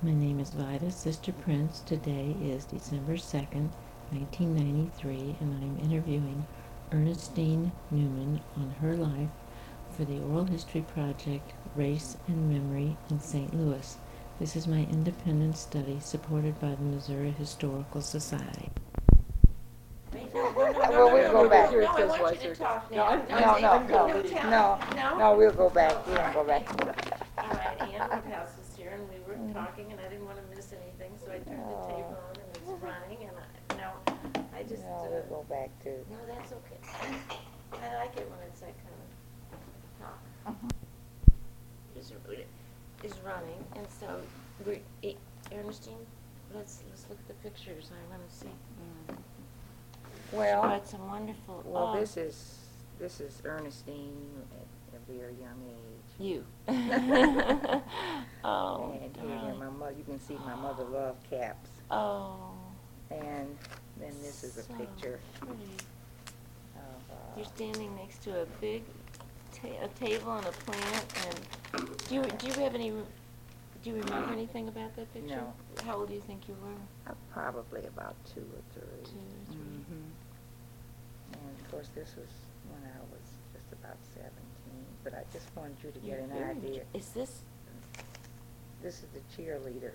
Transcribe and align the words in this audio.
My 0.00 0.12
name 0.14 0.38
is 0.38 0.50
Vida 0.50 0.92
Sister 0.92 1.32
Prince. 1.32 1.80
Today 1.80 2.36
is 2.40 2.64
December 2.66 3.14
2nd, 3.14 3.68
1993, 4.12 5.34
and 5.40 5.56
I'm 5.60 5.76
interviewing 5.90 6.46
Ernestine 6.92 7.72
Newman 7.90 8.40
on 8.56 8.70
her 8.80 8.94
life 8.94 9.30
for 9.90 10.04
the 10.04 10.20
Oral 10.20 10.44
History 10.44 10.82
Project 10.82 11.52
Race 11.74 12.16
and 12.28 12.48
Memory 12.48 12.96
in 13.10 13.18
St. 13.18 13.52
Louis. 13.52 13.96
This 14.38 14.54
is 14.54 14.68
my 14.68 14.86
independent 14.88 15.56
study 15.56 15.98
supported 15.98 16.60
by 16.60 16.76
the 16.76 16.82
Missouri 16.82 17.32
Historical 17.32 18.00
Society. 18.00 18.70
No, 20.14 20.20
no, 20.32 20.52
no, 20.52 20.72
Well, 20.72 20.92
no, 20.92 21.12
we'll 21.12 21.22
no, 21.24 21.32
go 21.32 21.42
no, 21.42 21.48
back. 21.48 21.72
No, 21.72 21.78
I 21.86 22.22
want 22.22 22.42
you 22.44 22.50
to 22.50 22.54
talk 22.54 22.90
now. 22.92 23.16
No, 23.28 23.40
no, 23.40 23.58
no, 23.58 24.06
no, 24.12 24.22
no, 24.48 24.78
No? 24.94 25.18
no, 25.18 25.36
we'll 25.36 25.50
go 25.50 25.68
back, 25.68 26.06
we 26.06 26.12
won't 26.14 26.34
go 26.34 26.44
back. 26.44 26.97
Talking, 29.78 29.92
and 29.92 30.00
I 30.00 30.08
didn't 30.08 30.26
want 30.26 30.38
to 30.38 30.56
miss 30.56 30.72
anything, 30.72 31.12
so 31.18 31.30
I 31.30 31.38
turned 31.38 31.62
the 31.62 31.86
tape 31.86 32.06
on, 32.06 32.34
and 32.34 32.48
it's 32.54 32.82
running, 32.82 33.28
and 33.28 33.36
I, 33.36 33.76
no, 33.76 33.90
I 34.54 34.62
just, 34.62 34.82
No, 34.82 34.88
uh, 34.88 35.08
we'll 35.10 35.42
go 35.42 35.46
back 35.48 35.70
to, 35.84 35.90
no, 36.10 36.18
that's 36.26 36.52
okay. 36.52 36.78
I 37.72 37.96
like 37.96 38.16
it 38.16 38.28
when 38.30 38.40
it's 38.46 38.60
that 38.60 38.74
kind 38.76 38.98
of 39.52 40.00
talk. 40.00 40.18
Uh-huh. 40.46 40.68
Is, 41.98 42.12
is 43.02 43.18
running, 43.24 43.64
and 43.76 43.86
so, 43.88 44.20
we, 44.66 44.80
eh, 45.02 45.14
Ernestine, 45.52 46.06
let's, 46.54 46.82
let's 46.88 47.06
look 47.08 47.18
at 47.18 47.28
the 47.28 47.48
pictures, 47.48 47.90
I 47.92 48.10
want 48.10 48.28
to 48.28 48.34
see. 48.36 49.16
well, 50.32 50.62
Brought 50.62 50.88
some 50.88 51.08
wonderful, 51.08 51.62
well, 51.64 51.92
oh, 51.94 52.00
this 52.00 52.16
is, 52.16 52.58
this 52.98 53.20
is 53.20 53.40
Ernestine 53.44 54.44
at 54.52 54.96
a 54.96 55.12
very 55.12 55.34
young 55.34 55.60
age. 55.68 55.87
You. 56.18 56.44
Oh, 56.68 56.72
And 59.02 59.16
here, 59.16 59.36
darling. 59.36 59.58
my 59.58 59.68
mother, 59.70 59.94
you 59.96 60.04
can 60.04 60.20
see 60.20 60.36
my 60.44 60.54
mother 60.54 60.84
loved 60.84 61.28
caps. 61.30 61.70
Oh. 61.90 62.50
And 63.10 63.56
then 64.00 64.12
this 64.22 64.44
is 64.44 64.56
a 64.58 64.62
So 64.62 64.74
picture 64.74 65.18
pretty. 65.40 65.54
of, 66.76 66.82
You're 67.36 67.46
uh, 67.46 67.48
standing 67.54 67.94
next 67.96 68.22
to 68.24 68.42
a 68.42 68.46
big 68.60 68.82
ta- 69.54 69.68
a 69.82 69.88
table 69.98 70.32
and 70.36 70.46
a 70.46 70.52
plant, 70.52 71.04
and 71.26 71.88
do 72.08 72.14
you, 72.16 72.22
do 72.22 72.46
you 72.48 72.52
have 72.54 72.74
any, 72.74 72.90
do 72.90 73.04
you 73.90 73.94
remember 73.96 74.32
anything 74.32 74.68
about 74.68 74.94
that 74.96 75.12
picture? 75.14 75.36
No. 75.36 75.52
How 75.84 75.96
old 75.96 76.08
do 76.08 76.14
you 76.14 76.20
think 76.20 76.42
you 76.48 76.54
were? 76.62 77.10
uh, 77.10 77.14
probably 77.32 77.86
about 77.86 78.14
two 78.34 78.40
or 78.40 78.62
three. 78.74 79.04
Two 79.04 79.18
or 79.18 79.52
three. 79.52 79.58
Mhm. 79.58 80.02
And 81.32 81.60
of 81.60 81.70
course, 81.70 81.88
this 81.94 82.14
was 82.16 82.28
when 82.70 82.82
I 82.90 82.98
was 83.10 83.26
just 83.54 83.72
about 83.72 83.96
seventeen, 84.14 84.86
but 85.04 85.14
I 85.14 85.22
just 85.32 85.46
wanted 85.56 85.76
you 85.82 85.90
to 85.90 85.98
get 86.00 86.18
an 86.20 86.28
very 86.30 86.50
idea. 86.50 86.82
Is 86.94 87.08
this, 87.10 87.42
This 88.82 89.02
is 89.02 89.06
the 89.14 89.20
cheerleader 89.42 89.92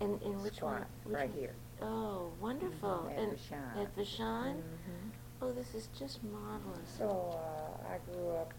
in, 0.00 0.18
in 0.24 0.42
which 0.42 0.60
one? 0.62 0.78
spot, 0.78 0.86
Which 1.04 1.14
right 1.16 1.28
one? 1.30 1.38
here. 1.38 1.54
Oh, 1.82 2.30
wonderful. 2.40 3.08
At 3.10 3.18
And 3.18 3.32
Vashon. 3.32 3.82
At 3.82 3.96
Vashon? 3.96 4.54
Mhm. 4.56 5.10
Oh, 5.42 5.52
this 5.52 5.74
is 5.74 5.88
just 5.98 6.22
marvelous. 6.24 6.88
So, 6.96 7.08
uh, 7.38 7.92
I 7.92 7.98
grew 8.12 8.30
up, 8.30 8.52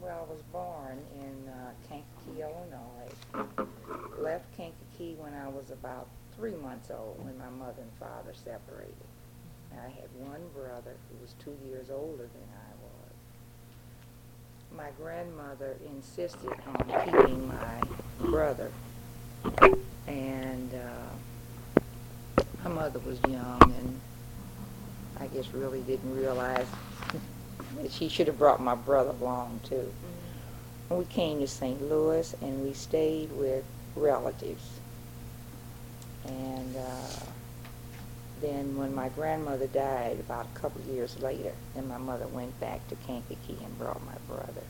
well, 0.00 0.26
I 0.28 0.32
was 0.32 0.42
born 0.52 0.98
in, 1.20 1.48
uh, 1.48 1.72
Kankakee, 1.88 2.42
Illinois. 2.42 3.46
Left 4.18 4.44
Kankakee 4.56 5.14
when 5.18 5.34
I 5.34 5.48
was 5.48 5.70
about 5.70 6.08
three 6.36 6.54
months 6.56 6.90
old, 6.90 7.22
when 7.24 7.36
my 7.38 7.48
mother 7.50 7.82
and 7.82 7.92
father 8.00 8.32
separated. 8.34 8.94
I 9.72 9.88
had 9.88 10.08
one 10.18 10.40
brother 10.54 10.96
who 11.10 11.18
was 11.22 11.34
two 11.38 11.56
years 11.68 11.90
older 11.90 12.24
than 12.24 12.48
I. 12.54 12.65
My 14.74 14.88
grandmother 15.00 15.76
insisted 15.86 16.50
on 16.66 17.04
keeping 17.04 17.48
my 17.48 17.82
brother, 18.20 18.70
and, 20.06 20.74
uh, 20.74 22.42
my 22.64 22.70
mother 22.70 22.98
was 23.00 23.20
young 23.28 23.62
and 23.62 24.00
I 25.20 25.28
guess 25.28 25.52
really 25.52 25.80
didn't 25.82 26.16
realize 26.16 26.66
that 27.80 27.92
she 27.92 28.08
should 28.08 28.26
have 28.26 28.38
brought 28.38 28.60
my 28.60 28.74
brother 28.74 29.14
along 29.20 29.60
too. 29.64 29.92
And 30.90 30.98
we 30.98 31.04
came 31.04 31.38
to 31.40 31.46
St. 31.46 31.80
Louis 31.88 32.34
and 32.42 32.64
we 32.64 32.72
stayed 32.72 33.30
with 33.32 33.64
relatives. 33.94 34.80
And 36.26 36.76
uh, 36.76 37.26
then 38.40 38.76
when 38.76 38.94
my 38.94 39.08
grandmother 39.10 39.66
died 39.66 40.20
about 40.20 40.46
a 40.46 40.58
couple 40.58 40.80
years 40.82 41.18
later, 41.20 41.52
then 41.74 41.88
my 41.88 41.98
mother 41.98 42.26
went 42.26 42.58
back 42.60 42.86
to 42.88 42.94
Kankakee 43.06 43.58
and 43.64 43.78
brought 43.78 44.04
my 44.04 44.16
brother. 44.28 44.62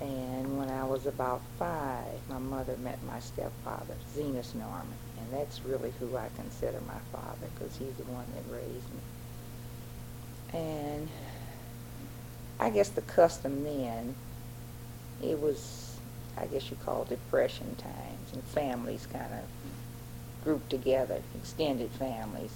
And 0.00 0.58
when 0.58 0.68
I 0.68 0.84
was 0.84 1.06
about 1.06 1.40
five, 1.58 2.20
my 2.28 2.38
mother 2.38 2.76
met 2.76 3.02
my 3.04 3.18
stepfather, 3.18 3.94
Zenas 4.14 4.54
Norman. 4.54 4.86
And 5.18 5.32
that's 5.32 5.64
really 5.64 5.92
who 5.98 6.16
I 6.16 6.28
consider 6.36 6.78
my 6.86 6.98
father 7.12 7.48
because 7.54 7.76
he's 7.76 7.94
the 7.94 8.04
one 8.04 8.26
that 8.34 8.54
raised 8.54 8.92
me. 8.92 9.00
And 10.52 11.08
I 12.60 12.70
guess 12.70 12.90
the 12.90 13.00
custom 13.02 13.64
then, 13.64 14.14
it 15.22 15.40
was, 15.40 15.98
I 16.36 16.46
guess 16.46 16.70
you 16.70 16.76
call 16.84 17.02
it 17.02 17.08
depression 17.08 17.74
times, 17.76 18.32
and 18.32 18.42
families 18.44 19.06
kind 19.10 19.32
of 19.32 19.40
grouped 20.46 20.70
together, 20.70 21.20
extended 21.34 21.90
families. 21.90 22.52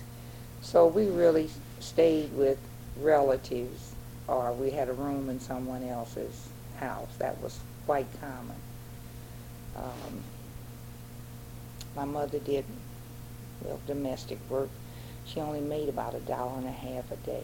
So 0.63 0.87
we 0.87 1.09
really 1.09 1.51
stayed 1.81 2.33
with 2.35 2.57
relatives, 3.01 3.95
or 4.29 4.53
we 4.53 4.71
had 4.71 4.89
a 4.89 4.93
room 4.93 5.29
in 5.29 5.41
someone 5.41 5.83
else's 5.83 6.49
house. 6.79 7.09
That 7.19 7.43
was 7.43 7.59
quite 7.87 8.07
common. 8.21 8.57
Um, 9.77 10.23
my 11.97 12.05
mother 12.05 12.39
did, 12.39 12.65
well, 13.65 13.81
domestic 13.89 14.39
work. 14.49 14.71
She 15.27 15.41
only 15.41 15.61
made 15.61 15.89
about 15.89 16.15
a 16.15 16.21
dollar 16.21 16.59
and 16.59 16.69
a 16.69 16.71
half 16.71 17.11
a 17.11 17.17
day. 17.17 17.43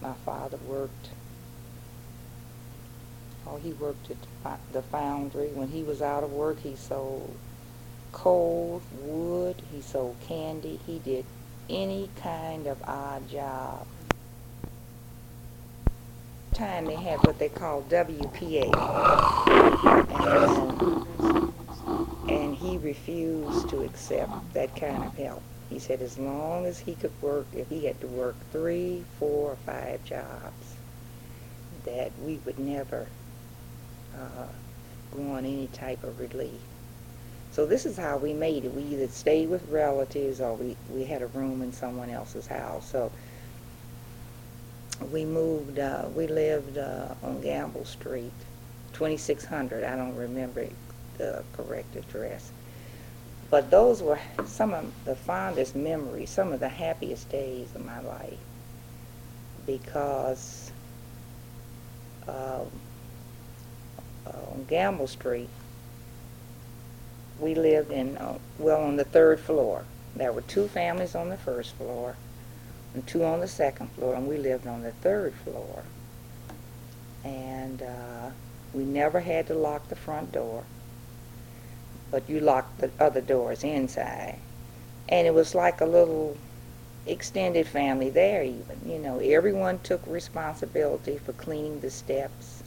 My 0.00 0.14
father 0.24 0.56
worked, 0.66 1.10
oh, 3.46 3.58
he 3.58 3.72
worked 3.74 4.10
at 4.10 4.58
the 4.72 4.80
foundry. 4.80 5.48
When 5.48 5.68
he 5.68 5.82
was 5.82 6.00
out 6.00 6.24
of 6.24 6.32
work, 6.32 6.60
he 6.60 6.74
sold 6.76 7.36
coal, 8.18 8.82
wood, 9.00 9.62
he 9.72 9.80
sold 9.80 10.16
candy. 10.26 10.80
He 10.84 10.98
did 10.98 11.24
any 11.70 12.10
kind 12.20 12.66
of 12.66 12.82
odd 12.84 13.28
job. 13.30 13.86
Time 16.52 16.86
they 16.86 16.96
had 16.96 17.24
what 17.24 17.38
they 17.38 17.48
call 17.48 17.82
WPA. 17.82 18.74
And, 22.26 22.30
and 22.30 22.56
he 22.56 22.78
refused 22.78 23.68
to 23.68 23.84
accept 23.84 24.32
that 24.52 24.74
kind 24.74 25.04
of 25.04 25.16
help. 25.16 25.42
He 25.70 25.78
said 25.78 26.02
as 26.02 26.18
long 26.18 26.66
as 26.66 26.80
he 26.80 26.94
could 26.96 27.12
work, 27.22 27.46
if 27.54 27.68
he 27.68 27.84
had 27.86 28.00
to 28.00 28.08
work 28.08 28.34
three, 28.50 29.04
four, 29.20 29.52
or 29.52 29.56
five 29.64 30.02
jobs, 30.04 30.74
that 31.84 32.10
we 32.24 32.40
would 32.44 32.58
never 32.58 33.06
uh, 34.16 34.48
go 35.14 35.22
on 35.32 35.44
any 35.44 35.68
type 35.68 36.02
of 36.02 36.18
relief. 36.18 36.60
So 37.58 37.66
this 37.66 37.86
is 37.86 37.96
how 37.96 38.18
we 38.18 38.32
made 38.34 38.64
it. 38.64 38.72
We 38.72 38.84
either 38.84 39.08
stayed 39.08 39.48
with 39.48 39.68
relatives 39.68 40.40
or 40.40 40.54
we, 40.54 40.76
we 40.94 41.02
had 41.02 41.22
a 41.22 41.26
room 41.26 41.60
in 41.60 41.72
someone 41.72 42.08
else's 42.08 42.46
house. 42.46 42.88
So 42.88 43.10
we 45.10 45.24
moved, 45.24 45.80
uh, 45.80 46.04
we 46.14 46.28
lived 46.28 46.78
uh, 46.78 47.16
on 47.20 47.40
Gamble 47.40 47.84
Street, 47.84 48.30
2600. 48.92 49.82
I 49.82 49.96
don't 49.96 50.14
remember 50.14 50.68
the 51.16 51.42
correct 51.52 51.96
address. 51.96 52.52
But 53.50 53.72
those 53.72 54.04
were 54.04 54.20
some 54.46 54.72
of 54.72 54.92
the 55.04 55.16
fondest 55.16 55.74
memories, 55.74 56.30
some 56.30 56.52
of 56.52 56.60
the 56.60 56.68
happiest 56.68 57.28
days 57.28 57.74
of 57.74 57.84
my 57.84 58.00
life. 58.02 58.38
Because 59.66 60.70
uh, 62.28 62.60
uh, 64.28 64.30
on 64.52 64.64
Gamble 64.68 65.08
Street, 65.08 65.48
we 67.40 67.54
lived 67.54 67.92
in, 67.92 68.16
uh, 68.16 68.38
well, 68.58 68.82
on 68.82 68.96
the 68.96 69.04
third 69.04 69.40
floor. 69.40 69.84
There 70.16 70.32
were 70.32 70.42
two 70.42 70.68
families 70.68 71.14
on 71.14 71.28
the 71.28 71.36
first 71.36 71.74
floor 71.74 72.16
and 72.94 73.06
two 73.06 73.24
on 73.24 73.40
the 73.40 73.48
second 73.48 73.90
floor, 73.92 74.14
and 74.14 74.26
we 74.26 74.36
lived 74.36 74.66
on 74.66 74.82
the 74.82 74.90
third 74.90 75.34
floor. 75.44 75.84
And 77.24 77.82
uh, 77.82 78.30
we 78.72 78.84
never 78.84 79.20
had 79.20 79.46
to 79.48 79.54
lock 79.54 79.88
the 79.88 79.96
front 79.96 80.32
door, 80.32 80.64
but 82.10 82.28
you 82.28 82.40
locked 82.40 82.78
the 82.78 82.90
other 82.98 83.20
doors 83.20 83.62
inside. 83.62 84.38
And 85.08 85.26
it 85.26 85.34
was 85.34 85.54
like 85.54 85.80
a 85.80 85.86
little 85.86 86.36
extended 87.06 87.66
family 87.66 88.10
there, 88.10 88.42
even. 88.42 88.80
You 88.84 88.98
know, 88.98 89.18
everyone 89.18 89.78
took 89.80 90.02
responsibility 90.06 91.18
for 91.18 91.32
cleaning 91.34 91.80
the 91.80 91.90
steps, 91.90 92.62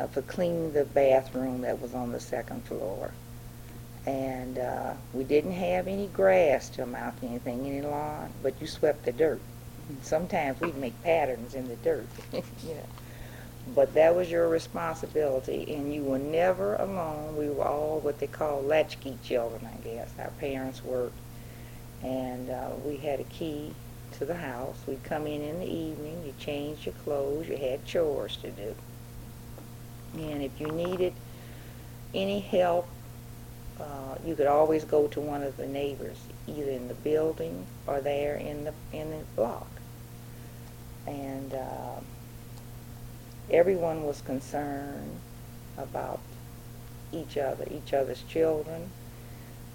uh, 0.00 0.06
for 0.06 0.22
cleaning 0.22 0.72
the 0.72 0.84
bathroom 0.84 1.60
that 1.60 1.80
was 1.80 1.94
on 1.94 2.12
the 2.12 2.20
second 2.20 2.64
floor 2.64 3.12
and 4.06 4.58
uh, 4.58 4.94
we 5.12 5.24
didn't 5.24 5.52
have 5.52 5.88
any 5.88 6.06
grass 6.06 6.68
to 6.70 6.82
amount 6.82 7.20
to 7.20 7.26
anything 7.26 7.66
in 7.66 7.82
the 7.82 7.88
lawn, 7.88 8.30
but 8.42 8.54
you 8.60 8.66
swept 8.66 9.04
the 9.04 9.12
dirt. 9.12 9.40
Sometimes 10.02 10.60
we'd 10.60 10.76
make 10.76 11.00
patterns 11.02 11.54
in 11.54 11.68
the 11.68 11.76
dirt, 11.76 12.06
you 12.32 12.42
know. 12.74 12.86
But 13.74 13.94
that 13.94 14.14
was 14.14 14.30
your 14.30 14.48
responsibility, 14.48 15.74
and 15.74 15.92
you 15.92 16.04
were 16.04 16.18
never 16.18 16.76
alone. 16.76 17.36
We 17.36 17.48
were 17.50 17.64
all 17.64 17.98
what 17.98 18.20
they 18.20 18.28
call 18.28 18.62
latchkey 18.62 19.18
children, 19.24 19.66
I 19.66 19.76
guess. 19.82 20.12
Our 20.20 20.30
parents 20.38 20.84
worked, 20.84 21.18
and 22.02 22.48
uh, 22.48 22.70
we 22.84 22.96
had 22.98 23.18
a 23.18 23.24
key 23.24 23.74
to 24.18 24.24
the 24.24 24.36
house. 24.36 24.76
We'd 24.86 25.02
come 25.02 25.26
in 25.26 25.42
in 25.42 25.58
the 25.58 25.66
evening, 25.66 26.22
you 26.24 26.32
changed 26.38 26.86
your 26.86 26.94
clothes, 27.04 27.48
you 27.48 27.56
had 27.56 27.84
chores 27.84 28.36
to 28.38 28.50
do. 28.50 28.74
And 30.14 30.42
if 30.42 30.60
you 30.60 30.68
needed 30.68 31.12
any 32.14 32.38
help, 32.40 32.88
uh, 33.80 34.16
you 34.24 34.34
could 34.34 34.46
always 34.46 34.84
go 34.84 35.06
to 35.08 35.20
one 35.20 35.42
of 35.42 35.56
the 35.56 35.66
neighbors, 35.66 36.16
either 36.46 36.70
in 36.70 36.88
the 36.88 36.94
building 36.94 37.66
or 37.86 38.00
there 38.00 38.36
in 38.36 38.64
the 38.64 38.72
in 38.92 39.10
the 39.10 39.18
block. 39.34 39.68
And 41.06 41.52
uh, 41.52 42.00
everyone 43.50 44.04
was 44.04 44.20
concerned 44.22 45.20
about 45.76 46.20
each 47.12 47.36
other, 47.36 47.66
each 47.70 47.92
other's 47.92 48.22
children. 48.22 48.90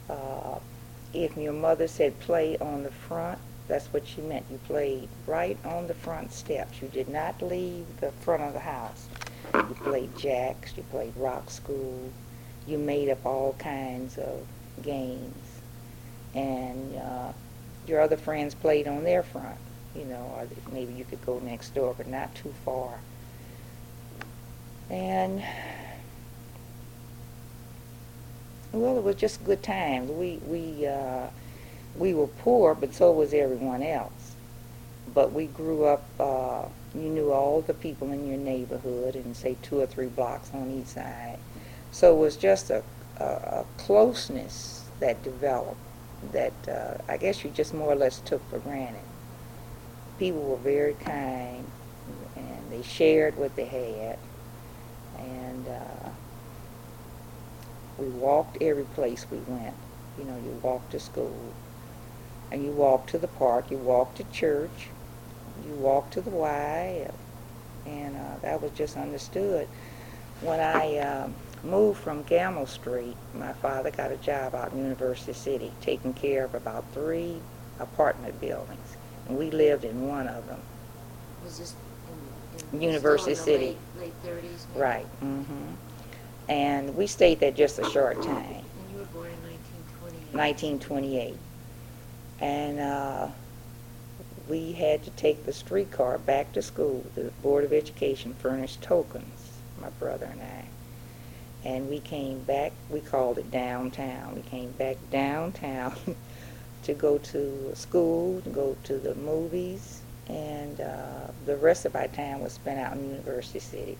Uh, 0.09 0.59
if 1.13 1.37
your 1.37 1.53
mother 1.53 1.87
said 1.87 2.19
play 2.19 2.57
on 2.57 2.83
the 2.83 2.91
front, 2.91 3.39
that's 3.67 3.87
what 3.87 4.05
she 4.07 4.21
meant. 4.21 4.45
You 4.51 4.59
played 4.67 5.07
right 5.27 5.57
on 5.63 5.87
the 5.87 5.93
front 5.93 6.33
steps. 6.33 6.81
You 6.81 6.87
did 6.87 7.07
not 7.07 7.41
leave 7.41 7.85
the 7.99 8.11
front 8.11 8.43
of 8.43 8.53
the 8.53 8.59
house. 8.59 9.07
You 9.53 9.75
played 9.83 10.17
jacks, 10.17 10.73
you 10.75 10.83
played 10.83 11.13
rock 11.15 11.49
school, 11.49 12.11
you 12.67 12.77
made 12.77 13.09
up 13.09 13.25
all 13.25 13.55
kinds 13.59 14.17
of 14.17 14.45
games. 14.81 15.35
And 16.33 16.95
uh, 16.97 17.31
your 17.87 18.01
other 18.01 18.17
friends 18.17 18.55
played 18.55 18.87
on 18.87 19.03
their 19.03 19.23
front, 19.23 19.57
you 19.95 20.05
know, 20.05 20.33
or 20.35 20.47
maybe 20.71 20.93
you 20.93 21.03
could 21.03 21.25
go 21.25 21.39
next 21.39 21.73
door, 21.73 21.93
but 21.97 22.07
not 22.07 22.33
too 22.35 22.53
far. 22.63 22.99
And 24.89 25.43
well, 28.71 28.97
it 28.97 29.03
was 29.03 29.15
just 29.15 29.43
good 29.43 29.63
times. 29.63 30.09
We 30.11 30.39
we 30.45 30.87
uh, 30.87 31.27
we 31.95 32.13
were 32.13 32.27
poor, 32.27 32.73
but 32.75 32.93
so 32.93 33.11
was 33.11 33.33
everyone 33.33 33.83
else. 33.83 34.35
But 35.13 35.33
we 35.33 35.47
grew 35.47 35.85
up. 35.85 36.03
Uh, 36.19 36.65
you 36.93 37.09
knew 37.09 37.31
all 37.31 37.61
the 37.61 37.73
people 37.73 38.11
in 38.11 38.27
your 38.27 38.37
neighborhood, 38.37 39.15
and 39.15 39.35
say 39.35 39.57
two 39.61 39.79
or 39.79 39.85
three 39.85 40.07
blocks 40.07 40.51
on 40.53 40.71
each 40.71 40.87
side. 40.87 41.39
So 41.91 42.15
it 42.15 42.19
was 42.19 42.37
just 42.37 42.69
a, 42.69 42.83
a, 43.17 43.23
a 43.23 43.65
closeness 43.77 44.85
that 44.99 45.21
developed 45.23 45.77
that 46.31 46.53
uh, 46.67 46.97
I 47.11 47.17
guess 47.17 47.43
you 47.43 47.49
just 47.49 47.73
more 47.73 47.91
or 47.91 47.95
less 47.95 48.19
took 48.19 48.47
for 48.49 48.59
granted. 48.59 49.01
People 50.19 50.41
were 50.41 50.57
very 50.57 50.93
kind, 50.93 51.65
and 52.35 52.71
they 52.71 52.83
shared 52.83 53.35
what 53.37 53.55
they 53.55 53.65
had, 53.65 54.19
and 55.17 55.67
uh, 55.67 56.09
we 57.97 58.05
walked 58.07 58.61
every 58.61 58.83
place 58.83 59.25
we 59.31 59.39
went. 59.39 59.73
You 60.17 60.25
know, 60.25 60.37
you 60.37 60.59
walked 60.61 60.91
to 60.91 60.99
school, 60.99 61.53
and 62.51 62.63
you 62.63 62.71
walked 62.71 63.09
to 63.11 63.17
the 63.17 63.27
park, 63.27 63.71
you 63.71 63.77
walked 63.77 64.17
to 64.17 64.23
church, 64.25 64.89
you 65.65 65.73
walked 65.73 66.13
to 66.13 66.21
the 66.21 66.29
Y, 66.29 67.09
and 67.87 68.15
uh, 68.15 68.37
that 68.43 68.61
was 68.61 68.71
just 68.71 68.95
understood. 68.95 69.67
When 70.41 70.59
I 70.59 70.97
um, 70.97 71.33
moved 71.63 71.99
from 71.99 72.23
Gamble 72.23 72.65
Street, 72.65 73.15
my 73.33 73.53
father 73.53 73.91
got 73.91 74.11
a 74.11 74.17
job 74.17 74.55
out 74.55 74.71
in 74.71 74.79
University 74.79 75.33
City, 75.33 75.71
taking 75.81 76.13
care 76.13 76.45
of 76.45 76.55
about 76.55 76.83
three 76.93 77.37
apartment 77.79 78.39
buildings, 78.39 78.97
and 79.27 79.37
we 79.37 79.51
lived 79.51 79.83
in 79.83 80.07
one 80.07 80.27
of 80.27 80.47
them. 80.47 80.59
Was 81.43 81.59
this 81.59 81.75
in, 82.71 82.77
in 82.77 82.81
University 82.81 83.35
still 83.35 83.53
in 83.53 83.59
City. 83.59 83.77
Late, 83.99 84.13
late 84.25 84.43
30s? 84.43 84.65
maybe? 84.73 84.81
Right. 84.81 85.05
hmm 85.05 85.41
And 86.49 86.95
we 86.95 87.07
stayed 87.07 87.39
there 87.39 87.51
just 87.51 87.79
a 87.79 87.89
short 87.89 88.21
time. 88.21 88.43
And 88.45 88.91
you 88.91 88.99
were 88.99 89.05
born 89.05 89.29
in 89.31 90.33
1928. 90.33 91.35
1928. 91.35 91.37
And 92.39 92.79
uh, 92.79 93.27
we 94.49 94.71
had 94.73 95.03
to 95.03 95.09
take 95.11 95.45
the 95.45 95.53
streetcar 95.53 96.17
back 96.17 96.51
to 96.53 96.61
school. 96.61 97.05
The 97.15 97.31
Board 97.43 97.63
of 97.63 97.71
Education 97.71 98.33
furnished 98.39 98.81
tokens, 98.81 99.51
my 99.79 99.89
brother 99.91 100.25
and 100.31 100.41
I. 100.41 100.65
And 101.63 101.89
we 101.89 101.99
came 101.99 102.39
back, 102.39 102.73
we 102.89 103.01
called 103.01 103.37
it 103.37 103.51
downtown. 103.51 104.35
We 104.35 104.41
came 104.41 104.71
back 104.71 104.97
downtown 105.11 105.95
to 106.83 106.93
go 106.93 107.17
to 107.19 107.75
school, 107.75 108.41
to 108.41 108.49
go 108.49 108.75
to 108.83 108.97
the 108.97 109.13
movies, 109.15 110.01
and 110.27 110.81
uh, 110.81 111.27
the 111.45 111.57
rest 111.57 111.85
of 111.85 111.95
our 111.95 112.07
time 112.07 112.41
was 112.41 112.53
spent 112.53 112.79
out 112.79 112.93
in 112.93 113.11
University 113.11 113.59
City. 113.59 113.97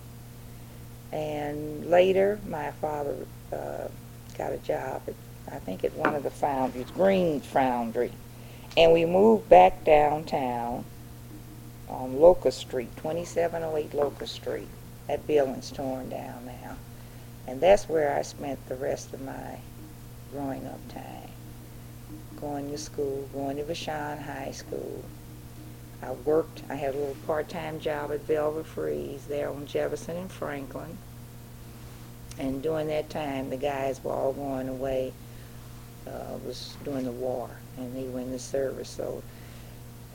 And 1.11 1.89
later, 1.89 2.39
my 2.47 2.71
father 2.71 3.15
uh, 3.51 3.87
got 4.37 4.53
a 4.53 4.57
job 4.57 5.01
at, 5.07 5.13
I 5.51 5.59
think, 5.59 5.83
at 5.83 5.93
one 5.93 6.15
of 6.15 6.23
the 6.23 6.31
foundries, 6.31 6.89
Green 6.91 7.41
Foundry. 7.41 8.11
And 8.77 8.93
we 8.93 9.05
moved 9.05 9.49
back 9.49 9.83
downtown 9.83 10.85
on 11.89 12.19
Locust 12.19 12.59
Street, 12.59 12.89
2708 12.97 13.93
Locust 13.93 14.33
Street. 14.33 14.69
That 15.07 15.27
building's 15.27 15.69
torn 15.71 16.09
down 16.09 16.45
now. 16.45 16.77
And 17.47 17.59
that's 17.59 17.89
where 17.89 18.15
I 18.15 18.21
spent 18.21 18.67
the 18.67 18.75
rest 18.75 19.13
of 19.13 19.21
my 19.21 19.57
growing 20.31 20.65
up 20.67 20.79
time. 20.89 21.29
Going 22.39 22.71
to 22.71 22.77
school, 22.77 23.27
going 23.33 23.57
to 23.57 23.63
Vashon 23.63 24.21
High 24.21 24.51
School. 24.51 25.03
I 26.01 26.11
worked, 26.11 26.63
I 26.69 26.75
had 26.75 26.95
a 26.95 26.97
little 26.97 27.17
part-time 27.27 27.79
job 27.79 28.11
at 28.11 28.21
Velvet 28.21 28.65
Freeze 28.65 29.25
there 29.25 29.49
on 29.49 29.67
Jefferson 29.67 30.17
and 30.17 30.31
Franklin. 30.31 30.97
And 32.39 32.63
during 32.63 32.87
that 32.87 33.09
time, 33.09 33.49
the 33.49 33.57
guys 33.57 34.03
were 34.03 34.13
all 34.13 34.33
going 34.33 34.67
away, 34.67 35.13
uh, 36.07 36.37
was 36.45 36.75
during 36.83 37.05
the 37.05 37.11
war, 37.11 37.49
and 37.77 37.95
they 37.95 38.07
were 38.07 38.21
in 38.21 38.31
the 38.31 38.39
service. 38.39 38.89
So 38.89 39.21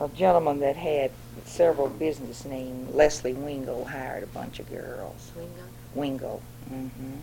a 0.01 0.09
gentleman 0.09 0.59
that 0.59 0.75
had 0.75 1.11
several 1.45 1.87
business 1.87 2.43
named 2.43 2.93
Leslie 2.93 3.33
Wingo 3.33 3.85
hired 3.85 4.23
a 4.23 4.27
bunch 4.27 4.59
of 4.59 4.69
girls. 4.69 5.31
Swingo? 5.35 5.76
Wingo. 5.97 6.41
hmm 6.69 7.15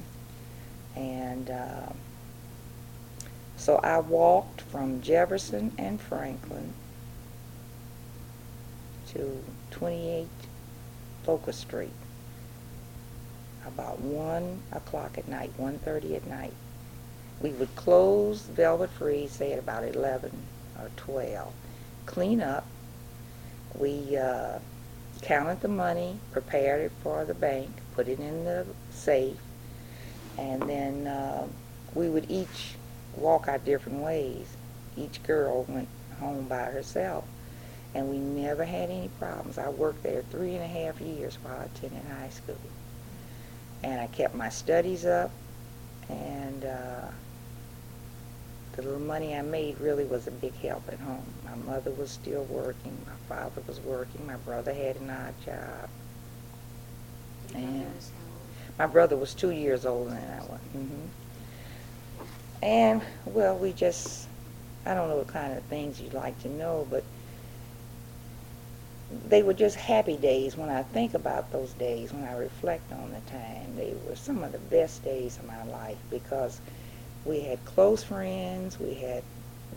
And 0.96 1.50
uh, 1.50 1.92
so 3.56 3.76
I 3.76 3.98
walked 4.00 4.60
from 4.60 5.00
Jefferson 5.00 5.72
and 5.78 6.00
Franklin 6.00 6.74
to 9.08 9.42
28 9.70 10.26
Locust 11.26 11.60
Street 11.60 11.90
about 13.66 14.00
1 14.00 14.62
o'clock 14.72 15.16
at 15.18 15.28
night, 15.28 15.50
1.30 15.58 16.16
at 16.16 16.26
night. 16.26 16.52
We 17.40 17.50
would 17.50 17.74
close 17.76 18.42
Velvet 18.42 18.90
Free, 18.90 19.26
say 19.26 19.52
at 19.52 19.58
about 19.58 19.84
11 19.84 20.30
or 20.78 20.90
12, 20.96 21.52
clean 22.06 22.40
up. 22.40 22.66
We 23.78 24.16
uh, 24.16 24.58
counted 25.22 25.60
the 25.60 25.68
money, 25.68 26.18
prepared 26.32 26.82
it 26.82 26.92
for 27.02 27.24
the 27.24 27.34
bank, 27.34 27.70
put 27.94 28.08
it 28.08 28.18
in 28.18 28.44
the 28.44 28.66
safe, 28.90 29.36
and 30.38 30.62
then 30.62 31.06
uh, 31.06 31.46
we 31.94 32.08
would 32.08 32.30
each 32.30 32.74
walk 33.16 33.48
our 33.48 33.58
different 33.58 33.98
ways. 33.98 34.56
Each 34.96 35.22
girl 35.22 35.64
went 35.68 35.88
home 36.18 36.46
by 36.46 36.64
herself, 36.64 37.24
and 37.94 38.08
we 38.08 38.18
never 38.18 38.64
had 38.64 38.90
any 38.90 39.10
problems. 39.18 39.58
I 39.58 39.68
worked 39.68 40.02
there 40.02 40.22
three 40.30 40.54
and 40.54 40.62
a 40.62 40.66
half 40.66 41.00
years 41.00 41.38
while 41.42 41.60
I 41.60 41.64
attended 41.64 42.02
high 42.18 42.30
school, 42.30 42.56
and 43.82 44.00
I 44.00 44.06
kept 44.08 44.34
my 44.34 44.48
studies 44.48 45.04
up, 45.04 45.30
and 46.08 46.64
uh, 46.64 47.08
the 48.74 48.82
little 48.82 48.98
money 48.98 49.36
I 49.36 49.42
made 49.42 49.80
really 49.80 50.04
was 50.04 50.26
a 50.26 50.32
big 50.32 50.54
help 50.56 50.82
at 50.88 50.98
home. 50.98 51.24
My 51.44 51.54
mother 51.54 51.92
was 51.92 52.10
still 52.10 52.44
working, 52.44 52.96
my 53.06 53.36
father 53.36 53.62
was 53.68 53.80
working, 53.80 54.26
my 54.26 54.36
brother 54.36 54.74
had 54.74 54.96
an 54.96 55.10
odd 55.10 55.34
job. 55.44 55.88
And- 57.54 57.94
was 57.94 58.10
how 58.10 58.24
old? 58.24 58.78
My 58.78 58.86
brother 58.86 59.16
was 59.16 59.34
two 59.34 59.50
years 59.50 59.86
older 59.86 60.10
than 60.10 60.30
I 60.30 60.40
was. 60.40 60.60
hmm 60.72 61.06
And, 62.62 63.02
well, 63.26 63.56
we 63.56 63.72
just, 63.72 64.28
I 64.86 64.94
don't 64.94 65.08
know 65.08 65.16
what 65.16 65.28
kind 65.28 65.52
of 65.52 65.62
things 65.64 66.00
you'd 66.00 66.14
like 66.14 66.40
to 66.42 66.48
know, 66.48 66.86
but 66.90 67.04
they 69.28 69.42
were 69.42 69.54
just 69.54 69.76
happy 69.76 70.16
days 70.16 70.56
when 70.56 70.68
I 70.70 70.82
think 70.82 71.14
about 71.14 71.52
those 71.52 71.72
days, 71.74 72.12
when 72.12 72.24
I 72.24 72.36
reflect 72.36 72.90
on 72.92 73.10
the 73.12 73.30
time. 73.30 73.76
They 73.76 73.94
were 74.08 74.16
some 74.16 74.42
of 74.42 74.52
the 74.52 74.58
best 74.58 75.04
days 75.04 75.38
of 75.38 75.46
my 75.46 75.62
life 75.64 75.98
because 76.10 76.60
we 77.24 77.40
had 77.40 77.64
close 77.64 78.02
friends, 78.02 78.78
we 78.80 78.94
had 78.94 79.22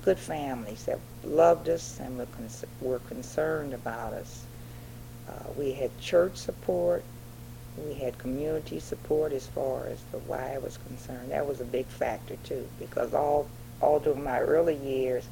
good 0.01 0.17
families 0.17 0.85
that 0.85 0.99
loved 1.23 1.69
us 1.69 1.99
and 1.99 2.17
were, 2.17 2.25
cons- 2.27 2.65
were 2.81 2.99
concerned 2.99 3.73
about 3.73 4.13
us. 4.13 4.45
Uh, 5.27 5.49
we 5.57 5.73
had 5.73 5.97
church 5.99 6.35
support, 6.37 7.03
we 7.85 7.93
had 7.93 8.17
community 8.17 8.79
support 8.79 9.31
as 9.33 9.47
far 9.47 9.87
as 9.87 10.01
the 10.11 10.17
Y 10.19 10.57
was 10.63 10.77
concerned. 10.87 11.31
That 11.31 11.45
was 11.45 11.61
a 11.61 11.65
big 11.65 11.85
factor 11.85 12.35
too, 12.43 12.67
because 12.79 13.13
all 13.13 13.47
all 13.81 13.99
during 13.99 14.23
my 14.23 14.39
early 14.39 14.75
years, 14.75 15.27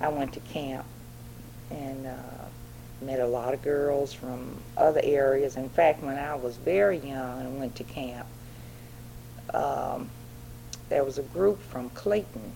I 0.00 0.08
went 0.08 0.34
to 0.34 0.40
camp, 0.40 0.84
and 1.70 2.06
uh, 2.06 2.44
met 3.00 3.20
a 3.20 3.26
lot 3.26 3.54
of 3.54 3.62
girls 3.62 4.12
from 4.12 4.56
other 4.76 5.00
areas. 5.02 5.56
In 5.56 5.68
fact, 5.68 6.02
when 6.02 6.18
I 6.18 6.34
was 6.34 6.56
very 6.56 6.98
young 6.98 7.40
and 7.40 7.58
went 7.58 7.76
to 7.76 7.84
camp, 7.84 8.26
um, 9.54 10.10
there 10.88 11.04
was 11.04 11.18
a 11.18 11.22
group 11.22 11.60
from 11.62 11.90
Clayton, 11.90 12.52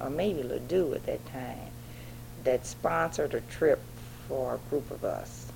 or 0.00 0.10
maybe 0.10 0.42
Ladue 0.42 0.94
at 0.94 1.06
that 1.06 1.24
time, 1.26 1.70
that 2.44 2.66
sponsored 2.66 3.34
a 3.34 3.40
trip 3.42 3.80
for 4.28 4.54
a 4.54 4.70
group 4.70 4.90
of 4.90 5.04
us. 5.04 5.50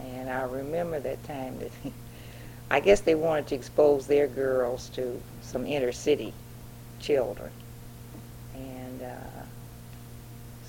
And 0.00 0.28
I 0.28 0.42
remember 0.42 1.00
that 1.00 1.22
time 1.24 1.58
that 1.58 1.70
I 2.70 2.80
guess 2.80 3.00
they 3.00 3.14
wanted 3.14 3.46
to 3.48 3.54
expose 3.54 4.06
their 4.06 4.26
girls 4.26 4.88
to 4.90 5.20
some 5.40 5.66
inner 5.66 5.92
city 5.92 6.34
children. 7.00 7.50
And 8.54 9.02
uh, 9.02 9.42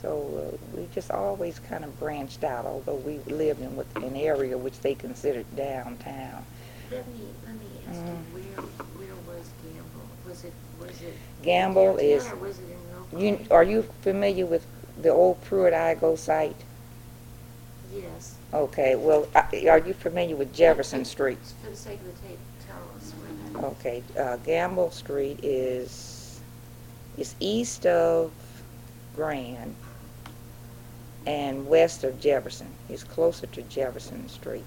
so 0.01 0.53
uh, 0.53 0.77
we 0.77 0.87
just 0.93 1.11
always 1.11 1.59
kind 1.59 1.83
of 1.83 1.99
branched 1.99 2.43
out, 2.43 2.65
although 2.65 2.95
we 2.95 3.17
lived 3.33 3.61
in 3.61 4.03
an 4.03 4.15
area 4.15 4.57
which 4.57 4.79
they 4.79 4.95
considered 4.95 5.45
downtown. 5.55 6.45
Let 6.91 7.07
me, 7.07 7.19
let 7.45 7.55
me 7.55 7.65
ask 7.89 7.99
you, 7.99 8.03
Mm. 8.03 8.33
where, 8.33 8.63
where 8.97 9.15
was 9.27 9.49
Gamble? 9.63 10.07
Was 10.27 10.43
it, 10.43 10.53
was 10.79 11.01
it? 11.01 11.13
Gamble 11.43 11.97
is, 11.97 12.23
was 12.41 12.59
it 12.59 12.63
in 12.63 12.79
you, 13.19 13.39
are 13.51 13.63
you 13.63 13.83
familiar 14.01 14.45
with 14.45 14.65
the 15.01 15.09
old 15.09 15.41
Pruitt 15.43 15.73
Igoe 15.73 16.17
site? 16.17 16.55
Yes. 17.93 18.35
Okay, 18.53 18.95
well, 18.95 19.27
uh, 19.35 19.43
are 19.69 19.77
you 19.77 19.93
familiar 19.93 20.35
with 20.35 20.53
Jefferson 20.53 21.05
Street? 21.05 21.37
For 21.63 21.69
the 21.69 21.75
sake 21.75 21.99
of 21.99 22.05
the 22.05 22.27
tape, 22.27 22.39
tell 22.67 22.77
us 22.97 23.11
where 23.11 23.61
that. 23.61 23.67
Okay, 23.73 24.03
uh, 24.17 24.37
Gamble 24.37 24.89
Street 24.89 25.39
is, 25.43 26.39
is 27.17 27.35
east 27.39 27.85
of 27.85 28.31
Grand 29.15 29.75
and 31.27 31.67
west 31.67 32.03
of 32.03 32.19
Jefferson. 32.19 32.67
It's 32.89 33.03
closer 33.03 33.45
to 33.47 33.61
Jefferson 33.63 34.27
Street. 34.29 34.65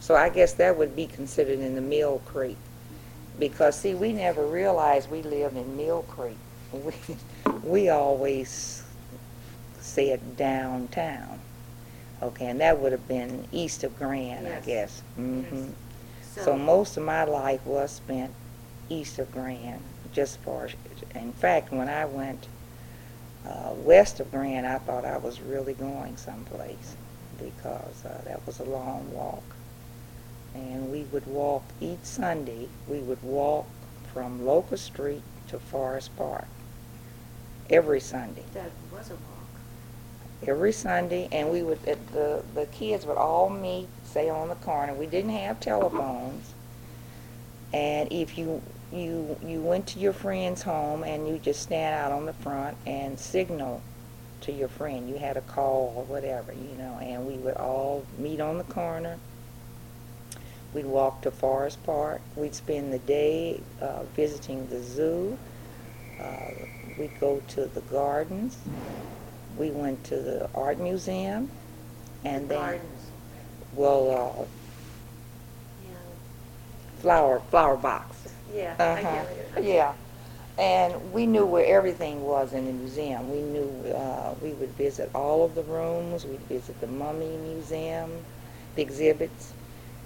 So 0.00 0.14
I 0.14 0.28
guess 0.28 0.52
that 0.54 0.76
would 0.76 0.94
be 0.94 1.06
considered 1.06 1.60
in 1.60 1.74
the 1.74 1.80
Mill 1.80 2.20
Creek. 2.26 2.58
Because, 3.38 3.78
see, 3.78 3.94
we 3.94 4.12
never 4.12 4.44
realized 4.44 5.10
we 5.10 5.22
lived 5.22 5.56
in 5.56 5.76
Mill 5.76 6.02
Creek. 6.02 6.36
We, 6.72 6.94
we 7.62 7.88
always 7.90 8.82
said 9.78 10.38
downtown. 10.38 11.38
Okay, 12.22 12.46
and 12.46 12.60
that 12.60 12.78
would 12.78 12.92
have 12.92 13.08
been 13.08 13.46
east 13.52 13.82
of 13.84 13.98
Grand, 13.98 14.46
I 14.46 14.50
Yes. 14.50 14.64
guess. 14.66 15.02
hmm 15.16 15.66
so 16.36 16.56
most 16.56 16.96
of 16.96 17.02
my 17.04 17.24
life 17.24 17.64
was 17.66 17.90
spent 17.90 18.32
east 18.88 19.18
of 19.18 19.30
Grand, 19.32 19.82
just 20.12 20.38
for, 20.40 20.68
in 21.14 21.32
fact, 21.34 21.70
when 21.72 21.88
I 21.88 22.04
went 22.06 22.46
uh, 23.46 23.72
west 23.76 24.18
of 24.20 24.30
Grand, 24.30 24.66
I 24.66 24.78
thought 24.78 25.04
I 25.04 25.18
was 25.18 25.40
really 25.40 25.74
going 25.74 26.16
someplace 26.16 26.96
because 27.38 28.04
uh, 28.04 28.22
that 28.24 28.44
was 28.46 28.60
a 28.60 28.64
long 28.64 29.12
walk. 29.12 29.42
And 30.54 30.90
we 30.90 31.02
would 31.12 31.26
walk 31.26 31.64
each 31.80 32.02
Sunday, 32.04 32.68
we 32.88 32.98
would 33.00 33.22
walk 33.22 33.66
from 34.12 34.44
Locust 34.46 34.84
Street 34.86 35.22
to 35.48 35.58
Forest 35.58 36.16
Park 36.16 36.46
every 37.70 38.00
Sunday 38.00 38.44
That 38.54 38.70
was 38.92 39.10
a 39.10 39.14
walk. 39.14 39.22
Every 40.46 40.72
Sunday, 40.72 41.28
and 41.32 41.50
we 41.50 41.62
would 41.62 41.82
the 41.82 42.42
the 42.54 42.66
kids 42.66 43.06
would 43.06 43.16
all 43.16 43.48
meet, 43.48 43.88
say 44.04 44.28
on 44.28 44.48
the 44.48 44.54
corner. 44.56 44.94
We 44.94 45.06
didn't 45.06 45.30
have 45.30 45.60
telephones, 45.60 46.54
and 47.72 48.12
if 48.12 48.36
you 48.36 48.62
you 48.92 49.36
you 49.44 49.60
went 49.60 49.86
to 49.88 49.98
your 49.98 50.12
friend's 50.12 50.62
home 50.62 51.02
and 51.02 51.26
you 51.26 51.38
just 51.38 51.62
stand 51.62 51.94
out 51.94 52.12
on 52.12 52.26
the 52.26 52.32
front 52.34 52.76
and 52.86 53.18
signal 53.18 53.80
to 54.42 54.52
your 54.52 54.68
friend, 54.68 55.08
you 55.08 55.16
had 55.16 55.36
a 55.36 55.40
call 55.42 55.94
or 55.96 56.04
whatever, 56.04 56.52
you 56.52 56.76
know, 56.76 56.98
and 57.00 57.26
we 57.26 57.34
would 57.34 57.56
all 57.56 58.04
meet 58.18 58.40
on 58.40 58.58
the 58.58 58.64
corner. 58.64 59.18
We'd 60.74 60.86
walk 60.86 61.20
to 61.22 61.30
Forest 61.30 61.82
Park. 61.84 62.22
We'd 62.34 62.54
spend 62.54 62.92
the 62.92 62.98
day 62.98 63.60
uh, 63.80 64.04
visiting 64.16 64.66
the 64.68 64.82
zoo. 64.82 65.38
Uh, 66.20 66.50
we'd 66.98 67.18
go 67.20 67.42
to 67.48 67.66
the 67.66 67.82
gardens. 67.82 68.56
We 69.56 69.70
went 69.70 70.02
to 70.04 70.16
the 70.16 70.48
art 70.54 70.78
museum, 70.78 71.50
and 72.24 72.44
The 72.44 72.54
then 72.54 72.58
Gardens, 72.58 73.10
well, 73.74 74.10
uh, 74.10 74.44
yeah. 75.84 75.94
flower 77.00 77.40
flower 77.50 77.76
box. 77.76 78.16
Yeah, 78.54 78.74
I 78.78 78.82
Uh-huh. 78.82 79.02
get 79.02 79.26
it. 79.26 79.64
Yeah, 79.64 79.92
and 80.58 81.12
we 81.12 81.26
knew 81.26 81.46
where 81.46 81.66
everything 81.66 82.24
was 82.24 82.52
in 82.52 82.66
the 82.66 82.72
museum. 82.72 83.30
We 83.30 83.40
knew 83.42 83.92
uh, 83.94 84.34
we 84.42 84.52
would 84.52 84.70
visit 84.70 85.10
all 85.14 85.44
of 85.44 85.54
the 85.54 85.62
rooms. 85.62 86.24
We'd 86.24 86.40
visit 86.40 86.80
the 86.80 86.86
Mummy 86.86 87.36
Museum, 87.38 88.10
the 88.74 88.82
exhibits. 88.82 89.52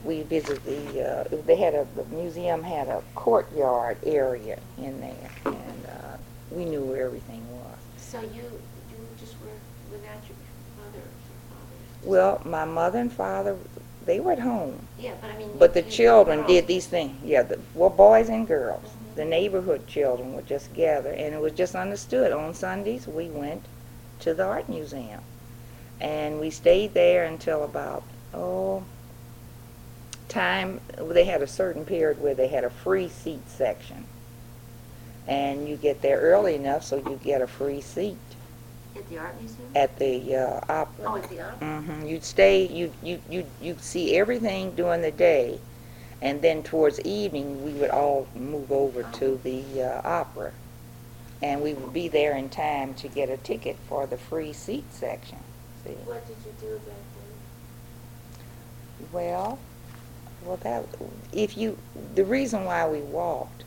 We 0.04 0.22
visit 0.22 0.64
the. 0.64 1.24
Uh, 1.30 1.42
they 1.46 1.56
had 1.56 1.74
a 1.74 1.86
the 1.96 2.04
museum 2.06 2.62
had 2.62 2.88
a 2.88 3.02
courtyard 3.14 3.98
area 4.04 4.58
in 4.78 5.00
there, 5.00 5.30
and 5.46 5.86
uh, 5.88 6.16
we 6.50 6.64
knew 6.64 6.82
where 6.82 7.06
everything 7.06 7.42
was. 7.50 7.78
So 7.98 8.20
you, 8.20 8.42
you 8.90 8.96
just 9.18 9.34
were 9.40 9.48
without 9.90 10.22
your 10.28 10.36
mother 10.78 10.98
or 11.02 11.12
father? 11.50 11.78
Well, 12.06 12.40
my 12.44 12.64
mother 12.64 13.00
and 13.00 13.12
father, 13.12 13.56
they 14.04 14.20
were 14.20 14.32
at 14.32 14.38
home. 14.38 14.86
Yeah, 14.98 15.14
but 15.20 15.30
I 15.30 15.36
mean. 15.38 15.50
But 15.58 15.74
the 15.74 15.80
you- 15.80 15.86
you 15.86 15.92
children 15.92 16.46
did 16.46 16.66
these 16.68 16.86
things. 16.86 17.16
Yeah, 17.24 17.42
the, 17.42 17.58
well, 17.74 17.90
boys 17.90 18.28
and 18.28 18.46
girls. 18.46 18.84
Mhm. 18.84 19.16
The 19.16 19.24
neighborhood 19.24 19.86
children 19.88 20.34
would 20.34 20.46
just 20.46 20.72
gather, 20.72 21.10
and 21.10 21.34
it 21.34 21.40
was 21.40 21.52
just 21.52 21.74
understood. 21.74 22.32
On 22.32 22.54
Sundays, 22.54 23.08
we 23.08 23.28
went 23.28 23.64
to 24.20 24.32
the 24.34 24.44
art 24.44 24.68
museum, 24.68 25.20
and 26.00 26.38
we 26.40 26.48
stayed 26.50 26.94
there 26.94 27.24
until 27.24 27.64
about 27.64 28.04
oh 28.32 28.84
time. 30.28 30.80
They 30.98 31.24
had 31.24 31.42
a 31.42 31.46
certain 31.48 31.84
period 31.84 32.20
where 32.22 32.34
they 32.34 32.48
had 32.48 32.62
a 32.64 32.70
free 32.70 33.08
seat 33.08 33.48
section, 33.48 34.04
and 35.26 35.68
you 35.68 35.76
get 35.76 36.02
there 36.02 36.20
early 36.20 36.54
enough 36.54 36.84
so 36.84 36.96
you 36.96 37.18
get 37.22 37.42
a 37.42 37.46
free 37.48 37.80
seat 37.80 38.16
At 38.96 39.08
the 39.08 39.18
art 39.18 39.34
museum? 39.38 39.68
at 39.74 39.98
the 39.98 40.36
uh, 40.36 40.60
opera. 40.68 41.10
Oh, 41.12 41.16
at 41.16 41.28
the 41.28 41.40
opera? 41.40 41.80
hmm 41.82 42.06
You'd 42.06 42.24
stay, 42.24 42.66
you, 42.66 42.92
you, 43.02 43.20
you, 43.28 43.46
you 43.60 43.76
see 43.80 44.16
everything 44.16 44.74
during 44.74 45.02
the 45.02 45.10
day, 45.10 45.60
and 46.22 46.40
then 46.42 46.62
towards 46.62 47.00
evening, 47.00 47.64
we 47.64 47.72
would 47.72 47.90
all 47.90 48.26
move 48.34 48.72
over 48.72 49.02
to 49.02 49.40
the 49.42 49.82
uh, 49.82 50.00
opera. 50.04 50.52
And 51.42 51.62
we 51.62 51.74
would 51.74 51.92
be 51.92 52.08
there 52.08 52.34
in 52.34 52.48
time 52.48 52.94
to 52.94 53.08
get 53.08 53.28
a 53.28 53.36
ticket 53.36 53.76
for 53.88 54.06
the 54.06 54.16
free 54.16 54.52
seat 54.54 54.84
section. 54.90 55.38
See? 55.84 55.90
What 55.90 56.26
did 56.26 56.36
you 56.44 56.52
do 56.60 56.76
back 56.78 56.96
then? 58.98 59.08
Well, 59.12 59.58
well, 60.42 60.56
that, 60.62 60.86
if 61.32 61.56
you, 61.56 61.76
the 62.14 62.24
reason 62.24 62.64
why 62.64 62.88
we 62.88 63.00
walked 63.00 63.64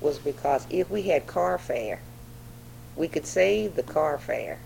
was 0.00 0.18
because 0.18 0.66
if 0.70 0.90
we 0.90 1.02
had 1.02 1.26
car 1.26 1.58
fare, 1.58 2.00
we 2.96 3.08
could 3.08 3.26
save 3.26 3.76
the 3.76 3.82
car 3.82 4.18
fare. 4.18 4.58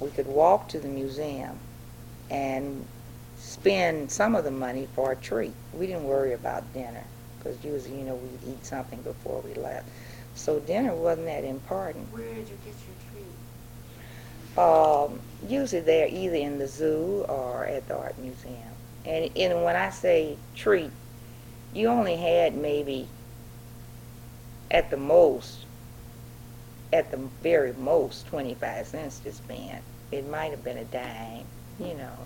We 0.00 0.10
could 0.10 0.26
walk 0.26 0.68
to 0.70 0.78
the 0.78 0.88
museum 0.88 1.58
and 2.30 2.84
spend 3.38 4.10
some 4.10 4.34
of 4.34 4.44
the 4.44 4.50
money 4.50 4.88
for 4.94 5.12
a 5.12 5.16
treat. 5.16 5.52
We 5.72 5.86
didn't 5.86 6.04
worry 6.04 6.32
about 6.32 6.72
dinner 6.72 7.04
because 7.38 7.62
usually, 7.64 7.98
you 7.98 8.04
know, 8.04 8.14
we'd 8.14 8.52
eat 8.52 8.64
something 8.64 9.00
before 9.02 9.40
we 9.42 9.54
left. 9.54 9.88
So 10.34 10.60
dinner 10.60 10.94
wasn't 10.94 11.26
that 11.26 11.44
important. 11.44 12.12
Where 12.12 12.24
did 12.24 12.48
you 12.48 12.58
get 12.64 12.74
your 12.74 12.96
treat? 14.54 14.58
Um, 14.58 15.20
usually 15.48 15.82
they're 15.82 16.08
either 16.08 16.36
in 16.36 16.58
the 16.58 16.66
zoo 16.66 17.24
or 17.28 17.66
at 17.66 17.86
the 17.88 17.96
art 17.96 18.18
museum. 18.18 18.54
And, 19.04 19.30
and 19.36 19.62
when 19.62 19.76
I 19.76 19.90
say 19.90 20.36
treat, 20.54 20.90
you 21.74 21.88
only 21.88 22.16
had 22.16 22.56
maybe 22.56 23.08
at 24.70 24.90
the 24.90 24.96
most, 24.96 25.63
at 26.94 27.10
the 27.10 27.16
very 27.42 27.72
most, 27.72 28.26
25 28.28 28.86
cents 28.86 29.18
to 29.18 29.32
spend. 29.32 29.80
It 30.12 30.28
might 30.28 30.52
have 30.52 30.62
been 30.62 30.78
a 30.78 30.84
dime, 30.84 31.44
you 31.80 31.94
know. 31.94 32.16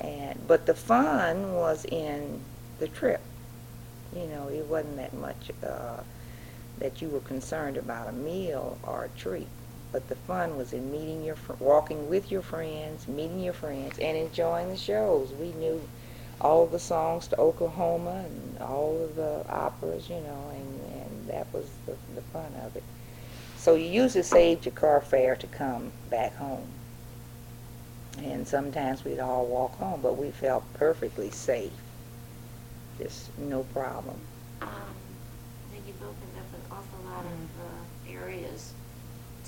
And 0.00 0.38
but 0.48 0.66
the 0.66 0.74
fun 0.74 1.54
was 1.54 1.84
in 1.84 2.40
the 2.80 2.88
trip. 2.88 3.20
You 4.14 4.26
know, 4.26 4.48
it 4.48 4.66
wasn't 4.66 4.96
that 4.96 5.14
much 5.14 5.52
uh, 5.64 6.02
that 6.78 7.00
you 7.00 7.08
were 7.08 7.20
concerned 7.20 7.76
about 7.76 8.08
a 8.08 8.12
meal 8.12 8.76
or 8.82 9.04
a 9.04 9.18
treat. 9.18 9.46
But 9.92 10.08
the 10.08 10.16
fun 10.16 10.56
was 10.56 10.72
in 10.72 10.90
meeting 10.90 11.24
your, 11.24 11.36
fr- 11.36 11.52
walking 11.60 12.08
with 12.08 12.30
your 12.30 12.42
friends, 12.42 13.06
meeting 13.06 13.40
your 13.40 13.52
friends, 13.52 13.98
and 14.00 14.16
enjoying 14.16 14.70
the 14.70 14.76
shows. 14.76 15.32
We 15.32 15.52
knew 15.52 15.80
all 16.40 16.66
the 16.66 16.78
songs 16.78 17.28
to 17.28 17.38
Oklahoma 17.38 18.24
and 18.26 18.58
all 18.58 19.00
of 19.02 19.14
the 19.14 19.44
operas, 19.48 20.08
you 20.08 20.16
know, 20.16 20.50
and, 20.54 21.02
and 21.02 21.28
that 21.28 21.52
was 21.52 21.68
the, 21.86 21.94
the 22.14 22.22
fun 22.32 22.52
of 22.64 22.74
it. 22.74 22.82
So 23.60 23.74
you 23.74 23.84
usually 23.84 24.22
saved 24.22 24.64
your 24.64 24.72
car 24.72 25.02
fare 25.02 25.36
to 25.36 25.46
come 25.46 25.92
back 26.08 26.34
home. 26.36 26.66
And 28.16 28.48
sometimes 28.48 29.04
we'd 29.04 29.20
all 29.20 29.44
walk 29.44 29.76
home, 29.76 30.00
but 30.00 30.16
we 30.16 30.30
felt 30.30 30.64
perfectly 30.72 31.30
safe. 31.30 31.70
Just 32.96 33.36
no 33.36 33.64
problem. 33.64 34.18
Um, 34.62 34.68
I 34.70 35.74
think 35.74 35.84
you've 35.86 36.00
opened 36.00 36.36
up 36.38 36.48
an 36.54 36.62
awful 36.70 37.04
lot 37.04 37.26
of 37.26 37.32
uh, 37.60 38.18
areas 38.18 38.72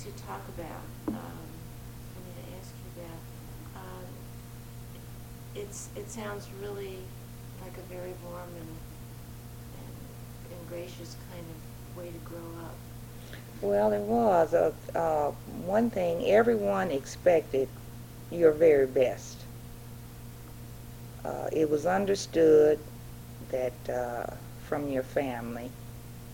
to 0.03 0.11
talk 0.27 0.47
about. 0.59 0.83
Um, 1.07 1.15
I 1.17 2.19
need 2.27 2.51
to 2.51 2.59
ask 2.59 2.71
you 2.85 3.01
that. 3.01 3.79
Um, 3.79 4.05
it's, 5.55 5.89
it 5.95 6.11
sounds 6.11 6.49
really 6.61 6.99
like 7.63 7.75
a 7.79 7.91
very 7.91 8.13
warm 8.23 8.49
and, 8.59 8.77
and, 9.81 10.55
and 10.59 10.69
gracious 10.69 11.15
kind 11.33 11.45
of 11.49 11.97
way 11.97 12.11
to 12.11 12.19
grow 12.29 12.63
up. 12.63 12.75
Well, 13.63 13.93
it 13.93 14.01
was. 14.01 14.53
Uh, 14.53 14.73
uh, 14.95 15.31
one 15.65 15.89
thing, 15.89 16.25
everyone 16.29 16.91
expected 16.91 17.69
your 18.31 18.51
very 18.51 18.87
best. 18.87 19.47
Uh, 21.25 21.47
it 21.53 21.69
was 21.69 21.85
understood 21.85 22.79
that 23.51 23.89
uh, 23.89 24.25
from 24.59 24.89
your 24.89 25.03
family 25.03 25.71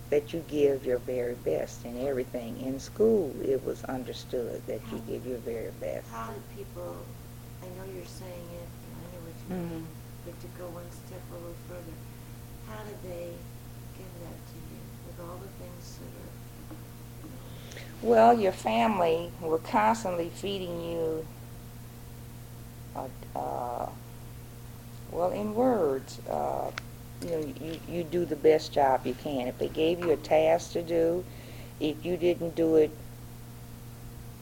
that 0.09 0.33
you 0.33 0.43
give 0.49 0.85
your 0.85 0.99
very 0.99 1.35
best 1.35 1.85
in 1.85 1.97
everything. 2.07 2.59
In 2.61 2.79
school, 2.79 3.33
it 3.43 3.63
was 3.63 3.83
understood 3.85 4.61
that 4.67 4.81
you 4.91 4.99
give 5.07 5.25
your 5.25 5.39
very 5.39 5.71
best. 5.79 6.09
How 6.11 6.31
did 6.31 6.43
people, 6.55 7.05
I 7.63 7.67
know 7.77 7.85
you're 7.93 8.05
saying 8.05 8.47
it, 8.57 8.69
I 8.97 9.05
know 9.13 9.21
what 9.23 9.37
you 9.43 9.49
mean, 9.53 9.81
Mhm. 9.81 9.85
but 10.25 10.39
to 10.41 10.47
go 10.57 10.67
one 10.69 10.91
step 10.91 11.21
a 11.31 11.35
little 11.35 11.55
further, 11.67 11.95
how 12.67 12.83
did 12.83 13.01
they 13.03 13.37
give 13.97 14.13
that 14.25 14.39
to 14.53 14.57
you 14.73 14.81
with 15.05 15.19
all 15.19 15.37
the 15.37 15.51
things 15.61 15.97
that 15.99 16.13
are, 16.25 16.33
you 17.23 17.29
know, 17.29 17.47
Well, 18.01 18.39
your 18.39 18.53
family 18.53 19.29
were 19.41 19.57
constantly 19.57 20.29
feeding 20.29 20.81
you, 20.89 21.27
uh, 22.95 23.07
uh, 23.37 23.89
well, 25.11 25.31
in 25.31 25.53
words, 25.53 26.19
uh, 26.29 26.71
you 27.21 27.29
know, 27.29 27.53
you, 27.61 27.79
you 27.89 28.03
do 28.03 28.23
the 28.23 28.37
best 28.37 28.71
job 28.71 29.05
you 29.05 29.13
can. 29.13 29.47
If 29.47 29.57
they 29.57 29.67
gave 29.67 29.99
you 29.99 30.11
a 30.11 30.17
task 30.17 30.71
to 30.73 30.81
do, 30.81 31.25
if 31.81 32.05
you 32.05 32.15
didn't 32.15 32.55
do 32.55 32.77
it 32.77 32.91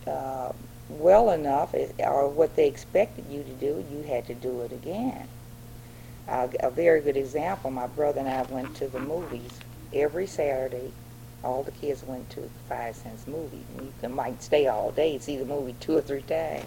uh, 0.06 0.52
well 0.90 1.32
enough, 1.32 1.74
eh, 1.74 1.88
or 2.00 2.30
what 2.30 2.56
they 2.56 2.68
expected 2.68 3.26
you 3.28 3.44
to 3.44 3.54
do, 3.54 3.84
you 3.92 4.04
had 4.04 4.28
to 4.28 4.36
do 4.36 4.62
it 4.62 4.72
again. 4.72 5.28
A 6.28 6.70
very 6.70 7.02
good 7.02 7.18
example, 7.18 7.72
my 7.72 7.88
brother 7.88 8.20
and 8.20 8.30
I 8.30 8.44
went 8.44 8.76
to 8.76 8.88
the 8.88 9.00
movies 9.00 9.52
every 9.94 10.28
Saturday 10.28 10.92
all 11.48 11.64
the 11.64 11.72
kids 11.72 12.04
went 12.04 12.30
to 12.32 12.50
five 12.68 12.96
cents 12.96 13.26
movie. 13.26 13.64
You 13.80 13.94
can, 14.02 14.14
might 14.14 14.44
stay 14.44 14.68
all 14.68 14.92
day, 14.92 15.14
and 15.14 15.22
see 15.22 15.38
the 15.38 15.46
movie 15.46 15.76
two 15.80 15.98
or 15.98 16.02
three 16.02 16.22
times. 16.22 16.66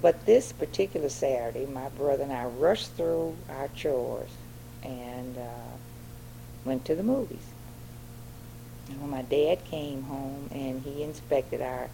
But 0.00 0.24
this 0.24 0.52
particular 0.52 1.08
Saturday, 1.08 1.66
my 1.66 1.88
brother 1.88 2.22
and 2.22 2.32
I 2.32 2.44
rushed 2.44 2.92
through 2.92 3.36
our 3.48 3.68
chores 3.68 4.30
and 4.84 5.36
uh, 5.36 5.76
went 6.64 6.84
to 6.84 6.94
the 6.94 7.02
movies. 7.02 7.46
And 8.88 9.00
when 9.00 9.10
my 9.10 9.22
dad 9.22 9.64
came 9.64 10.02
home 10.04 10.48
and 10.52 10.82
he 10.82 11.02
inspected 11.02 11.60
our 11.60 11.88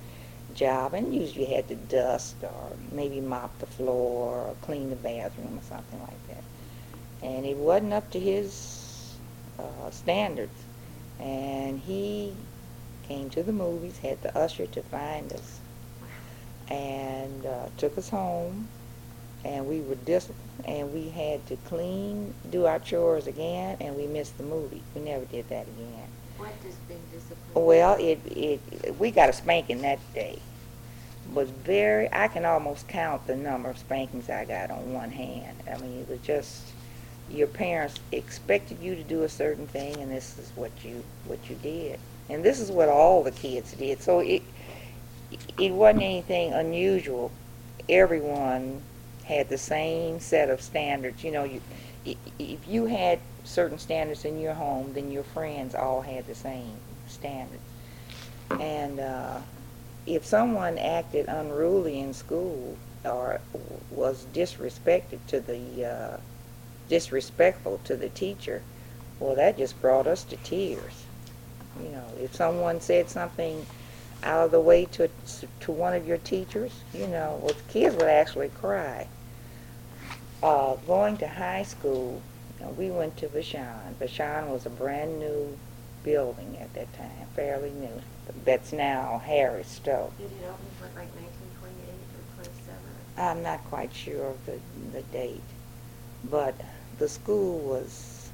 job, 0.54 0.94
and 0.94 1.14
usually 1.14 1.46
had 1.46 1.68
to 1.68 1.74
dust 1.74 2.36
or 2.42 2.72
maybe 2.92 3.20
mop 3.20 3.58
the 3.58 3.66
floor 3.66 4.34
or 4.48 4.54
clean 4.62 4.90
the 4.90 4.96
bathroom 4.96 5.58
or 5.58 5.62
something 5.62 6.00
like 6.00 6.28
that. 6.28 6.44
And 7.22 7.46
it 7.46 7.56
wasn't 7.56 7.92
up 7.94 8.10
to 8.10 8.20
his 8.20 9.16
uh, 9.58 9.90
standards. 9.90 10.65
And 11.20 11.80
he 11.80 12.34
came 13.08 13.30
to 13.30 13.42
the 13.42 13.52
movies, 13.52 13.98
had 13.98 14.22
the 14.22 14.36
usher 14.36 14.66
to 14.66 14.82
find 14.82 15.32
us, 15.32 15.60
and 16.68 17.46
uh, 17.46 17.66
took 17.78 17.96
us 17.96 18.08
home. 18.08 18.68
And 19.44 19.66
we 19.68 19.80
were 19.80 19.94
disciplined, 19.94 20.64
and 20.64 20.92
we 20.92 21.08
had 21.08 21.46
to 21.46 21.56
clean, 21.68 22.34
do 22.50 22.66
our 22.66 22.80
chores 22.80 23.28
again, 23.28 23.76
and 23.80 23.94
we 23.96 24.06
missed 24.06 24.36
the 24.38 24.44
movie. 24.44 24.82
We 24.94 25.02
never 25.02 25.24
did 25.26 25.48
that 25.50 25.68
again. 25.68 26.08
what 26.36 26.50
does 26.64 26.74
being 26.88 27.00
disciplined? 27.12 27.38
Well, 27.54 27.96
it, 28.00 28.20
it, 28.26 28.98
we 28.98 29.12
got 29.12 29.28
a 29.28 29.32
spanking 29.32 29.82
that 29.82 30.00
day. 30.14 30.40
Was 31.32 31.50
very, 31.50 32.12
I 32.12 32.28
can 32.28 32.44
almost 32.44 32.88
count 32.88 33.26
the 33.26 33.36
number 33.36 33.68
of 33.68 33.78
spankings 33.78 34.30
I 34.30 34.44
got 34.44 34.70
on 34.70 34.92
one 34.92 35.10
hand. 35.10 35.56
I 35.72 35.78
mean, 35.78 36.00
it 36.00 36.08
was 36.08 36.20
just, 36.20 36.62
your 37.30 37.46
parents 37.46 37.98
expected 38.12 38.78
you 38.80 38.94
to 38.94 39.02
do 39.02 39.22
a 39.22 39.28
certain 39.28 39.66
thing, 39.66 39.96
and 39.96 40.10
this 40.10 40.38
is 40.38 40.52
what 40.54 40.70
you, 40.84 41.04
what 41.26 41.38
you 41.50 41.56
did. 41.62 41.98
And 42.28 42.44
this 42.44 42.60
is 42.60 42.70
what 42.70 42.88
all 42.88 43.22
the 43.22 43.30
kids 43.30 43.72
did. 43.72 44.00
So 44.02 44.20
it, 44.20 44.42
it 45.58 45.72
wasn't 45.72 46.02
anything 46.02 46.52
unusual. 46.52 47.30
Everyone 47.88 48.82
had 49.24 49.48
the 49.48 49.58
same 49.58 50.20
set 50.20 50.50
of 50.50 50.60
standards. 50.60 51.22
You 51.24 51.32
know, 51.32 51.44
you, 51.44 51.60
if 52.38 52.66
you 52.66 52.86
had 52.86 53.20
certain 53.44 53.78
standards 53.78 54.24
in 54.24 54.40
your 54.40 54.54
home, 54.54 54.92
then 54.92 55.10
your 55.10 55.22
friends 55.22 55.74
all 55.74 56.02
had 56.02 56.26
the 56.26 56.34
same 56.34 56.76
standards. 57.08 57.62
And 58.50 59.00
uh, 59.00 59.38
if 60.06 60.24
someone 60.24 60.78
acted 60.78 61.26
unruly 61.28 61.98
in 61.98 62.14
school 62.14 62.76
or 63.04 63.40
was 63.90 64.26
disrespected 64.32 65.18
to 65.28 65.40
the 65.40 65.84
uh, 65.84 66.16
disrespectful 66.88 67.80
to 67.84 67.96
the 67.96 68.08
teacher, 68.08 68.62
well, 69.18 69.34
that 69.34 69.56
just 69.58 69.80
brought 69.80 70.06
us 70.06 70.24
to 70.24 70.36
tears. 70.36 71.04
You 71.82 71.90
know, 71.90 72.04
if 72.20 72.34
someone 72.34 72.80
said 72.80 73.10
something 73.10 73.66
out 74.22 74.46
of 74.46 74.50
the 74.50 74.60
way 74.60 74.86
to 74.86 75.10
to 75.60 75.72
one 75.72 75.94
of 75.94 76.06
your 76.06 76.18
teachers, 76.18 76.72
you 76.94 77.06
know, 77.06 77.38
well, 77.42 77.54
the 77.54 77.72
kids 77.72 77.96
would 77.96 78.08
actually 78.08 78.48
cry. 78.48 79.08
Uh, 80.42 80.76
going 80.86 81.16
to 81.18 81.28
high 81.28 81.62
school, 81.62 82.22
you 82.58 82.64
know, 82.64 82.72
we 82.72 82.90
went 82.90 83.16
to 83.18 83.26
Vashon. 83.28 83.94
Vashon 84.00 84.48
was 84.48 84.66
a 84.66 84.70
brand 84.70 85.18
new 85.18 85.56
building 86.02 86.56
at 86.60 86.72
that 86.74 86.92
time, 86.94 87.26
fairly 87.34 87.70
new. 87.70 88.00
That's 88.44 88.72
now 88.72 89.20
Harris 89.24 89.68
Stowe. 89.68 90.12
Did 90.18 90.26
it 90.26 90.44
open 90.44 90.66
for 90.78 90.86
like 90.98 91.14
nineteen 91.14 91.50
twenty-eight 91.58 92.08
or 92.16 92.42
twenty-seven? 92.42 92.90
I'm 93.18 93.42
not 93.42 93.64
quite 93.64 93.92
sure 93.92 94.26
of 94.30 94.46
the, 94.46 94.58
the 94.92 95.02
date, 95.02 95.42
but 96.30 96.54
the 96.98 97.08
school 97.08 97.58
was 97.58 98.30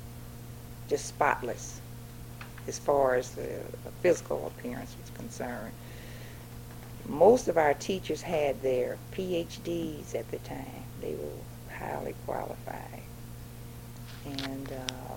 just 0.89 1.07
spotless 1.07 1.81
as 2.69 2.79
far 2.79 3.17
as 3.17 3.31
the 3.31 3.61
physical 4.03 4.47
appearance 4.47 4.95
was 5.01 5.11
concerned. 5.17 5.73
Most 7.09 7.49
of 7.49 7.57
our 7.57 7.75
teachers 7.75 8.23
had 8.23 8.63
their 8.63 8.97
PhDs 9.13 10.15
at 10.15 10.31
the 10.31 10.39
time. 10.39 10.85
They 11.01 11.15
were 11.15 11.77
highly 11.77 12.15
qualified. 12.25 13.03
And 14.25 14.71
uh, 14.71 15.15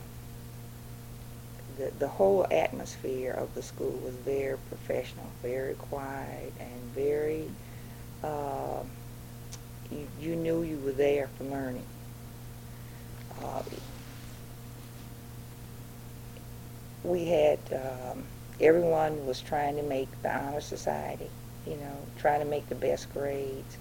the, 1.77 1.91
the 1.99 2.08
whole 2.08 2.47
atmosphere 2.49 3.34
of 3.34 3.53
the 3.53 3.62
school 3.62 3.99
was 4.03 4.15
very 4.15 4.58
professional, 4.69 5.25
very 5.43 5.75
quiet, 5.75 6.53
and 6.60 6.81
very, 6.95 7.51
uh, 8.23 8.81
you, 9.91 10.08
you 10.19 10.36
knew 10.36 10.63
you 10.63 10.79
were 10.79 10.91
there 10.91 11.29
for 11.38 11.43
learning. 11.43 11.86
Uh, 13.43 13.62
we 17.04 17.26
had, 17.26 17.60
um, 17.71 18.24
everyone 18.60 19.26
was 19.26 19.41
trying 19.41 19.76
to 19.76 19.84
make 19.84 20.10
the 20.21 20.36
honor 20.36 20.62
society, 20.62 21.30
you 21.67 21.76
know, 21.76 21.98
trying 22.17 22.39
to 22.39 22.45
make 22.45 22.67
the 22.69 22.76
best 22.76 23.12
grades. 23.13 23.78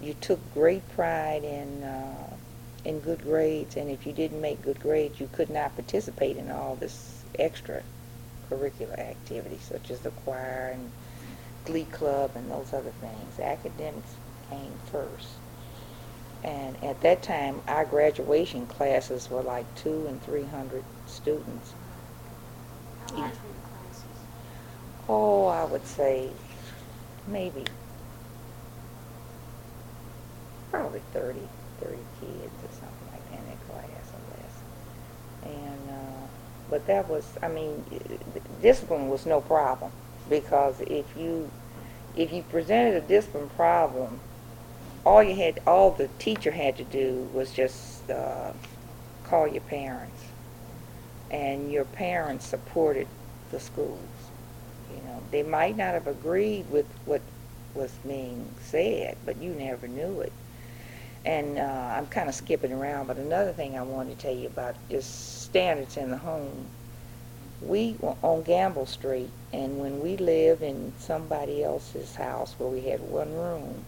You 0.00 0.14
took 0.14 0.38
great 0.54 0.88
pride 0.90 1.44
in, 1.44 1.82
uh, 1.82 2.36
in 2.84 3.00
good 3.00 3.22
grades, 3.22 3.76
and 3.76 3.90
if 3.90 4.06
you 4.06 4.12
didn't 4.12 4.40
make 4.40 4.62
good 4.62 4.80
grades, 4.80 5.20
you 5.20 5.28
could 5.32 5.50
not 5.50 5.74
participate 5.74 6.36
in 6.36 6.50
all 6.50 6.76
this 6.76 7.24
extra 7.38 7.82
curricular 8.48 8.98
activities, 8.98 9.62
such 9.62 9.90
as 9.90 10.00
the 10.00 10.10
choir 10.10 10.70
and 10.74 10.90
glee 11.64 11.84
club 11.84 12.32
and 12.34 12.50
those 12.50 12.72
other 12.72 12.90
things. 12.90 13.38
Academics 13.38 14.14
came 14.48 14.72
first. 14.90 15.28
And 16.42 16.82
at 16.82 17.00
that 17.02 17.22
time, 17.22 17.60
our 17.68 17.84
graduation 17.84 18.66
classes 18.66 19.28
were 19.28 19.42
like 19.42 19.66
two 19.74 20.06
and 20.06 20.22
three 20.22 20.44
hundred 20.44 20.84
students. 21.06 21.74
Oh, 25.08 25.46
I 25.46 25.64
would 25.64 25.86
say 25.86 26.30
maybe 27.26 27.64
probably 30.70 31.00
30, 31.12 31.40
30 31.80 31.96
kids 32.20 32.54
or 32.62 32.70
something 32.72 33.08
like 33.12 33.30
that 33.30 33.38
in 33.38 33.46
that 33.46 33.68
class 33.68 34.12
or 34.14 34.22
less. 34.36 35.56
And, 35.56 35.90
uh, 35.90 36.26
but 36.70 36.86
that 36.86 37.08
was, 37.08 37.26
I 37.42 37.48
mean, 37.48 37.84
discipline 38.62 39.08
was 39.08 39.26
no 39.26 39.40
problem 39.40 39.90
because 40.28 40.80
if 40.82 41.06
you, 41.16 41.50
if 42.16 42.32
you 42.32 42.42
presented 42.42 43.02
a 43.02 43.06
discipline 43.06 43.50
problem, 43.50 44.20
all 45.04 45.22
you 45.22 45.34
had, 45.34 45.60
all 45.66 45.90
the 45.90 46.08
teacher 46.18 46.50
had 46.50 46.76
to 46.76 46.84
do 46.84 47.28
was 47.32 47.52
just, 47.52 48.08
uh, 48.10 48.52
call 49.24 49.46
your 49.46 49.62
parents. 49.62 50.24
And 51.30 51.70
your 51.70 51.84
parents 51.84 52.46
supported 52.46 53.06
the 53.50 53.60
schools. 53.60 53.98
You 54.94 55.02
know, 55.02 55.22
they 55.30 55.42
might 55.42 55.76
not 55.76 55.94
have 55.94 56.06
agreed 56.06 56.68
with 56.70 56.86
what 57.04 57.22
was 57.74 57.92
being 58.06 58.48
said, 58.60 59.16
but 59.24 59.40
you 59.40 59.52
never 59.52 59.86
knew 59.86 60.20
it. 60.20 60.32
And 61.24 61.58
uh, 61.58 61.94
I'm 61.96 62.06
kind 62.06 62.28
of 62.28 62.34
skipping 62.34 62.72
around, 62.72 63.06
but 63.06 63.16
another 63.16 63.52
thing 63.52 63.76
I 63.76 63.82
wanted 63.82 64.18
to 64.18 64.22
tell 64.22 64.34
you 64.34 64.46
about 64.46 64.74
is 64.88 65.04
standards 65.04 65.96
in 65.96 66.10
the 66.10 66.16
home. 66.16 66.66
We 67.60 67.96
were 68.00 68.16
on 68.22 68.42
Gamble 68.42 68.86
Street, 68.86 69.28
and 69.52 69.78
when 69.78 70.00
we 70.00 70.16
lived 70.16 70.62
in 70.62 70.94
somebody 70.98 71.62
else's 71.62 72.14
house 72.14 72.54
where 72.58 72.70
we 72.70 72.80
had 72.82 73.00
one 73.00 73.34
room, 73.34 73.84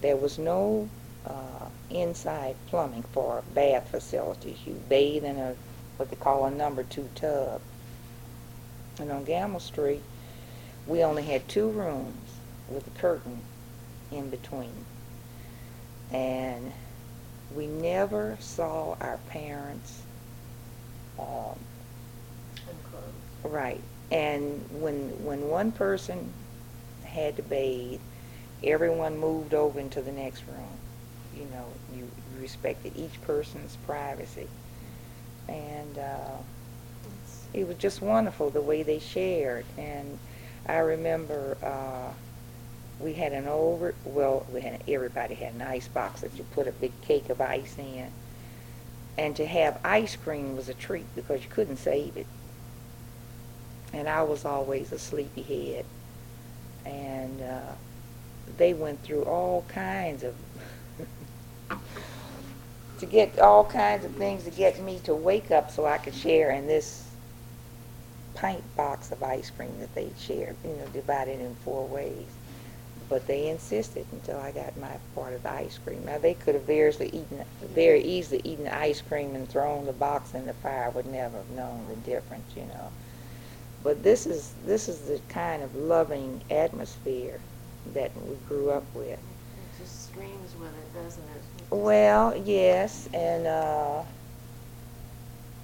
there 0.00 0.16
was 0.16 0.38
no 0.38 0.88
uh, 1.26 1.66
inside 1.90 2.56
plumbing 2.66 3.04
for 3.12 3.42
bath 3.54 3.88
facilities. 3.90 4.58
You 4.66 4.74
bathe 4.88 5.24
in 5.24 5.36
a, 5.36 5.54
what 5.96 6.10
they 6.10 6.16
call 6.16 6.44
a 6.44 6.50
number 6.50 6.82
two 6.82 7.08
tub. 7.14 7.60
And 8.98 9.10
on 9.10 9.24
Gamble 9.24 9.60
Street, 9.60 10.02
we 10.86 11.02
only 11.02 11.22
had 11.22 11.48
two 11.48 11.68
rooms 11.68 12.38
with 12.68 12.86
a 12.86 13.00
curtain 13.00 13.40
in 14.12 14.30
between. 14.30 14.84
And 16.12 16.72
we 17.54 17.66
never 17.66 18.36
saw 18.40 18.96
our 19.00 19.18
parents 19.28 20.02
um, 21.18 21.58
Right. 23.44 23.80
And 24.10 24.64
when 24.70 25.10
when 25.24 25.48
one 25.48 25.70
person 25.72 26.32
had 27.04 27.36
to 27.36 27.42
bathe, 27.42 28.00
everyone 28.64 29.18
moved 29.18 29.54
over 29.54 29.78
into 29.78 30.02
the 30.02 30.12
next 30.12 30.44
room. 30.46 30.78
You 31.36 31.46
know, 31.46 31.66
you, 31.94 32.10
respected 32.40 32.92
each 32.96 33.20
person's 33.22 33.76
privacy. 33.86 34.48
And 35.48 35.98
uh, 35.98 36.36
it 37.52 37.66
was 37.66 37.76
just 37.76 38.02
wonderful 38.02 38.50
the 38.50 38.60
way 38.60 38.82
they 38.82 38.98
shared. 38.98 39.64
And 39.78 40.18
I 40.66 40.78
remember 40.78 41.56
uh, 41.62 42.12
we 43.00 43.14
had 43.14 43.32
an 43.32 43.46
over, 43.46 43.94
well, 44.04 44.46
we 44.52 44.60
had, 44.60 44.82
everybody 44.88 45.34
had 45.34 45.54
an 45.54 45.62
ice 45.62 45.88
box 45.88 46.20
that 46.22 46.36
you 46.36 46.44
put 46.54 46.66
a 46.66 46.72
big 46.72 46.92
cake 47.02 47.30
of 47.30 47.40
ice 47.40 47.76
in. 47.78 48.10
And 49.16 49.36
to 49.36 49.46
have 49.46 49.78
ice 49.84 50.16
cream 50.16 50.56
was 50.56 50.68
a 50.68 50.74
treat 50.74 51.06
because 51.14 51.42
you 51.42 51.48
couldn't 51.48 51.76
save 51.76 52.16
it 52.16 52.26
and 53.94 54.08
I 54.08 54.22
was 54.22 54.44
always 54.44 54.92
a 54.92 54.98
sleepyhead. 54.98 55.84
And 56.84 57.40
uh, 57.40 57.72
they 58.56 58.74
went 58.74 59.02
through 59.02 59.22
all 59.24 59.64
kinds 59.68 60.22
of 60.22 60.34
to 62.98 63.06
get 63.06 63.38
all 63.38 63.64
kinds 63.64 64.04
of 64.04 64.12
things 64.12 64.44
to 64.44 64.50
get 64.50 64.80
me 64.80 65.00
to 65.04 65.14
wake 65.14 65.50
up 65.50 65.70
so 65.70 65.86
I 65.86 65.98
could 65.98 66.14
share 66.14 66.50
in 66.50 66.66
this 66.66 67.08
pint 68.34 68.62
box 68.76 69.12
of 69.12 69.22
ice 69.22 69.50
cream 69.50 69.72
that 69.80 69.94
they 69.94 70.10
shared, 70.18 70.56
you 70.64 70.70
know, 70.70 70.86
divided 70.92 71.40
in 71.40 71.54
four 71.56 71.86
ways. 71.86 72.26
But 73.08 73.26
they 73.26 73.48
insisted 73.48 74.06
until 74.12 74.38
I 74.38 74.50
got 74.50 74.76
my 74.78 74.96
part 75.14 75.34
of 75.34 75.42
the 75.42 75.50
ice 75.50 75.78
cream. 75.78 76.04
Now 76.04 76.18
they 76.18 76.34
could 76.34 76.54
have 76.54 76.64
very 76.64 76.88
easily 76.88 77.08
eaten, 77.08 77.44
very 77.62 78.02
easily 78.02 78.40
eaten 78.44 78.64
the 78.64 78.76
ice 78.76 79.02
cream 79.02 79.34
and 79.34 79.48
thrown 79.48 79.86
the 79.86 79.92
box 79.92 80.34
in 80.34 80.46
the 80.46 80.54
fire. 80.54 80.90
Would 80.90 81.06
never 81.06 81.36
have 81.36 81.50
known 81.50 81.86
the 81.88 81.96
difference, 81.96 82.56
you 82.56 82.64
know. 82.64 82.90
But 83.82 84.02
this 84.02 84.26
is 84.26 84.54
this 84.64 84.88
is 84.88 85.00
the 85.00 85.20
kind 85.28 85.62
of 85.62 85.76
loving 85.76 86.42
atmosphere 86.50 87.40
that 87.92 88.10
we 88.26 88.36
grew 88.48 88.70
up 88.70 88.84
with. 88.94 89.18
It 89.18 89.78
just 89.78 90.08
screams 90.08 90.54
with 90.56 90.74
it, 90.76 90.92
doesn't 90.94 91.24
it? 91.24 91.42
Well, 91.70 92.36
yes, 92.36 93.08
and 93.12 93.46
uh, 93.46 94.02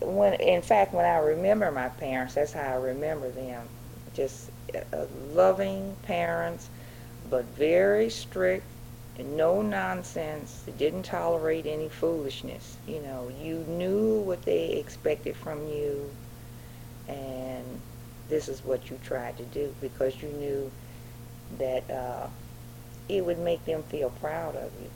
when 0.00 0.35
in 0.35 0.62
fact 0.62 0.92
when 0.92 1.04
I 1.04 1.16
remember 1.18 1.70
my 1.70 1.88
parents, 1.88 2.35
that's 2.35 2.52
how 2.52 2.62
I 2.62 2.74
remember 2.74 3.30
them. 3.30 3.68
Just 4.14 4.50
uh, 4.92 5.06
loving 5.33 5.96
parents, 6.02 6.68
but 7.30 7.44
very 7.56 8.09
strict, 8.11 8.66
and 9.16 9.37
no 9.37 9.62
nonsense. 9.62 10.62
They 10.66 10.72
didn't 10.72 11.04
tolerate 11.04 11.66
any 11.66 11.88
foolishness. 11.88 12.78
You 12.87 13.00
know, 13.00 13.28
you 13.28 13.64
knew 13.68 14.20
what 14.20 14.42
they 14.42 14.70
expected 14.72 15.37
from 15.37 15.66
you, 15.66 16.11
and 17.09 17.80
this 18.28 18.48
is 18.48 18.64
what 18.64 18.90
you 18.90 18.98
tried 19.02 19.37
to 19.38 19.44
do 19.44 19.74
because 19.80 20.22
you 20.22 20.28
knew 20.28 20.70
that 21.59 21.91
uh, 21.91 22.27
it 23.09 23.25
would 23.25 23.39
make 23.39 23.65
them 23.65 23.83
feel 23.85 24.11
proud 24.11 24.57
of 24.57 24.71
you. 24.81 24.91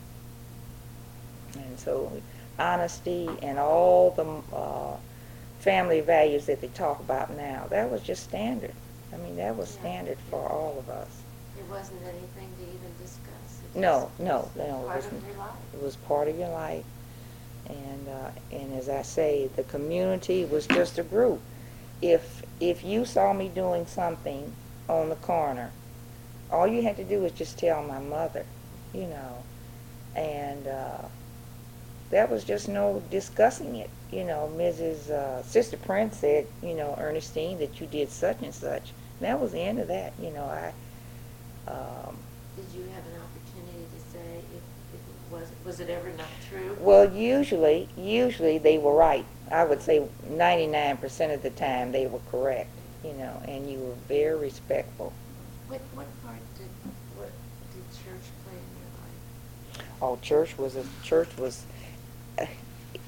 And 1.61 1.79
so, 1.79 2.13
honesty 2.59 3.39
and 3.43 3.59
all 3.59 4.11
the 4.11 4.57
uh, 4.57 4.97
family 5.61 6.01
values 6.01 6.47
that 6.47 6.61
they 6.61 6.69
talk 6.69 7.01
about 7.01 7.31
now, 7.37 7.67
that 7.71 7.91
was 7.91 8.03
just 8.03 8.25
standard. 8.25 8.75
I 9.13 9.17
mean, 9.17 9.37
that 9.37 9.57
was 9.57 9.73
Yeah. 9.75 9.81
standard 9.81 10.19
for 10.31 10.49
all 10.49 10.77
of 10.79 10.89
us. 10.91 11.09
It 11.57 11.65
wasn't 11.71 12.03
anything 12.03 12.51
to 12.59 12.63
even 12.63 12.93
discuss. 13.01 13.61
It 13.75 13.79
No, 13.79 14.11
no, 14.19 14.51
was 14.55 14.57
no, 14.57 14.65
it 14.65 14.87
Part 14.87 15.05
your 15.05 15.39
life. 15.39 15.53
It 15.73 15.83
was 15.83 15.97
part 15.97 16.29
of 16.29 16.39
your 16.39 16.49
life. 16.49 16.85
And, 17.69 18.09
uh, 18.09 18.31
and 18.53 18.75
as 18.75 18.89
I 18.89 19.03
say, 19.03 19.49
the 19.57 19.63
community 19.63 20.45
was 20.45 20.67
just 20.67 20.99
a 20.99 21.03
group. 21.03 21.41
If, 22.03 22.43
if 22.61 22.85
you 22.85 23.05
saw 23.05 23.33
me 23.33 23.49
doing 23.49 23.87
something 23.87 24.53
on 24.89 25.09
the 25.09 25.15
corner, 25.17 25.71
all 26.55 26.67
you 26.67 26.83
had 26.83 26.97
to 26.97 27.05
do 27.05 27.21
was 27.21 27.33
just 27.33 27.59
tell 27.59 27.83
my 27.83 27.99
mother, 27.99 28.47
you 28.93 29.07
know. 29.07 29.43
And 30.15 30.67
uh, 30.69 31.03
that 32.11 32.31
was 32.31 32.45
just 32.45 32.69
no 32.69 33.03
discussing 33.11 33.77
it. 33.77 33.91
You 34.13 34.25
know, 34.25 34.51
Mrs. 34.57 35.11
Uh, 35.11 35.43
Sister 35.43 35.77
Prince 35.77 36.19
said, 36.19 36.47
you 36.63 36.75
know, 36.75 36.97
Ernestine, 36.99 37.59
that 37.59 37.81
you 37.81 37.87
did 37.89 38.11
such 38.11 38.41
and 38.43 38.55
such. 38.55 38.93
And 39.19 39.29
that 39.29 39.41
was 39.41 39.53
the 39.53 39.61
end 39.61 39.81
of 39.81 39.89
that. 39.89 40.13
You 40.21 40.31
know, 40.31 40.45
I, 40.45 40.73
um, 41.71 42.17
Did 42.57 42.67
you 42.73 42.83
have 42.95 43.05
an 43.05 43.21
opportunity 43.21 43.87
to 43.93 44.13
say 44.13 44.39
if, 44.39 44.63
if 44.95 45.01
it 45.01 45.33
was, 45.33 45.49
was 45.65 45.81
it 45.81 45.91
ever 45.91 46.11
not 46.17 46.29
true? 46.49 46.77
Well, 46.79 47.13
usually, 47.13 47.89
usually 47.97 48.59
they 48.59 48.79
were 48.79 48.95
right. 48.95 49.25
I 49.51 49.65
would 49.65 49.83
say 49.83 50.07
99% 50.31 51.35
of 51.35 51.43
the 51.43 51.51
time 51.51 51.91
they 51.91 52.07
were 52.07 52.21
correct, 52.31 52.71
you 53.05 53.13
know, 53.15 53.43
and 53.47 53.69
you 53.69 53.79
were 53.79 53.95
very 54.09 54.39
respectful. 54.39 55.13
What, 55.69 55.81
what 55.95 56.07
part 56.23 56.39
did, 56.57 56.69
what 57.17 57.31
did 57.73 57.83
church 57.91 58.25
play 58.45 58.55
in 58.55 58.71
your 58.79 58.91
life? 59.01 59.94
Oh, 60.05 60.19
church 60.21 60.59
was 60.59 60.77
a 60.77 60.85
church 61.03 61.31
was. 61.39 61.65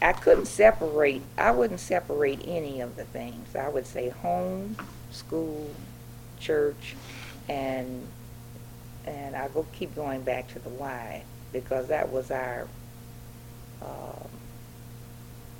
I 0.00 0.12
couldn't 0.14 0.46
separate. 0.46 1.20
I 1.36 1.50
wouldn't 1.50 1.80
separate 1.80 2.40
any 2.46 2.80
of 2.80 2.96
the 2.96 3.04
things. 3.04 3.54
I 3.54 3.68
would 3.68 3.86
say 3.86 4.08
home, 4.08 4.76
school, 5.10 5.70
church, 6.40 6.94
and 7.50 8.06
and 9.04 9.36
I 9.36 9.48
go 9.48 9.66
keep 9.74 9.94
going 9.94 10.22
back 10.22 10.48
to 10.54 10.58
the 10.58 10.70
Y 10.70 11.22
because 11.52 11.88
that 11.88 12.10
was 12.10 12.30
our 12.30 12.66
um, 13.82 14.28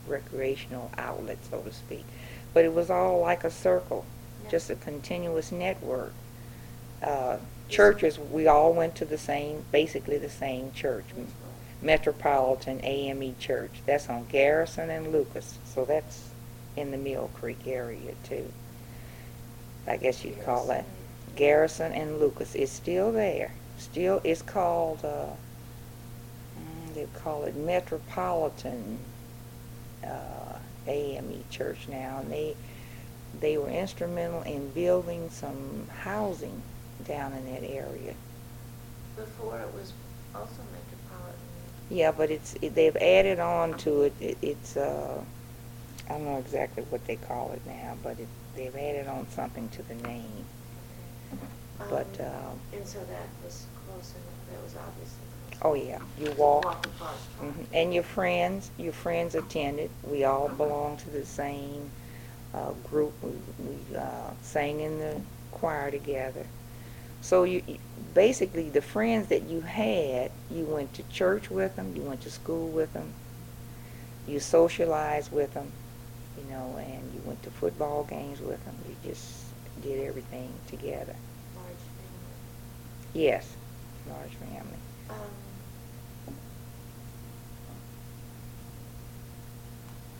recreational 0.07 0.91
outlet, 0.97 1.37
so 1.51 1.61
to 1.61 1.73
speak. 1.73 2.07
But 2.55 2.65
it 2.65 2.73
was 2.73 2.89
all 2.91 3.21
like 3.21 3.45
a 3.45 3.51
circle, 3.51 4.07
Yeah. 4.45 4.51
just 4.53 4.71
a 4.71 4.75
continuous 4.75 5.53
network. 5.53 6.15
Uh, 7.03 7.37
churches, 7.69 8.19
we 8.19 8.47
all 8.47 8.73
went 8.73 8.95
to 8.97 9.05
the 9.05 9.19
same, 9.19 9.65
basically 9.73 10.19
the 10.19 10.31
same 10.31 10.73
church, 10.73 11.05
Metropolitan 11.83 12.81
AME 12.85 13.37
Church. 13.39 13.83
That's 13.87 14.09
on 14.09 14.27
Garrison 14.27 14.91
and 14.91 15.13
Lucas, 15.13 15.59
so 15.65 15.85
that's 15.85 16.31
in 16.77 16.91
the 16.91 16.97
Mill 16.97 17.31
Creek 17.35 17.67
area 17.67 18.13
too. 18.25 18.51
I 19.87 19.97
guess 19.97 20.25
you'd 20.25 20.45
call 20.45 20.67
that 20.67 20.85
Garrison 21.37 21.93
and 21.93 22.19
Lucas. 22.19 22.55
It's 22.55 22.73
still 22.73 23.13
there. 23.13 23.53
Still, 23.79 24.21
it's 24.25 24.43
called. 24.43 25.05
Uh, 25.05 25.31
mm, 26.59 26.95
they 26.95 27.07
call 27.15 27.45
it 27.45 27.55
Metropolitan 27.55 28.99
uh, 30.05 30.59
AME 30.87 31.45
Church 31.51 31.89
now, 31.89 32.19
and 32.21 32.33
they 32.33 32.57
they 33.39 33.59
were 33.59 33.69
instrumental 33.69 34.43
in 34.43 34.71
building 34.71 35.29
some 35.31 35.87
housing 36.01 36.63
down 37.07 37.33
in 37.33 37.53
that 37.53 37.63
area. 37.65 38.15
Before 39.17 39.59
it 39.59 39.73
was 39.75 39.93
also 40.35 40.63
metropolitan. 40.73 41.41
Yeah, 41.91 42.13
but 42.13 42.31
it's 42.31 42.55
it, 42.61 42.75
they've 42.75 42.97
added 42.97 43.39
on 43.41 43.75
to 43.79 44.03
it. 44.03 44.15
it 44.21 44.39
it's 44.43 44.77
uh, 44.77 45.21
I 46.09 46.13
don't 46.13 46.25
know 46.25 46.39
exactly 46.39 46.85
what 46.91 47.05
they 47.07 47.17
call 47.17 47.53
it 47.53 47.63
now, 47.67 47.97
but 48.03 48.19
it, 48.21 48.29
they've 48.55 48.75
added 48.77 49.09
on 49.09 49.27
something 49.31 49.69
to 49.71 49.83
the 49.85 49.95
name. 50.07 50.45
But 51.91 52.07
Um, 52.21 52.27
uh, 52.27 52.77
And 52.77 52.87
so 52.87 52.99
that 52.99 53.29
was 53.45 53.67
close 53.87 54.13
enough, 54.13 54.51
that 54.51 54.63
was 54.63 54.75
obviously 54.77 55.27
close. 55.51 55.61
oh 55.63 55.75
yeah, 55.75 55.99
you 56.19 56.31
walk. 56.33 56.65
Walk 56.65 56.87
across. 56.87 57.17
Mhm. 57.43 57.67
And 57.73 57.95
your 57.95 58.03
friends, 58.03 58.71
your 58.79 58.93
friends 58.93 59.35
attended. 59.35 59.91
We 60.05 60.25
all 60.25 60.49
belonged 60.49 60.99
to 61.01 61.11
the 61.11 61.25
same 61.27 61.91
uh, 62.55 62.73
group. 62.89 63.13
We, 63.23 63.31
we 63.59 63.97
uh, 63.97 64.31
sang 64.43 64.81
in 64.81 64.99
the 64.99 65.21
choir 65.53 65.91
together. 65.91 66.47
So 67.21 67.45
you 67.45 67.63
basically 68.15 68.71
the 68.71 68.83
friends 68.83 69.29
that 69.29 69.43
you 69.45 69.61
had, 69.61 70.31
you 70.51 70.65
went 70.65 70.95
to 70.95 71.03
church 71.05 71.51
with 71.51 71.77
them, 71.77 71.95
you 71.97 72.03
went 72.03 72.21
to 72.23 72.31
school 72.31 72.69
with 72.69 72.93
them, 72.93 73.13
you 74.27 74.41
socialized 74.41 75.33
with 75.33 75.55
them, 75.55 75.73
you 76.39 76.51
know, 76.51 76.77
and 76.79 77.13
you 77.13 77.21
went 77.25 77.43
to 77.43 77.51
football 77.51 78.05
games 78.05 78.41
with 78.41 78.65
them. 78.65 78.75
You 78.89 79.11
just 79.11 79.45
did 79.83 80.07
everything 80.07 80.53
together. 80.69 81.17
Large 81.55 81.67
family. 81.77 83.13
Yes, 83.13 83.57
large 84.09 84.33
family. 84.35 84.79
Um, 85.11 85.17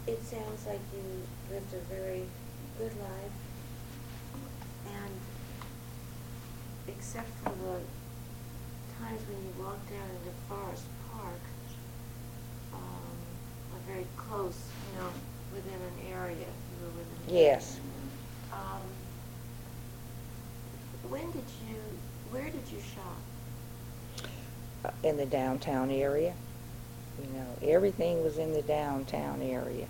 It 0.07 0.23
sounds 0.23 0.65
like 0.67 0.79
you 0.95 1.03
lived 1.53 1.75
a 1.75 1.81
very 1.93 2.23
good 2.79 2.93
life, 3.01 3.33
and 4.87 5.21
except 6.89 7.29
for 7.43 7.51
the 7.51 7.79
times 8.99 9.21
when 9.29 9.39
you 9.45 9.65
walked 9.65 9.91
out 9.93 10.09
into 10.19 10.33
Forest 10.49 10.85
Park, 11.13 11.41
um, 12.75 13.15
are 13.73 13.93
very 13.93 14.07
close, 14.17 14.59
you 14.93 15.01
know, 15.01 15.09
within 15.55 15.75
an 15.75 16.13
area, 16.13 16.37
you 16.37 16.77
were 16.83 16.93
within. 16.99 17.29
an 17.29 17.35
Yes. 17.35 17.81
Um, 18.53 18.81
when 21.09 21.31
did 21.33 21.45
you, 21.69 21.77
where 22.31 22.45
did 22.45 22.67
you 22.73 22.81
shop? 22.95 24.27
uh, 24.87 24.91
in 25.03 25.17
the 25.17 25.27
downtown 25.27 25.91
area. 25.91 26.35
You 27.21 27.39
know, 27.39 27.69
everything 27.75 28.23
was 28.23 28.39
in 28.39 28.53
the 28.53 28.63
downtown 28.63 29.41
area. 29.43 29.87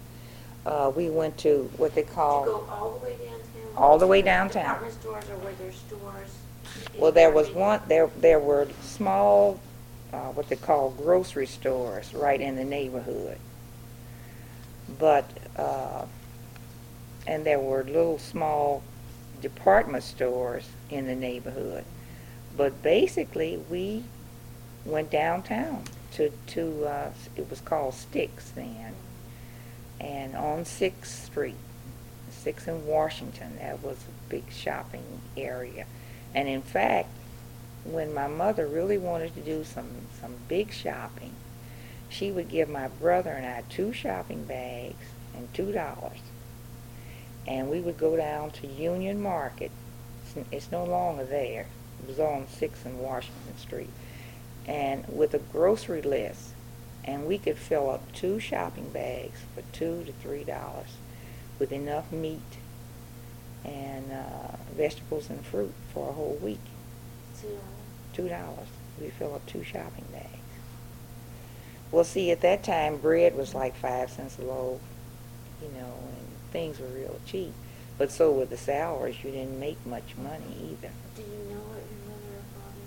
Uh, 0.64 0.92
we 0.94 1.10
went 1.10 1.36
to 1.38 1.70
what 1.76 1.94
they 1.94 2.02
Did 2.02 2.08
you 2.08 2.14
call, 2.14 2.44
go 2.44 2.66
all 2.70 2.98
the 2.98 3.04
way 3.04 3.16
downtown? 3.16 3.76
All 3.76 3.98
the 3.98 4.06
way 4.06 4.22
downtown. 4.22 4.64
Department 4.64 4.94
stores, 4.94 5.24
or 5.30 5.36
were 5.38 5.52
there 5.52 5.72
stores? 5.72 6.36
Well, 6.98 7.12
there 7.12 7.30
was 7.30 7.50
one, 7.50 7.80
there, 7.88 8.08
there 8.18 8.40
were 8.40 8.68
small, 8.82 9.60
uh, 10.12 10.30
what 10.30 10.48
they 10.48 10.56
call 10.56 10.90
grocery 10.90 11.46
stores 11.46 12.12
right 12.14 12.40
in 12.40 12.56
the 12.56 12.64
neighborhood. 12.64 13.38
But, 14.98 15.28
uh, 15.56 16.06
and 17.26 17.44
there 17.44 17.58
were 17.58 17.84
little 17.84 18.18
small 18.18 18.82
department 19.40 20.04
stores 20.04 20.68
in 20.90 21.06
the 21.06 21.14
neighborhood. 21.14 21.84
But 22.56 22.82
basically, 22.82 23.58
we 23.68 24.04
went 24.84 25.10
downtown 25.10 25.84
to, 26.12 26.30
to, 26.48 26.84
uh, 26.86 27.10
it 27.36 27.50
was 27.50 27.60
called 27.60 27.94
Sticks 27.94 28.50
then. 28.50 28.94
And 30.00 30.34
on 30.34 30.64
Sixth 30.64 31.26
Street, 31.26 31.56
Sixth 32.30 32.68
and 32.68 32.86
Washington, 32.86 33.58
that 33.58 33.82
was 33.82 33.96
a 33.96 34.30
big 34.30 34.44
shopping 34.50 35.20
area. 35.36 35.86
And 36.36 36.48
in 36.48 36.60
fact, 36.60 37.08
when 37.82 38.12
my 38.12 38.28
mother 38.28 38.66
really 38.66 38.98
wanted 38.98 39.34
to 39.34 39.40
do 39.40 39.64
some, 39.64 39.88
some 40.20 40.34
big 40.48 40.70
shopping, 40.70 41.32
she 42.10 42.30
would 42.30 42.50
give 42.50 42.68
my 42.68 42.88
brother 42.88 43.30
and 43.30 43.46
I 43.46 43.64
two 43.70 43.92
shopping 43.94 44.44
bags 44.44 45.06
and 45.34 45.52
two 45.54 45.72
dollars. 45.72 46.18
And 47.48 47.70
we 47.70 47.80
would 47.80 47.96
go 47.96 48.16
down 48.16 48.50
to 48.50 48.66
Union 48.66 49.20
Market. 49.20 49.70
It's, 50.36 50.46
it's 50.52 50.72
no 50.72 50.84
longer 50.84 51.24
there. 51.24 51.66
It 52.02 52.08
was 52.08 52.20
on 52.20 52.46
Sixth 52.48 52.84
and 52.84 52.98
Washington 52.98 53.56
Street. 53.56 53.90
And 54.66 55.06
with 55.08 55.32
a 55.32 55.38
grocery 55.38 56.02
list. 56.02 56.50
And 57.04 57.26
we 57.26 57.38
could 57.38 57.56
fill 57.56 57.88
up 57.88 58.12
two 58.12 58.40
shopping 58.40 58.90
bags 58.90 59.40
for 59.54 59.62
two 59.72 60.04
to 60.04 60.12
three 60.12 60.44
dollars 60.44 60.96
with 61.58 61.72
enough 61.72 62.12
meat 62.12 62.58
and 63.66 64.12
uh, 64.12 64.56
vegetables 64.76 65.28
and 65.28 65.44
fruit 65.44 65.72
for 65.92 66.08
a 66.08 66.12
whole 66.12 66.38
week. 66.42 66.60
Two 68.14 68.28
dollars. 68.28 68.68
We 69.00 69.08
fill 69.10 69.34
up 69.34 69.44
two 69.46 69.62
shopping 69.62 70.06
bags. 70.10 70.30
Well, 71.90 72.04
see, 72.04 72.30
at 72.30 72.40
that 72.40 72.64
time, 72.64 72.96
bread 72.96 73.36
was 73.36 73.54
like 73.54 73.76
five 73.76 74.10
cents 74.10 74.38
a 74.38 74.42
loaf, 74.42 74.80
you 75.62 75.68
know, 75.68 75.92
and 76.08 76.26
things 76.50 76.78
were 76.80 76.86
real 76.86 77.20
cheap. 77.26 77.52
But 77.98 78.10
so 78.10 78.32
were 78.32 78.46
the 78.46 78.56
salaries. 78.56 79.16
You 79.22 79.30
didn't 79.30 79.58
make 79.60 79.84
much 79.86 80.16
money 80.16 80.70
either. 80.70 80.90
do 81.16 81.22
you 81.22 81.28
know 81.50 81.60
what 81.60 81.82
your 81.90 82.00
mother 82.08 82.32
or 82.36 82.44
father 82.54 82.84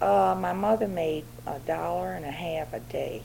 made? 0.00 0.06
Uh, 0.06 0.34
my 0.40 0.52
mother 0.52 0.88
made 0.88 1.24
a 1.46 1.58
dollar 1.60 2.12
and 2.12 2.24
a 2.24 2.30
half 2.30 2.72
a 2.72 2.80
day. 2.80 3.22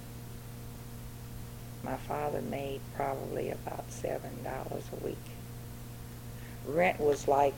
My 1.83 1.97
father 1.97 2.41
made 2.41 2.81
probably 2.95 3.49
about 3.51 3.91
seven 3.91 4.43
dollars 4.43 4.85
a 4.91 5.05
week. 5.05 5.17
Rent 6.67 6.99
was 6.99 7.27
like, 7.27 7.53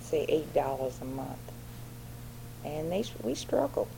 say, 0.00 0.26
eight 0.28 0.52
dollars 0.54 0.98
a 1.00 1.04
month, 1.04 1.52
and 2.64 2.90
they 2.90 3.04
we 3.22 3.34
struggled. 3.34 3.88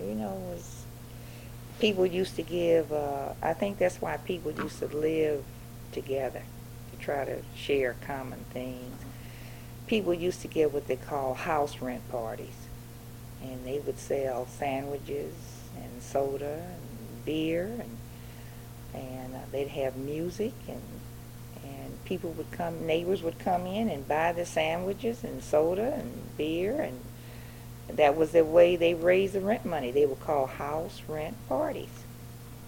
You 0.00 0.14
know, 0.14 0.34
was 0.50 0.84
people 1.78 2.06
used 2.06 2.36
to 2.36 2.42
give. 2.42 2.92
Uh, 2.92 3.32
I 3.42 3.52
think 3.52 3.78
that's 3.78 4.00
why 4.00 4.16
people 4.18 4.52
used 4.52 4.78
to 4.80 4.86
live 4.86 5.44
together 5.92 6.42
to 6.92 7.04
try 7.04 7.24
to 7.24 7.42
share 7.54 7.96
common 8.06 8.40
things. 8.50 8.94
People 9.86 10.12
used 10.14 10.42
to 10.42 10.48
give 10.48 10.74
what 10.74 10.88
they 10.88 10.96
call 10.96 11.34
house 11.34 11.80
rent 11.80 12.08
parties 12.10 12.66
and 13.42 13.64
they 13.64 13.78
would 13.80 13.98
sell 13.98 14.46
sandwiches 14.46 15.34
and 15.76 16.02
soda 16.02 16.62
and 16.62 17.24
beer 17.24 17.66
and 17.66 17.96
and 18.94 19.34
uh, 19.34 19.38
they'd 19.52 19.68
have 19.68 19.96
music 19.96 20.52
and 20.68 20.80
people 22.06 22.30
would 22.32 22.50
come 22.52 22.86
neighbors 22.86 23.22
would 23.22 23.38
come 23.38 23.66
in 23.66 23.88
and 23.90 24.06
buy 24.08 24.32
the 24.32 24.46
sandwiches 24.46 25.22
and 25.24 25.42
soda 25.42 25.92
and 25.94 26.36
beer 26.38 26.80
and 26.80 26.98
that 27.98 28.16
was 28.16 28.32
the 28.32 28.44
way 28.44 28.76
they 28.76 28.94
raised 28.94 29.34
the 29.34 29.40
rent 29.40 29.64
money 29.64 29.90
they 29.90 30.06
were 30.06 30.16
called 30.16 30.48
house 30.50 31.02
rent 31.08 31.36
parties 31.48 31.88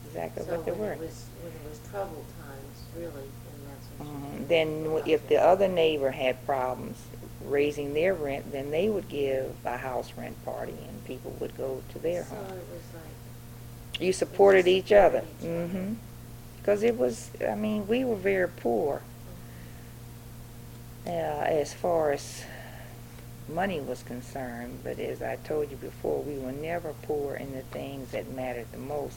exactly 0.07 0.45
So 0.45 0.53
what 0.53 0.65
they 0.65 0.73
when 0.73 0.81
were 0.81 0.93
it 0.93 0.99
was, 1.01 1.27
when 1.43 1.53
it 1.53 1.69
was 1.69 1.81
troubled 1.91 2.25
times, 2.43 2.85
really, 2.97 3.09
and 3.25 3.61
that's 3.69 3.87
what 3.99 4.09
you. 4.09 4.39
Mhm. 4.45 4.49
Then 4.49 5.03
if 5.07 5.29
the 5.29 5.37
other 5.37 5.69
neighbor 5.69 6.11
had 6.11 6.45
problems 6.47 6.97
raising 7.45 7.95
their 7.95 8.15
rent, 8.15 8.51
then 8.53 8.71
they 8.71 8.89
would 8.89 9.09
give 9.09 9.55
a 9.65 9.77
house 9.77 10.13
rent 10.17 10.43
party 10.45 10.75
and 10.89 11.05
people 11.05 11.35
would 11.41 11.57
go 11.57 11.83
to 11.93 11.99
their 11.99 12.25
So 12.25 12.35
home. 12.35 12.45
it 12.47 12.53
was 12.53 12.83
like, 12.95 14.01
You 14.01 14.13
supported 14.13 14.67
each 14.67 14.93
other. 14.93 15.23
each 15.41 15.47
other. 15.47 15.67
hmm 15.69 15.93
Because 16.59 16.83
it 16.83 16.97
was, 16.99 17.31
I 17.47 17.55
mean, 17.55 17.87
we 17.87 18.05
were 18.05 18.17
very 18.17 18.49
poor 18.49 19.03
as 21.09 21.73
far 21.73 22.13
as 22.13 22.45
money 23.49 23.81
was 23.81 24.03
concerned, 24.03 24.81
but 24.85 24.99
as 24.99 25.23
I 25.23 25.37
told 25.37 25.71
you 25.71 25.77
before, 25.77 26.23
we 26.23 26.39
were 26.39 26.53
never 26.53 26.93
poor 27.03 27.35
in 27.35 27.53
the 27.53 27.63
things 27.63 28.11
that 28.13 28.31
mattered 28.31 28.71
the 28.73 28.79
most. 28.79 29.17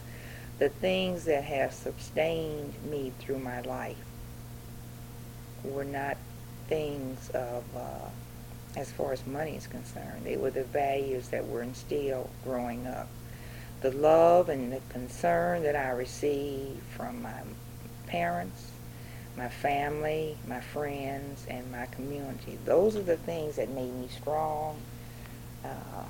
The 0.60 0.70
things 0.70 1.26
that 1.26 1.44
have 1.44 1.74
sustained 1.74 2.74
me 2.90 3.12
through 3.20 3.40
my 3.40 3.62
life 3.62 3.98
were 5.64 5.84
not 5.84 6.18
things 6.68 7.30
of, 7.32 7.64
uh, 7.76 8.10
as 8.78 8.92
far 8.92 9.12
as 9.12 9.26
money 9.28 9.58
is 9.58 9.68
concerned, 9.68 10.24
they 10.24 10.38
were 10.38 10.52
the 10.52 10.64
values 10.64 11.30
that 11.30 11.48
were 11.48 11.62
instilled 11.62 12.30
growing 12.44 12.88
up. 12.88 13.08
The 13.82 13.92
love 13.92 14.48
and 14.48 14.72
the 14.72 14.82
concern 14.90 15.64
that 15.64 15.76
I 15.76 15.90
received 15.90 16.82
from 16.96 17.22
my 17.22 17.42
parents, 18.08 18.71
my 19.38 19.50
family, 19.50 20.38
my 20.48 20.60
friends, 20.60 21.46
and 21.50 21.72
my 21.72 21.86
community. 21.88 22.58
Those 22.66 22.96
are 22.96 23.02
the 23.02 23.18
things 23.18 23.56
that 23.56 23.70
made 23.70 23.94
me 23.94 24.08
strong, 24.10 24.78
uh, 25.64 26.04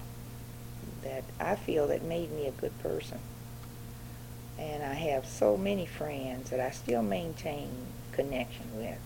that 1.03 1.23
I 1.39 1.55
feel 1.55 1.88
that 1.88 2.03
made 2.03 2.31
me 2.31 2.47
a 2.47 2.51
good 2.51 2.77
person. 2.79 3.19
And 4.57 4.84
I 4.84 4.93
have 4.93 5.25
so 5.25 5.57
many 5.57 5.86
friends 5.86 6.49
that 6.49 6.60
I 6.60 6.71
still 6.71 7.01
maintain 7.01 7.69
connection 8.12 8.75
with. 8.75 8.99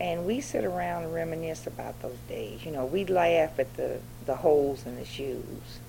And 0.00 0.24
we 0.24 0.40
sit 0.40 0.64
around 0.64 1.04
and 1.04 1.14
reminisce 1.14 1.66
about 1.66 2.00
those 2.00 2.16
days. 2.28 2.64
You 2.64 2.72
know, 2.72 2.86
we 2.86 3.04
laugh 3.04 3.58
at 3.58 3.76
the, 3.76 4.00
the 4.24 4.36
holes 4.36 4.86
in 4.86 4.96
the 4.96 5.04
shoes 5.04 5.80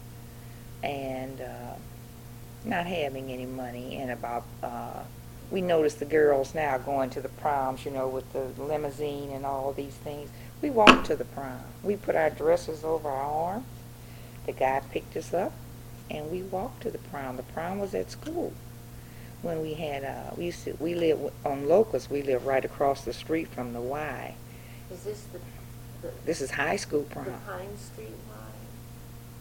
and 0.84 1.40
uh, 1.40 1.76
not 2.66 2.86
having 2.88 3.32
any 3.32 3.46
money 3.46 3.98
and 3.98 4.12
about 4.12 4.44
uh, 4.62 5.04
we 5.52 5.62
notice 5.62 5.96
the 5.96 6.06
girls 6.06 6.56
now 6.56 6.78
going 6.78 7.10
to 7.12 7.22
the 7.22 7.30
proms, 7.30 7.84
you 7.84 7.92
know, 7.92 8.08
with 8.08 8.32
the 8.32 8.46
limousine 8.64 9.32
and 9.32 9.46
all 9.46 9.74
these 9.74 9.94
things. 9.94 10.30
We 10.62 10.70
walked 10.70 11.08
to 11.08 11.16
the 11.16 11.26
prom. 11.26 11.60
We 11.84 11.98
put 11.98 12.16
our 12.16 12.30
dresses 12.30 12.84
over 12.84 13.10
our 13.10 13.22
arms. 13.22 13.66
The 14.46 14.54
guy 14.54 14.82
picked 14.92 15.18
us 15.18 15.34
up, 15.34 15.52
and 16.10 16.32
we 16.32 16.42
walked 16.42 16.82
to 16.84 16.92
the 16.92 16.98
prom. 16.98 17.36
The 17.36 17.44
prom 17.44 17.80
was 17.80 17.94
at 17.94 18.10
school. 18.10 18.54
When 19.42 19.62
we 19.62 19.74
had, 19.74 20.04
uh, 20.06 20.32
we 20.38 20.46
used 20.46 20.64
to, 20.66 20.78
we 20.80 20.96
live 20.96 21.20
on 21.44 21.68
Locust. 21.68 22.10
We 22.10 22.22
live 22.22 22.46
right 22.46 22.64
across 22.64 23.04
the 23.04 23.14
street 23.14 23.50
from 23.50 23.74
the 23.74 23.82
Y. 23.82 24.36
is 24.92 25.04
this 25.04 25.26
the, 25.34 25.40
the, 26.08 26.14
This 26.26 26.42
is 26.42 26.52
high 26.52 26.76
school 26.78 27.04
prom. 27.04 27.26
the. 27.26 27.32
Pine 27.32 27.78
Street 27.78 28.14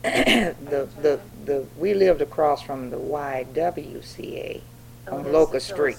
Y. 0.02 0.54
the, 0.70 0.88
the, 1.00 1.20
the, 1.44 1.66
we 1.76 1.94
lived 1.94 2.22
across 2.22 2.62
from 2.62 2.88
the 2.90 2.96
YWCA 2.96 4.62
on 5.08 5.32
Locust 5.32 5.68
Street. 5.68 5.96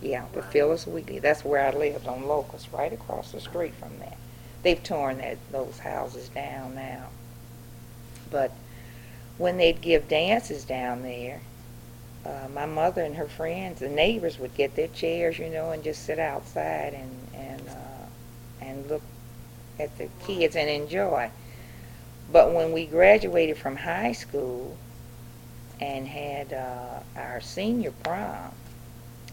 Yeah, 0.00 0.26
the 0.32 0.40
line. 0.40 0.50
Phyllis 0.50 0.86
Wheatley. 0.86 1.18
That's 1.18 1.44
where 1.44 1.64
I 1.64 1.70
lived 1.70 2.06
on 2.06 2.26
Locust, 2.26 2.68
right 2.72 2.92
across 2.92 3.32
the 3.32 3.40
street 3.40 3.74
from 3.74 3.98
that. 3.98 4.16
They've 4.62 4.82
torn 4.82 5.18
that 5.18 5.38
those 5.50 5.78
houses 5.78 6.28
down 6.28 6.74
now. 6.74 7.08
But 8.30 8.52
when 9.38 9.56
they'd 9.56 9.80
give 9.80 10.08
dances 10.08 10.64
down 10.64 11.02
there, 11.02 11.40
uh, 12.24 12.48
my 12.52 12.66
mother 12.66 13.02
and 13.02 13.16
her 13.16 13.28
friends, 13.28 13.80
the 13.80 13.88
neighbors 13.88 14.38
would 14.38 14.54
get 14.54 14.74
their 14.76 14.88
chairs, 14.88 15.38
you 15.38 15.48
know, 15.48 15.70
and 15.70 15.82
just 15.82 16.04
sit 16.04 16.18
outside 16.18 16.94
and 16.94 17.28
and 17.34 17.68
uh, 17.68 18.64
and 18.64 18.88
look 18.88 19.02
at 19.78 19.96
the 19.98 20.08
kids 20.26 20.56
and 20.56 20.68
enjoy. 20.68 21.30
But 22.30 22.52
when 22.52 22.72
we 22.72 22.86
graduated 22.86 23.56
from 23.56 23.76
high 23.76 24.12
school 24.12 24.76
and 25.80 26.06
had 26.06 26.52
uh, 26.52 27.00
our 27.16 27.40
senior 27.40 27.92
prom, 28.02 28.52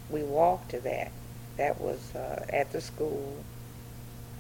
we 0.10 0.24
walked 0.24 0.70
to 0.72 0.80
that. 0.82 1.12
That 1.58 1.80
was 1.80 2.14
uh, 2.16 2.46
at 2.50 2.72
the 2.72 2.82
school 2.82 3.36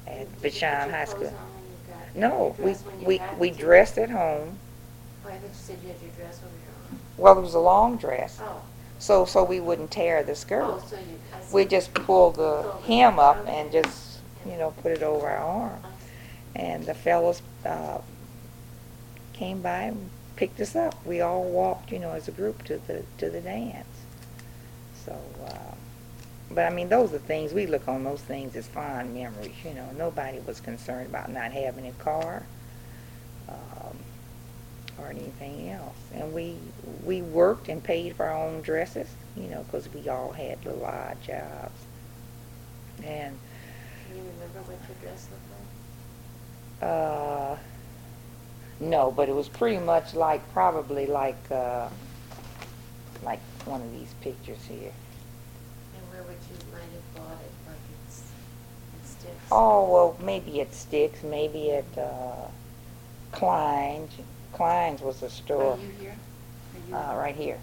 at 0.08 0.20
Did 0.20 0.28
you 0.28 0.28
put 0.42 0.52
Vashon 0.52 0.86
your 0.88 0.96
High 0.96 1.06
School. 1.06 1.34
No, 2.14 2.56
we 2.60 2.66
dress 2.66 2.84
when 2.86 3.00
you 3.02 3.08
we 3.08 3.22
we 3.40 3.50
dressed 3.52 3.98
at 3.98 4.10
home. 4.10 4.58
Oh, 5.26 5.30
I 5.30 5.32
thought 5.34 5.42
you 5.44 5.50
said 5.54 5.78
you 5.82 5.90
had 5.90 6.02
your 6.02 6.12
dress 6.12 6.40
over 6.40 6.56
your 6.56 6.74
arm. 6.90 7.00
Well, 7.18 7.38
it 7.38 7.42
was 7.42 7.54
a 7.56 7.60
long 7.60 7.98
dress, 7.98 8.40
Oh, 8.42 8.62
so, 9.00 9.26
so 9.26 9.44
we 9.44 9.60
wouldn't 9.60 9.92
tear 9.92 10.24
the 10.24 10.32
oh, 10.32 10.36
skirt. 10.36 10.82
so 10.88 10.96
you, 10.98 11.20
We 11.54 11.66
just 11.66 11.94
pulled 11.94 12.36
the 12.36 12.72
hem 12.88 13.20
up 13.20 13.46
and 13.48 13.72
just, 13.72 14.20
you 14.46 14.58
know, 14.58 14.72
put 14.82 14.92
it 14.92 15.04
over 15.04 15.28
our 15.28 15.38
arm. 15.38 15.82
And 16.56 16.86
the 16.86 16.94
fellows 16.94 17.42
uh, 17.66 18.00
came 19.34 19.62
by 19.62 19.84
and 19.84 20.10
picked 20.36 20.60
us 20.60 20.76
up. 20.76 20.96
We 21.06 21.22
all 21.22 21.44
walked, 21.44 21.92
you 21.92 22.00
know, 22.00 22.12
as 22.12 22.28
a 22.28 22.32
group 22.32 22.64
to 22.66 22.80
the 22.88 23.04
to 23.18 23.30
the 23.30 23.42
dance. 23.42 23.86
So, 25.06 25.18
uh, 25.46 25.76
but 26.52 26.66
I 26.66 26.70
mean, 26.70 26.90
those 26.90 27.14
are 27.14 27.20
things 27.20 27.54
we 27.54 27.66
look 27.66 27.88
on. 27.88 28.04
Those 28.04 28.22
things 28.22 28.56
as 28.56 28.68
fond 28.68 29.14
memories. 29.14 29.54
You 29.64 29.74
know, 29.74 29.90
nobody 29.98 30.40
was 30.40 30.60
concerned 30.60 31.08
about 31.08 31.32
not 31.32 31.52
having 31.52 31.88
a 31.88 31.92
car 31.94 32.44
um, 33.50 33.98
or 35.00 35.10
anything 35.10 35.70
else. 35.70 35.98
And 36.14 36.34
we 36.34 36.56
we 37.04 37.22
worked 37.22 37.70
and 37.70 37.84
paid 37.84 38.16
for 38.16 38.26
our 38.26 38.48
own 38.48 38.62
dresses. 38.62 39.10
You 39.36 39.48
know, 39.50 39.64
because 39.64 39.92
we 39.94 40.08
all 40.10 40.32
had 40.32 40.64
little 40.66 40.86
odd 40.86 41.18
jobs. 41.26 41.86
And 43.04 43.38
you 44.10 44.22
remember 44.22 44.60
what 44.72 44.78
your 44.88 44.98
dress 45.02 45.28
looked 45.32 45.44
like? 46.82 46.90
Uh, 46.90 47.58
no, 48.80 49.12
but 49.12 49.30
it 49.30 49.36
was 49.36 49.48
pretty 49.48 49.78
much 49.78 50.14
like, 50.14 50.42
probably 50.54 51.06
like, 51.06 51.40
uh, 51.52 51.88
like 53.24 53.40
one 53.66 53.82
of 53.82 53.92
these 53.94 54.14
pictures 54.22 54.64
here. 54.68 54.92
And 55.96 56.04
where 56.12 56.24
would 56.24 56.38
you 56.50 56.58
might 56.72 56.82
have 56.82 57.16
bought 57.16 57.40
it, 57.42 57.52
like 57.68 57.78
it's, 58.08 58.24
it 58.94 59.28
Stix? 59.28 59.34
Oh, 59.52 59.92
well, 59.92 60.18
maybe 60.22 60.60
at 60.62 60.72
Stix, 60.72 61.24
maybe 61.24 61.72
at, 61.72 61.98
uh, 61.98 62.48
Klein's. 63.32 64.12
Klein's 64.54 65.02
was 65.02 65.22
a 65.24 65.30
store, 65.30 65.74
Are 65.74 65.78
you 65.78 65.92
here? 66.00 66.16
Are 66.94 67.14
uh, 67.14 67.18
right 67.18 67.36
here. 67.36 67.60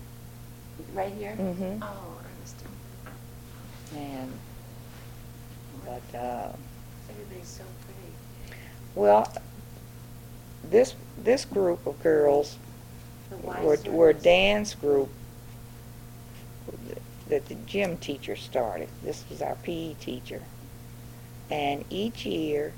Right 0.94 1.12
here? 1.12 1.36
Mm-hmm. 1.38 1.82
Oh, 1.82 2.18
Ernestine. 2.36 2.68
And, 3.96 4.32
but, 5.84 6.18
uh, 6.18 6.52
Everybody's 7.10 7.48
so 7.48 7.64
pretty. 7.84 8.58
well, 8.94 9.30
this, 10.64 10.94
this 11.22 11.44
group 11.44 11.86
of 11.86 12.02
girls 12.02 12.58
were, 13.42 13.78
were 13.88 14.10
a 14.10 14.14
dance 14.14 14.74
group 14.74 15.08
that 17.28 17.46
the 17.46 17.54
gym 17.66 17.96
teacher 17.96 18.36
started. 18.36 18.88
This 19.02 19.24
was 19.30 19.40
our 19.40 19.56
PE 19.56 19.94
teacher. 19.94 20.42
And 21.50 21.84
each 21.90 22.26
year, 22.26 22.72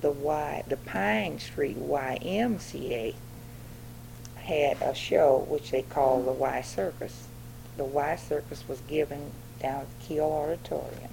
the 0.00 0.10
Y, 0.10 0.64
the 0.66 0.76
Pine 0.76 1.38
Street 1.38 1.78
YMCA 1.78 3.14
had 4.36 4.82
a 4.82 4.94
show 4.94 5.46
which 5.48 5.70
they 5.70 5.82
called 5.82 6.26
the 6.26 6.32
Y 6.32 6.60
Circus. 6.60 7.28
The 7.76 7.84
Y 7.84 8.16
Circus 8.16 8.64
was 8.68 8.80
given 8.82 9.30
down 9.60 9.82
at 9.82 10.00
the 10.00 10.06
Kiel 10.06 10.24
Auditorium. 10.24 11.10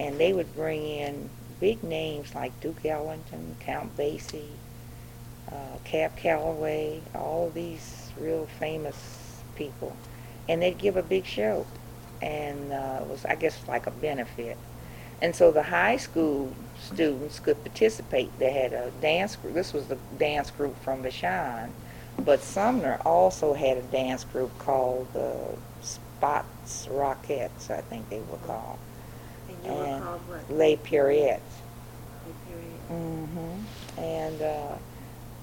And 0.00 0.18
they 0.18 0.32
would 0.32 0.54
bring 0.54 0.84
in 0.84 1.30
big 1.60 1.84
names 1.84 2.34
like 2.34 2.58
Duke 2.60 2.84
Ellington, 2.84 3.56
Count 3.60 3.96
Basie, 3.96 4.48
uh, 5.52 5.78
Cab 5.84 6.16
Calloway, 6.16 7.00
all 7.14 7.46
of 7.48 7.54
these 7.54 8.10
real 8.18 8.46
famous 8.58 8.96
people, 9.54 9.96
and 10.48 10.62
they'd 10.62 10.78
give 10.78 10.96
a 10.96 11.02
big 11.02 11.24
show, 11.26 11.66
and 12.20 12.72
uh, 12.72 13.00
it 13.02 13.06
was 13.08 13.24
I 13.24 13.34
guess 13.34 13.60
like 13.68 13.86
a 13.86 13.90
benefit, 13.90 14.56
and 15.20 15.34
so 15.34 15.50
the 15.50 15.62
high 15.64 15.96
school 15.96 16.52
students 16.80 17.38
could 17.40 17.62
participate. 17.64 18.30
They 18.38 18.52
had 18.52 18.72
a 18.72 18.90
dance 19.00 19.36
group. 19.36 19.54
This 19.54 19.72
was 19.72 19.86
the 19.86 19.98
dance 20.18 20.50
group 20.50 20.76
from 20.82 21.02
Vashon, 21.02 21.70
but 22.24 22.40
Sumner 22.40 23.00
also 23.04 23.54
had 23.54 23.76
a 23.76 23.82
dance 23.82 24.24
group 24.24 24.56
called 24.58 25.12
the 25.12 25.34
Spots 26.22 26.86
Rockettes, 26.86 27.70
I 27.70 27.80
think 27.80 28.08
they 28.08 28.20
were 28.20 28.38
called, 28.46 28.78
And 29.48 29.64
you 29.64 29.72
were 29.72 29.84
and 29.84 30.02
called 30.04 30.20
what? 30.28 30.50
Les 30.50 30.76
Pierrettes. 30.76 31.40
The 32.26 32.32
period. 32.46 32.78
hmm 32.88 34.00
And 34.00 34.42
uh, 34.42 34.76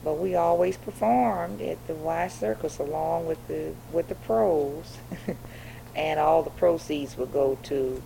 but 0.04 0.18
we 0.18 0.36
always 0.36 0.78
performed 0.78 1.62
at 1.62 1.86
the 1.88 1.94
Y 1.94 2.28
Circus 2.28 2.78
along 2.80 3.26
with 3.26 3.46
the 3.48 3.74
with 3.92 4.08
the 4.08 4.16
pros, 4.16 4.98
and 5.96 6.20
all 6.20 6.44
the 6.44 6.50
proceeds 6.52 7.18
would 7.18 7.34
go 7.34 7.58
to 7.64 8.02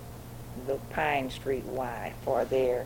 the 0.68 0.76
Pine 0.92 1.30
Street 1.30 1.64
Y 1.66 2.14
for 2.24 2.46
their 2.46 2.86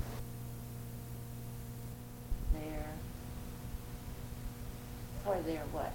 Their, 2.54 2.86
for 5.24 5.42
their 5.42 5.62
what? 5.72 5.92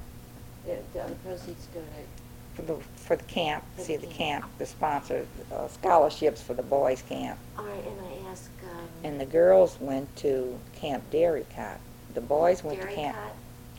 The, 0.67 0.79
the 0.93 1.15
proceeds 1.17 1.67
go 1.75 1.81
to, 1.81 2.55
for 2.55 2.63
the 2.63 2.77
for 2.97 3.17
the 3.17 3.25
camp. 3.25 3.65
The 3.77 3.83
See 3.83 3.97
the 3.97 4.07
camp. 4.07 4.43
camp, 4.43 4.59
the 4.59 4.67
sponsor 4.67 5.27
uh, 5.53 5.69
scholarships 5.69 6.43
for 6.43 6.55
the 6.55 6.63
boys' 6.63 7.03
camp, 7.03 7.39
all 7.59 7.65
right, 7.65 7.85
and 7.85 8.01
I 8.01 8.31
ask, 8.31 8.51
um. 8.65 8.89
and 9.05 9.21
the 9.21 9.27
girls 9.27 9.77
went 9.81 10.15
to 10.17 10.59
Camp 10.77 11.11
Derricotte. 11.11 11.81
The 12.15 12.21
boys 12.21 12.63
went 12.63 12.79
to 12.81 12.85
Dairy 12.87 12.95
Camp 12.97 13.17
Cut? 13.17 13.35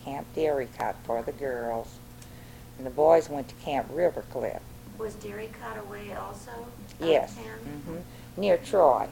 Camp 0.05 0.27
Derricotte 0.35 0.95
for 1.03 1.21
the 1.21 1.31
girls, 1.31 1.97
and 2.77 2.85
the 2.85 2.91
boys 2.91 3.29
went 3.29 3.47
to 3.49 3.55
Camp 3.55 3.89
Rivercliff. 3.93 4.59
Was 4.97 5.15
Dairy 5.15 5.49
Cut 5.61 5.77
away 5.85 6.13
also? 6.13 6.51
out 6.51 6.57
of 7.01 7.07
Yes, 7.07 7.35
town? 7.35 7.45
hmm 7.45 7.97
near 8.39 8.57
Troy. 8.57 9.07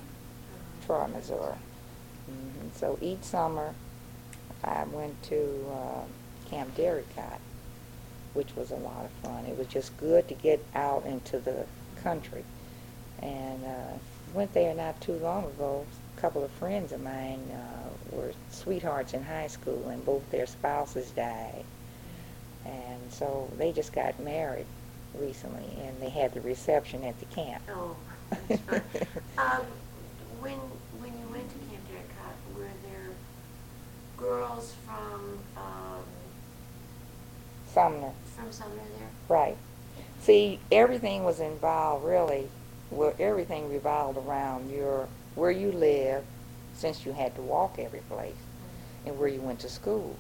Troy, 0.86 1.08
Missouri. 1.08 1.56
hmm 2.28 2.68
So 2.76 2.98
each 3.02 3.24
summer, 3.24 3.74
I 4.64 4.84
went 4.86 5.22
to 5.24 5.66
uh, 5.72 6.50
Camp 6.50 6.76
Derricotte, 6.76 7.40
which 8.34 8.56
was 8.56 8.72
a 8.72 8.76
lot 8.76 9.06
of 9.06 9.12
fun. 9.24 9.46
It 9.46 9.58
was 9.58 9.68
just 9.68 9.96
good 9.98 10.28
to 10.28 10.34
get 10.34 10.64
out 10.76 11.06
into 11.06 11.40
the 11.40 11.66
country. 12.02 12.44
And 13.22 13.64
uh, 13.64 13.98
went 14.34 14.54
there 14.54 14.74
not 14.74 15.00
too 15.02 15.14
long 15.14 15.46
ago. 15.46 15.86
A 16.18 16.22
couple 16.22 16.44
of 16.44 16.52
friends 16.52 16.92
of 16.92 17.02
mine 17.02 17.40
uh, 17.54 17.90
were 18.12 18.32
sweethearts 18.50 19.14
in 19.14 19.24
high 19.24 19.48
school, 19.48 19.88
and 19.90 20.04
both 20.06 20.30
their 20.32 20.46
spouses 20.46 21.12
died. 21.12 21.64
And 22.66 23.02
so 23.10 23.50
they 23.58 23.72
just 23.72 23.94
got 23.94 24.20
married 24.20 24.66
recently, 25.16 25.66
and 25.84 26.00
they 26.00 26.10
had 26.10 26.34
the 26.34 26.42
reception 26.42 27.04
at 27.04 27.20
the 27.20 27.26
camp. 27.28 27.64
Oh, 27.70 27.96
that's. 28.48 28.62
Um, 29.38 29.66
when, 30.40 30.58
when 31.00 31.12
you 31.20 31.28
went 31.32 31.50
to 31.50 31.56
Camp 31.70 31.88
Dairy 31.88 32.04
were 32.56 32.70
there 32.84 33.10
girls 34.18 34.76
from, 34.86 35.40
um, 35.58 36.04
Sumner, 37.74 38.12
from 38.36 38.52
Sumner 38.52 38.76
there? 38.98 39.10
right. 39.30 39.58
See, 40.22 40.60
everything 40.72 41.24
was 41.24 41.40
involved 41.40 42.06
really, 42.06 42.48
well, 42.92 43.14
everything 43.20 43.72
revolved 43.72 44.18
around 44.20 44.70
your, 44.70 45.08
where 45.36 45.52
you 45.52 45.72
live, 45.72 46.24
since 46.82 47.06
you 47.06 47.14
had 47.14 47.36
to 47.36 47.42
walk 47.42 47.78
every 47.78 48.02
place, 48.02 48.36
and 49.06 49.18
where 49.20 49.30
you 49.30 49.40
went 49.40 49.60
to 49.60 49.70
school. 49.70 50.16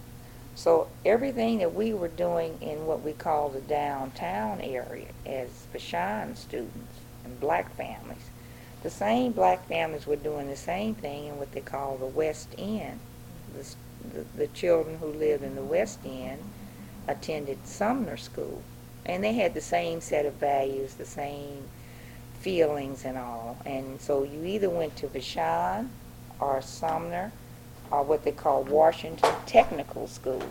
So 0.56 0.89
everything 1.06 1.60
that 1.60 1.74
we 1.74 1.93
were 1.93 2.08
doing 2.08 2.58
in 2.62 2.86
what 2.86 3.02
we 3.02 3.13
call 3.13 3.50
the 3.50 3.62
downtown 3.62 4.62
area 4.62 5.08
as 5.26 5.50
Vashon 5.74 6.36
students 6.36 7.00
and 7.24 7.39
black 7.39 7.76
families, 7.76 8.30
the 8.84 8.89
same 8.89 9.32
black 9.32 9.67
families 9.67 10.06
were 10.06 10.15
doing 10.15 10.47
the 10.47 10.56
same 10.56 10.95
thing 10.95 11.28
in 11.28 11.38
what 11.38 11.52
they 11.54 11.62
call 11.62 11.97
the 11.97 12.06
West 12.06 12.50
End. 12.58 13.00
The, 13.54 14.26
the, 14.36 14.47
children 14.47 14.97
who 14.97 15.08
lived 15.08 15.43
in 15.43 15.56
the 15.56 15.63
West 15.63 16.00
End 16.06 16.41
attended 17.08 17.67
Sumner 17.67 18.17
School, 18.17 18.62
and 19.06 19.24
they 19.24 19.34
had 19.34 19.54
the 19.54 19.62
same 19.62 20.02
set 20.02 20.26
of 20.26 20.34
values, 20.36 20.95
the 20.95 21.06
same 21.06 21.63
feelings 22.39 23.06
and 23.06 23.17
all. 23.17 23.58
And 23.65 24.02
so 24.02 24.24
you 24.24 24.43
either 24.43 24.69
went 24.69 24.95
to 24.97 25.08
Vashon 25.08 25.89
or 26.41 26.62
Sumner 26.62 27.32
or 27.91 28.04
what 28.04 28.23
they 28.23 28.32
call 28.32 28.63
Washington 28.63 29.34
Technical 29.45 30.08
School. 30.08 30.43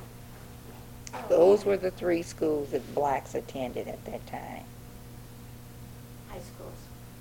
Those 1.28 1.64
were 1.64 1.76
the 1.76 1.90
three 1.90 2.22
schools 2.22 2.70
that 2.70 2.94
blacks 2.94 3.34
attended 3.34 3.88
at 3.88 4.04
that 4.04 4.26
time. 4.26 4.64
High 6.28 6.40
schools. 6.40 6.78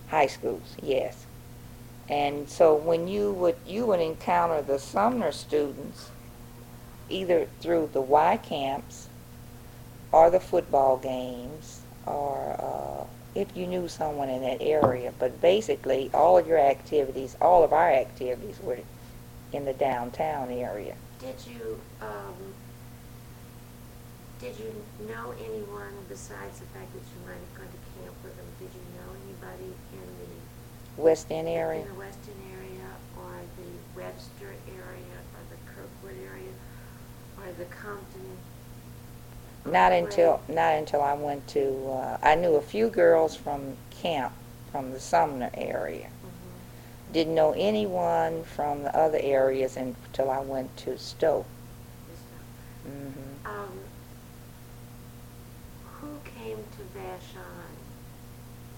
High 0.10 0.28
schools, 0.28 0.76
yes. 0.82 1.26
And 2.08 2.50
so 2.50 2.76
when 2.76 3.08
you 3.08 3.32
would 3.34 3.56
you 3.68 3.86
would 3.86 4.00
encounter 4.00 4.62
the 4.62 4.80
Sumner 4.80 5.32
students 5.32 6.10
either 7.10 7.48
through 7.60 7.90
the 7.94 8.02
Y 8.02 8.38
camps 8.38 9.10
or 10.12 10.30
the 10.30 10.40
football 10.40 10.98
games 10.98 11.82
or 12.06 12.56
uh, 12.60 13.06
if 13.36 13.56
you 13.56 13.68
knew 13.68 13.88
someone 13.88 14.30
in 14.30 14.42
that 14.42 14.62
area. 14.62 15.14
But 15.20 15.40
basically, 15.42 16.10
all 16.14 16.38
of 16.38 16.48
your 16.48 16.60
activities, 16.60 17.36
all 17.42 17.64
of 17.64 17.74
our 17.74 17.92
activities 17.92 18.60
were 18.62 18.80
in 19.54 19.66
the 19.66 19.74
downtown 19.74 20.52
area. 20.52 20.96
Did 21.20 21.36
you, 21.46 21.80
um, 22.02 22.36
did 24.40 24.58
you 24.58 24.74
know 25.08 25.34
anyone 25.44 25.94
besides 26.08 26.60
the 26.60 26.66
fact 26.68 26.94
that 26.94 27.04
you 27.04 27.20
might 27.28 27.40
have 27.40 27.56
gone 27.56 27.68
to 27.68 28.02
camp 28.02 28.16
with 28.24 28.36
them? 28.38 28.46
Did 28.60 28.70
you 28.74 28.86
know 28.96 29.12
anybody 29.26 29.74
in 29.94 30.08
the 30.96 31.02
West 31.02 31.28
End 31.32 31.48
area. 31.48 31.82
in 31.82 31.88
the 31.88 31.94
West 32.00 32.20
End 32.28 32.44
area 32.56 32.90
or 33.18 33.32
the 33.58 34.00
Webster 34.00 34.54
area 34.68 35.16
or 35.34 35.44
the 35.50 35.60
Kirkwood 35.72 36.18
area 36.28 36.52
or 37.38 37.54
the 37.58 37.66
Compton? 37.66 38.38
Not 39.72 39.92
until 39.92 40.42
not 40.48 40.76
until 40.76 41.02
I 41.02 41.14
went 41.14 41.48
to. 41.50 41.90
Uh, 41.90 42.18
I 42.22 42.36
knew 42.36 42.56
a 42.56 42.62
few 42.62 42.90
girls 42.90 43.36
from 43.36 43.78
camp 43.92 44.34
from 44.72 44.92
the 44.92 45.00
Sumner 45.00 45.50
area. 45.54 46.08
Mhm. 46.08 47.14
Didn't 47.14 47.36
know 47.36 47.54
anyone 47.58 48.44
from 48.44 48.84
the 48.84 48.96
other 48.96 49.20
areas 49.22 49.78
until 49.78 50.30
I 50.30 50.40
went 50.40 50.76
to 50.78 50.98
Stowe. 50.98 51.46
Hmm. 52.84 53.48
Um, 53.48 53.80
who 56.02 56.20
came 56.24 56.58
to 56.58 56.98
Vashon 56.98 57.76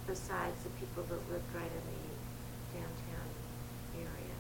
besides 0.08 0.64
the 0.64 0.70
people 0.72 1.04
that 1.04 1.32
lived 1.32 1.56
right 1.56 1.64
in 1.64 1.84
the 1.92 2.80
downtown 2.80 3.30
area? 3.96 4.36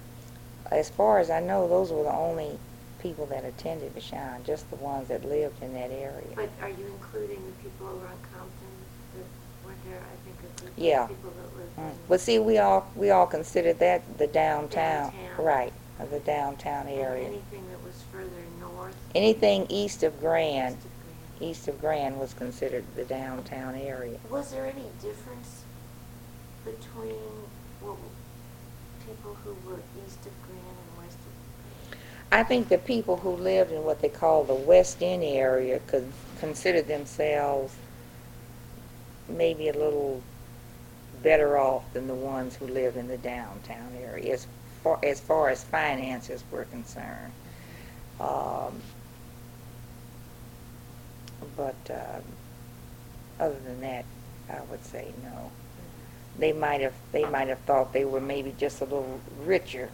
As 0.71 0.89
far 0.89 1.19
as 1.19 1.29
I 1.29 1.39
know, 1.39 1.67
those 1.67 1.91
were 1.91 2.03
the 2.03 2.13
only 2.13 2.57
people 3.01 3.25
that 3.27 3.43
attended 3.43 3.93
Vashon, 3.95 4.43
just 4.45 4.69
the 4.69 4.75
ones 4.77 5.07
that 5.09 5.25
lived 5.25 5.61
in 5.63 5.73
that 5.73 5.91
area. 5.91 6.27
But 6.35 6.49
are 6.61 6.69
you 6.69 6.85
including 6.87 7.39
the 7.45 7.63
people 7.63 7.87
around 7.87 8.19
Compton 8.33 8.71
that 9.15 9.25
were 9.67 9.73
there, 9.89 9.99
I 9.99 10.15
think, 10.23 10.35
a 10.39 10.61
group 10.61 10.73
Yeah. 10.77 11.07
people 11.07 11.31
that 11.31 11.57
lived 11.57 11.75
Mm. 11.77 11.89
in? 11.91 11.97
But 12.07 12.21
see, 12.21 12.39
we 12.39 12.57
all 12.59 12.85
we 12.95 13.09
all 13.09 13.25
considered 13.25 13.79
that 13.79 14.01
the 14.17 14.27
downtown, 14.27 15.11
Downtown. 15.11 15.45
right, 15.45 15.73
of 15.99 16.11
the 16.11 16.19
downtown 16.19 16.87
and 16.87 16.99
area. 16.99 17.27
anything 17.27 17.67
that 17.69 17.83
was 17.83 18.01
further 18.11 18.43
north? 18.59 18.95
Anything 19.15 19.65
east 19.69 20.03
of 20.03 20.19
Grand, 20.19 20.75
east 20.77 20.85
of 20.85 20.91
Grand? 20.91 21.51
east 21.51 21.67
of 21.67 21.81
Grand 21.81 22.19
was 22.19 22.33
considered 22.35 22.83
the 22.95 23.03
downtown 23.05 23.73
area. 23.75 24.19
Was 24.29 24.51
there 24.51 24.65
any 24.67 24.89
difference 25.01 25.63
between, 26.63 27.17
well, 27.81 27.97
people 29.07 29.35
who 29.43 29.55
were 29.67 29.79
east 30.05 30.19
of 30.27 30.31
Grand 30.45 30.77
and 30.77 31.03
west 31.03 31.17
of 31.17 31.89
Grand? 31.89 32.20
I 32.31 32.43
think 32.43 32.69
the 32.69 32.77
people 32.77 33.17
who 33.17 33.31
lived 33.31 33.71
in 33.71 33.83
what 33.83 34.01
they 34.01 34.09
call 34.09 34.43
the 34.45 34.53
West 34.53 35.03
End 35.03 35.23
area 35.23 35.79
could 35.87 36.09
consider 36.39 36.81
themselves 36.81 37.75
maybe 39.27 39.67
a 39.67 39.73
little 39.73 40.21
better 41.21 41.57
off 41.57 41.83
than 41.93 42.07
the 42.07 42.15
ones 42.15 42.55
who 42.55 42.67
lived 42.67 42.97
in 42.97 43.07
the 43.07 43.17
downtown 43.17 43.93
area 44.01 44.33
as 44.33 44.47
far 44.83 44.99
as, 45.03 45.19
far 45.19 45.49
as 45.49 45.63
finances 45.63 46.43
were 46.51 46.65
concerned. 46.65 47.33
Um, 48.19 48.79
but 51.57 51.75
um, 51.89 52.23
other 53.39 53.59
than 53.65 53.81
that, 53.81 54.05
I 54.49 54.61
would 54.69 54.83
say 54.85 55.11
no. 55.23 55.51
They 56.37 56.53
might 56.53 56.81
have 56.81 56.93
they 57.11 57.25
might 57.25 57.49
have 57.49 57.59
thought 57.59 57.91
they 57.91 58.05
were 58.05 58.21
maybe 58.21 58.55
just 58.57 58.79
a 58.81 58.85
little 58.85 59.19
richer, 59.43 59.89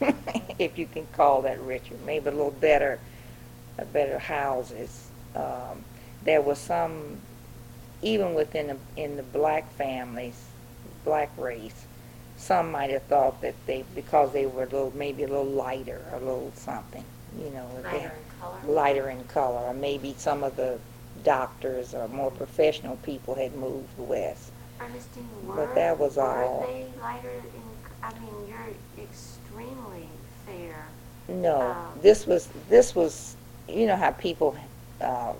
if 0.58 0.78
you 0.78 0.86
can 0.86 1.06
call 1.12 1.42
that 1.42 1.60
richer, 1.60 1.94
maybe 2.06 2.28
a 2.28 2.32
little 2.32 2.50
better, 2.50 2.98
uh, 3.78 3.84
better 3.92 4.18
houses. 4.18 5.08
Um, 5.34 5.84
there 6.24 6.40
was 6.42 6.58
some, 6.58 7.18
even 8.02 8.34
within 8.34 8.68
the, 8.68 8.76
in 8.96 9.16
the 9.16 9.22
black 9.22 9.70
families, 9.74 10.42
black 11.04 11.30
race, 11.38 11.86
some 12.36 12.70
might 12.72 12.90
have 12.90 13.02
thought 13.04 13.40
that 13.42 13.54
they 13.66 13.84
because 13.94 14.32
they 14.32 14.46
were 14.46 14.62
a 14.62 14.66
little 14.66 14.92
maybe 14.96 15.24
a 15.24 15.28
little 15.28 15.44
lighter, 15.44 16.00
a 16.12 16.18
little 16.18 16.50
something, 16.54 17.04
you 17.38 17.50
know, 17.50 17.68
Lighter 17.84 18.12
in 18.16 18.40
color? 18.40 18.58
lighter 18.66 19.10
in 19.10 19.24
color, 19.24 19.60
or 19.60 19.74
maybe 19.74 20.14
some 20.16 20.42
of 20.42 20.56
the 20.56 20.78
doctors 21.22 21.94
or 21.94 22.08
more 22.08 22.30
professional 22.30 22.96
people 22.96 23.34
had 23.34 23.54
moved 23.56 23.88
west. 23.98 24.52
Ernestine, 24.80 25.28
But 25.46 25.74
that 25.74 25.98
was 25.98 26.16
all. 26.16 26.60
were 26.60 26.66
they 26.66 26.86
lighter 27.00 27.28
in, 27.30 27.62
I 28.02 28.12
mean, 28.14 28.48
you're 28.48 28.74
extremely 29.60 30.08
fair. 30.46 30.86
No, 31.28 31.60
Um, 31.60 32.00
this 32.02 32.26
was 32.26 32.48
this 32.68 32.94
was 32.94 33.36
you 33.68 33.86
know 33.86 33.96
how 33.96 34.10
people 34.12 34.56
uh, 35.00 35.32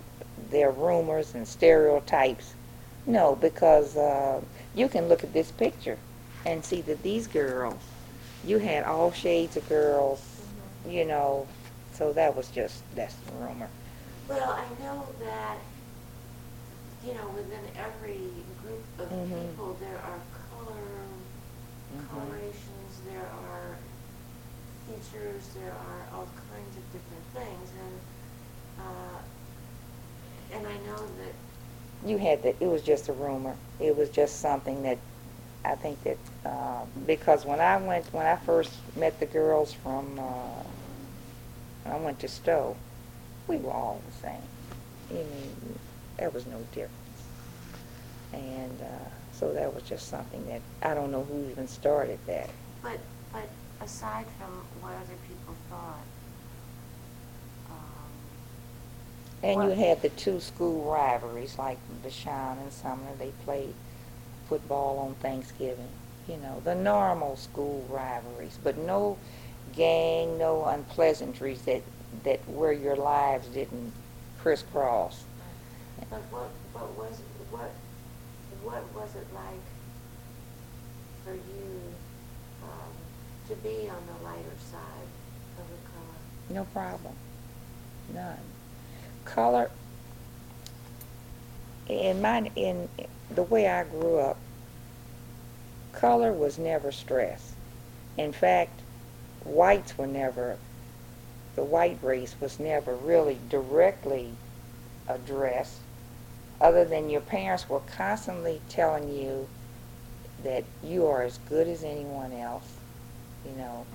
their 0.51 0.71
rumors 0.71 1.35
and 1.35 1.47
stereotypes. 1.47 2.55
No, 3.07 3.35
because 3.35 3.97
uh, 3.97 4.41
you 4.75 4.89
can 4.89 5.09
look 5.09 5.25
at 5.25 5.33
this 5.33 5.51
picture 5.51 5.99
and 6.47 6.65
see 6.65 6.81
that 6.83 7.03
these 7.03 7.27
girls, 7.27 7.83
you 8.47 8.59
had 8.59 8.85
all 8.85 9.11
shades 9.11 9.57
of 9.57 9.69
girls, 9.69 10.41
you 10.89 11.05
know. 11.05 11.47
So 11.93 12.13
that 12.13 12.37
was 12.37 12.49
just 12.51 12.83
that's 12.95 13.15
the 13.15 13.33
rumor. 13.33 13.69
Well, 14.29 14.57
I 14.57 14.83
know 14.83 15.07
that, 15.21 15.59
you 17.05 17.15
know, 17.15 17.27
within 17.35 17.65
every 17.77 18.21
group 18.63 18.85
of 19.01 19.11
Mhm. 19.11 19.51
people, 19.51 19.77
there 19.81 19.99
are 19.99 20.21
color 20.49 21.03
Mhm. 21.93 22.09
colorations, 22.09 23.01
there 23.07 23.27
are 23.51 23.70
features, 24.91 25.49
there 25.55 25.73
are 25.73 26.17
all 26.19 26.29
kinds 26.51 26.77
of 26.77 26.85
different 26.93 27.25
things, 27.35 27.71
and, 27.85 28.87
uh, 28.87 30.57
and 30.57 30.67
I 30.67 30.77
know 30.87 30.97
that 30.97 31.35
You 32.09 32.17
had 32.19 32.43
that. 32.43 32.57
It 32.61 32.67
was 32.67 32.83
just 32.83 33.09
a 33.09 33.13
rumor. 33.13 33.55
It 33.79 33.97
was 33.97 34.09
just 34.11 34.41
something 34.41 34.83
that 34.85 34.99
I 35.65 35.75
think 35.75 36.03
that 36.05 36.17
uh, 36.47 36.85
because 37.07 37.45
when 37.45 37.61
I 37.61 37.77
went 37.77 38.07
when 38.13 38.27
I 38.27 38.37
first 38.37 38.73
met 38.97 39.21
the 39.21 39.27
girls 39.27 39.73
from 39.75 40.19
uh, 40.19 40.63
when 41.85 41.95
I 41.95 41.99
went 41.99 42.19
to 42.21 42.29
Stowe, 42.29 42.77
we 43.49 43.59
were 43.59 43.71
all 43.71 44.01
the 44.07 44.27
same. 44.27 44.43
I 45.11 45.15
mean, 45.15 45.79
there 46.19 46.31
was 46.31 46.47
no 46.47 46.59
difference. 46.73 46.95
And 48.33 48.81
uh, 48.81 49.09
so 49.33 49.53
that 49.53 49.75
was 49.75 49.83
just 49.83 50.09
something 50.09 50.47
that 50.49 50.63
I 50.83 50.95
don't 50.95 51.11
know 51.13 51.25
who 51.25 51.51
even 51.51 51.69
started 51.69 52.19
that. 52.27 52.49
But 52.83 52.99
aside 53.81 54.27
from 54.39 54.51
what 54.81 54.93
other 54.93 55.17
people 55.27 55.55
thought, 55.69 56.05
um, 57.71 57.77
And 59.43 59.63
you 59.63 59.69
What- 59.71 59.79
had 59.79 60.03
the 60.03 60.11
two 60.11 60.39
school 60.41 60.91
rivalries, 60.93 61.57
like 61.59 61.79
Vashon 62.05 62.59
and 62.61 62.73
Sumner. 62.73 63.15
They 63.19 63.31
played 63.45 63.75
football 64.49 64.99
on 64.99 65.15
Thanksgiving. 65.15 65.89
You 66.29 66.37
know, 66.37 66.61
the 66.63 66.75
normal 66.75 67.37
school 67.37 67.85
rivalries, 67.89 68.59
but 68.63 68.77
no 68.77 69.17
gang, 69.73 70.37
no 70.39 70.65
unpleasantries 70.67 71.63
that, 71.63 71.83
that 72.25 72.41
where 72.49 72.73
your 72.73 72.97
lives 72.97 73.47
didn't 73.49 73.93
crisscross. 74.41 75.25
but 76.11 76.21
what, 76.31 76.51
what 76.73 76.91
was, 76.99 77.21
what, 77.51 77.71
what 78.63 78.83
was 78.95 79.15
it 79.17 79.27
like 79.35 79.65
for 81.25 81.35
you, 81.35 81.90
to 83.51 83.57
be 83.57 83.89
on 83.89 84.03
the 84.07 84.25
lighter 84.25 84.57
side 84.71 85.09
of 85.59 85.65
the 85.69 85.91
color? 85.91 86.15
No 86.51 86.65
problem. 86.73 87.15
None. 88.15 88.39
Color, 89.25 89.71
in 91.89 92.23
my, 92.23 92.51
in 92.55 92.89
the 93.35 93.43
way 93.43 93.69
I 93.69 93.85
grew 93.85 94.19
up, 94.19 94.39
color 95.93 96.33
was 96.33 96.59
never 96.59 96.93
stressed. 96.93 97.55
In 98.17 98.33
fact, 98.33 98.81
whites 99.45 99.99
were 99.99 100.07
never, 100.07 100.57
the 101.57 101.65
white 101.65 101.99
race 102.03 102.37
was 102.41 102.61
never 102.61 102.95
really 102.95 103.39
directly 103.49 104.33
addressed, 105.09 105.79
other 106.61 106.85
than 106.85 107.11
your 107.11 107.21
parents 107.21 107.69
were 107.69 107.81
constantly 107.81 108.61
telling 108.69 109.13
you 109.13 109.49
that 110.45 110.65
you 110.85 111.07
are 111.07 111.23
as 111.23 111.39
good 111.49 111.67
as 111.67 111.83
anyone 111.83 112.33
else, 112.33 112.77
you 113.45 113.53
know, 113.53 113.87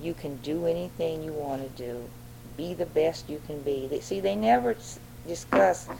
you 0.00 0.14
can 0.14 0.36
do 0.36 0.66
anything 0.66 1.22
you 1.22 1.32
want 1.32 1.62
to 1.62 1.82
do, 1.82 2.08
be 2.56 2.74
the 2.74 2.86
best 2.86 3.28
you 3.28 3.40
can 3.46 3.62
be. 3.62 3.86
They, 3.86 4.00
see, 4.00 4.20
they 4.20 4.36
never 4.36 4.72
s- 4.72 4.98
discussed 5.26 5.90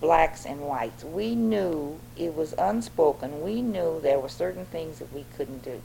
blacks 0.00 0.46
and 0.46 0.60
whites. 0.60 1.04
We 1.04 1.34
knew 1.34 1.98
it 2.16 2.34
was 2.34 2.54
unspoken. 2.58 3.42
We 3.42 3.62
knew 3.62 4.00
there 4.00 4.18
were 4.18 4.28
certain 4.28 4.64
things 4.64 4.98
that 4.98 5.12
we 5.12 5.24
couldn't 5.36 5.62
do. 5.62 5.82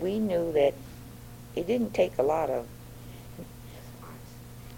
We 0.00 0.18
knew 0.18 0.52
that 0.52 0.74
it 1.54 1.66
didn't 1.66 1.94
take 1.94 2.18
a 2.18 2.22
lot 2.22 2.50
of 2.50 2.66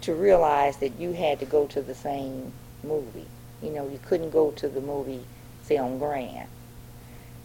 to 0.01 0.13
realize 0.13 0.77
that 0.77 0.99
you 0.99 1.13
had 1.13 1.39
to 1.39 1.45
go 1.45 1.67
to 1.67 1.81
the 1.81 1.93
same 1.93 2.51
movie. 2.83 3.27
You 3.61 3.69
know, 3.69 3.87
you 3.87 3.99
couldn't 4.03 4.31
go 4.31 4.51
to 4.51 4.67
the 4.67 4.81
movie, 4.81 5.25
say, 5.63 5.77
on 5.77 5.99
Grand. 5.99 6.47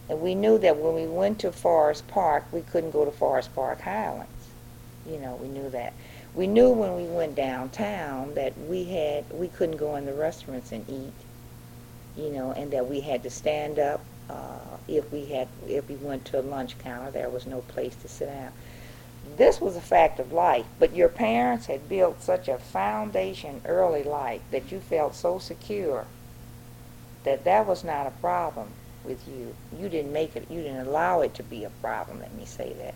And 0.09 0.21
we 0.21 0.35
knew 0.35 0.57
that 0.59 0.77
when 0.77 0.95
we 0.95 1.05
went 1.05 1.39
to 1.39 1.51
Forest 1.51 2.07
Park, 2.07 2.45
we 2.51 2.61
couldn't 2.61 2.91
go 2.91 3.03
to 3.03 3.11
Forest 3.11 3.53
Park 3.53 3.81
Highlands. 3.81 4.31
You 5.05 5.19
know, 5.19 5.35
we 5.35 5.47
knew 5.47 5.69
that. 5.69 5.93
We 6.33 6.47
knew 6.47 6.69
when 6.69 6.95
we 6.95 7.03
went 7.03 7.35
downtown 7.35 8.33
that 8.35 8.57
we 8.57 8.85
had 8.85 9.25
we 9.31 9.47
couldn't 9.47 9.77
go 9.77 9.95
in 9.95 10.05
the 10.05 10.13
restaurants 10.13 10.71
and 10.71 10.87
eat. 10.89 11.13
You 12.15 12.31
know, 12.31 12.51
and 12.51 12.71
that 12.71 12.87
we 12.87 13.01
had 13.01 13.23
to 13.23 13.29
stand 13.29 13.79
up 13.79 14.01
uh, 14.29 14.77
if 14.87 15.11
we 15.11 15.25
had 15.25 15.47
if 15.67 15.87
we 15.89 15.95
went 15.95 16.25
to 16.25 16.39
a 16.39 16.41
lunch 16.41 16.77
counter. 16.79 17.11
There 17.11 17.29
was 17.29 17.45
no 17.45 17.61
place 17.61 17.95
to 17.97 18.07
sit 18.07 18.27
down. 18.27 18.51
This 19.35 19.59
was 19.59 19.75
a 19.75 19.81
fact 19.81 20.19
of 20.19 20.31
life, 20.31 20.65
but 20.79 20.95
your 20.95 21.09
parents 21.09 21.65
had 21.65 21.89
built 21.89 22.21
such 22.21 22.47
a 22.47 22.57
foundation 22.57 23.61
early 23.65 24.03
life 24.03 24.41
that 24.51 24.71
you 24.71 24.79
felt 24.79 25.15
so 25.15 25.37
secure 25.37 26.05
that 27.23 27.43
that 27.43 27.67
was 27.67 27.83
not 27.83 28.07
a 28.07 28.11
problem 28.11 28.71
with 29.07 29.27
you. 29.27 29.55
You 29.79 29.89
didn't 29.89 30.13
make 30.13 30.35
it, 30.35 30.47
you 30.49 30.61
didn't 30.61 30.87
allow 30.87 31.21
it 31.21 31.33
to 31.35 31.43
be 31.43 31.63
a 31.63 31.69
problem, 31.69 32.19
let 32.19 32.33
me 32.35 32.45
say 32.45 32.73
that. 32.79 32.95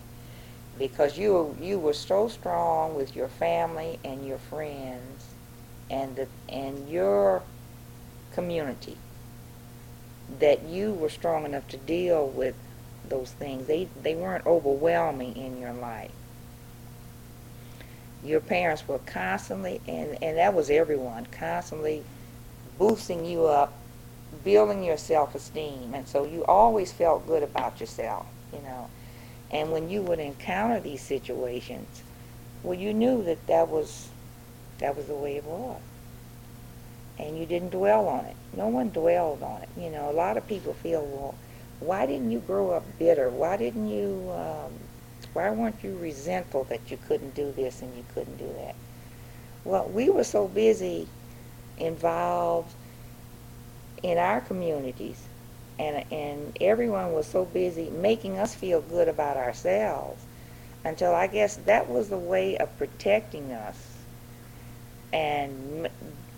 Because 0.77 1.17
you, 1.17 1.55
you 1.59 1.79
were 1.79 1.93
so 1.93 2.27
strong 2.27 2.95
with 2.95 3.15
your 3.15 3.27
family 3.27 3.99
and 4.03 4.25
your 4.25 4.37
friends 4.37 5.27
and 5.89 6.15
the, 6.15 6.27
and 6.49 6.89
your 6.89 7.43
community 8.33 8.97
that 10.39 10.63
you 10.63 10.93
were 10.93 11.09
strong 11.09 11.45
enough 11.45 11.67
to 11.69 11.77
deal 11.77 12.27
with 12.27 12.55
those 13.09 13.31
things. 13.31 13.67
They 13.67 13.87
they 14.01 14.15
weren't 14.15 14.45
overwhelming 14.45 15.35
in 15.35 15.59
your 15.59 15.73
life. 15.73 16.11
Your 18.23 18.39
parents 18.39 18.87
were 18.87 18.99
constantly 18.99 19.81
and, 19.87 20.17
and 20.23 20.37
that 20.37 20.53
was 20.53 20.69
everyone, 20.69 21.27
constantly 21.31 22.03
boosting 22.77 23.25
you 23.25 23.45
up, 23.45 23.73
building 24.43 24.83
your 24.83 24.97
self 24.97 25.35
esteem 25.35 25.93
and 25.93 26.07
so 26.07 26.25
you 26.25 26.43
always 26.45 26.91
felt 26.91 27.27
good 27.27 27.43
about 27.43 27.79
yourself, 27.79 28.25
you 28.53 28.61
know. 28.61 28.89
And 29.51 29.71
when 29.71 29.89
you 29.89 30.01
would 30.01 30.19
encounter 30.19 30.79
these 30.79 31.01
situations, 31.01 32.03
well 32.63 32.77
you 32.77 32.93
knew 32.93 33.23
that 33.23 33.47
that 33.47 33.69
was 33.69 34.09
that 34.79 34.95
was 34.95 35.05
the 35.07 35.15
way 35.15 35.37
it 35.37 35.43
was 35.43 35.81
and 37.21 37.37
you 37.37 37.45
didn't 37.45 37.69
dwell 37.69 38.07
on 38.07 38.25
it. 38.25 38.35
No 38.55 38.67
one 38.67 38.89
dwelled 38.89 39.43
on 39.43 39.61
it. 39.61 39.69
You 39.77 39.89
know, 39.89 40.09
a 40.09 40.13
lot 40.13 40.37
of 40.37 40.47
people 40.47 40.73
feel, 40.73 41.05
well, 41.05 41.35
why 41.79 42.05
didn't 42.05 42.31
you 42.31 42.39
grow 42.39 42.71
up 42.71 42.83
bitter? 42.97 43.29
Why 43.29 43.57
didn't 43.57 43.89
you, 43.89 44.31
um, 44.31 44.73
why 45.33 45.49
weren't 45.51 45.83
you 45.83 45.97
resentful 45.97 46.63
that 46.65 46.89
you 46.89 46.97
couldn't 47.07 47.35
do 47.35 47.51
this 47.51 47.81
and 47.81 47.95
you 47.95 48.03
couldn't 48.13 48.37
do 48.37 48.51
that? 48.57 48.75
Well, 49.63 49.87
we 49.87 50.09
were 50.09 50.23
so 50.23 50.47
busy 50.47 51.07
involved 51.77 52.73
in 54.03 54.17
our 54.17 54.41
communities 54.41 55.21
and, 55.79 56.05
and 56.11 56.57
everyone 56.61 57.13
was 57.13 57.27
so 57.27 57.45
busy 57.45 57.89
making 57.89 58.37
us 58.37 58.53
feel 58.53 58.81
good 58.81 59.07
about 59.07 59.37
ourselves 59.37 60.23
until 60.83 61.13
I 61.13 61.27
guess 61.27 61.57
that 61.57 61.89
was 61.89 62.09
the 62.09 62.17
way 62.17 62.57
of 62.57 62.75
protecting 62.77 63.51
us 63.51 63.97
and 65.13 65.85
m- 65.85 65.91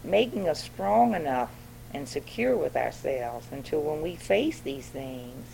making 0.03 0.49
us 0.49 0.61
strong 0.61 1.13
enough 1.13 1.51
and 1.93 2.07
secure 2.07 2.57
with 2.57 2.75
ourselves 2.75 3.47
until 3.51 3.81
when 3.81 4.01
we 4.01 4.15
face 4.15 4.59
these 4.59 4.87
things, 4.87 5.45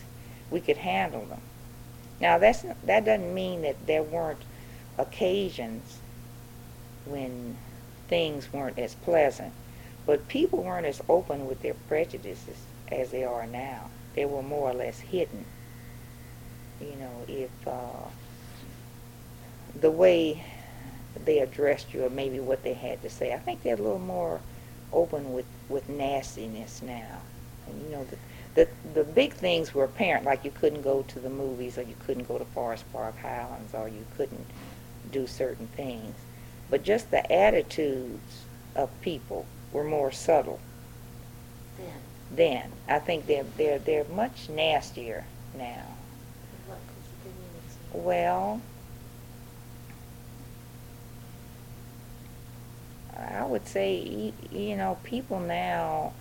we 0.50 0.60
could 0.62 0.78
handle 0.78 1.26
them. 1.26 1.42
Now, 2.20 2.38
that's 2.38 2.66
that 2.86 3.06
doesn't 3.06 3.34
mean 3.34 3.62
that 3.62 3.86
there 3.86 4.04
weren't 4.04 4.42
occasions 4.98 6.00
when 7.06 7.58
things 8.08 8.52
weren't 8.52 8.80
as 8.80 8.96
pleasant, 8.96 9.54
but 10.10 10.28
people 10.28 10.64
weren't 10.64 10.88
as 10.88 11.04
open 11.08 11.46
with 11.46 11.62
their 11.62 11.76
prejudices 11.88 12.58
as 12.92 13.12
they 13.12 13.24
are 13.24 13.46
now. 13.46 13.92
They 14.16 14.26
were 14.26 14.42
more 14.42 14.72
or 14.72 14.74
less 14.74 15.00
hidden. 15.00 15.46
You 16.82 16.96
know, 16.96 17.26
if 17.28 17.52
uh, 17.68 18.08
the 19.80 19.92
way 19.92 20.44
they 21.26 21.38
addressed 21.38 21.94
you 21.94 22.06
or 22.06 22.10
maybe 22.10 22.40
what 22.40 22.64
they 22.64 22.74
had 22.74 23.04
to 23.04 23.10
say. 23.12 23.36
I 23.36 23.38
think 23.38 23.62
they're 23.62 23.76
a 23.76 23.78
little 23.78 24.00
more 24.00 24.40
open 24.92 25.32
with, 25.32 25.46
with 25.70 25.88
nastiness 25.88 26.82
now. 26.82 27.22
And 27.68 27.80
you 27.84 27.90
know, 27.90 28.08
the, 28.10 28.18
the, 28.56 28.68
the 28.96 29.04
big 29.04 29.34
things 29.34 29.76
were 29.76 29.84
apparent, 29.84 30.26
like 30.26 30.44
you 30.44 30.50
couldn't 30.50 30.82
go 30.82 31.04
to 31.04 31.20
the 31.20 31.30
movies 31.30 31.78
or 31.78 31.84
you 31.84 31.96
couldn't 32.08 32.28
go 32.28 32.40
to 32.40 32.46
Forest 32.46 32.92
Park 32.92 33.16
Highlands 33.20 33.76
or 33.76 33.88
you 33.88 34.08
couldn't 34.18 34.48
do 35.12 35.28
certain 35.28 35.68
things. 35.68 36.16
But 36.68 36.82
just 36.82 37.12
the 37.12 37.32
attitudes 37.32 38.46
of 38.76 38.90
people 39.02 39.46
were 39.72 39.84
more 39.84 40.12
subtle 40.12 40.60
Then, 41.78 41.94
then. 42.32 42.72
I 42.88 43.00
think 43.00 43.26
they're, 43.28 43.44
they're, 43.58 43.80
they're 43.80 44.06
much 44.06 44.50
nastier 44.50 45.26
now. 45.58 45.86
what, 46.68 46.78
could 46.88 47.04
you 47.06 47.32
give 47.32 47.40
me 47.40 47.46
an 47.46 47.66
example? 47.66 48.02
Well, 48.02 48.62
I 53.18 53.46
would 53.46 53.68
say, 53.68 54.34
you 54.52 54.76
know, 54.76 54.98
people 55.04 55.40
now, 55.40 56.14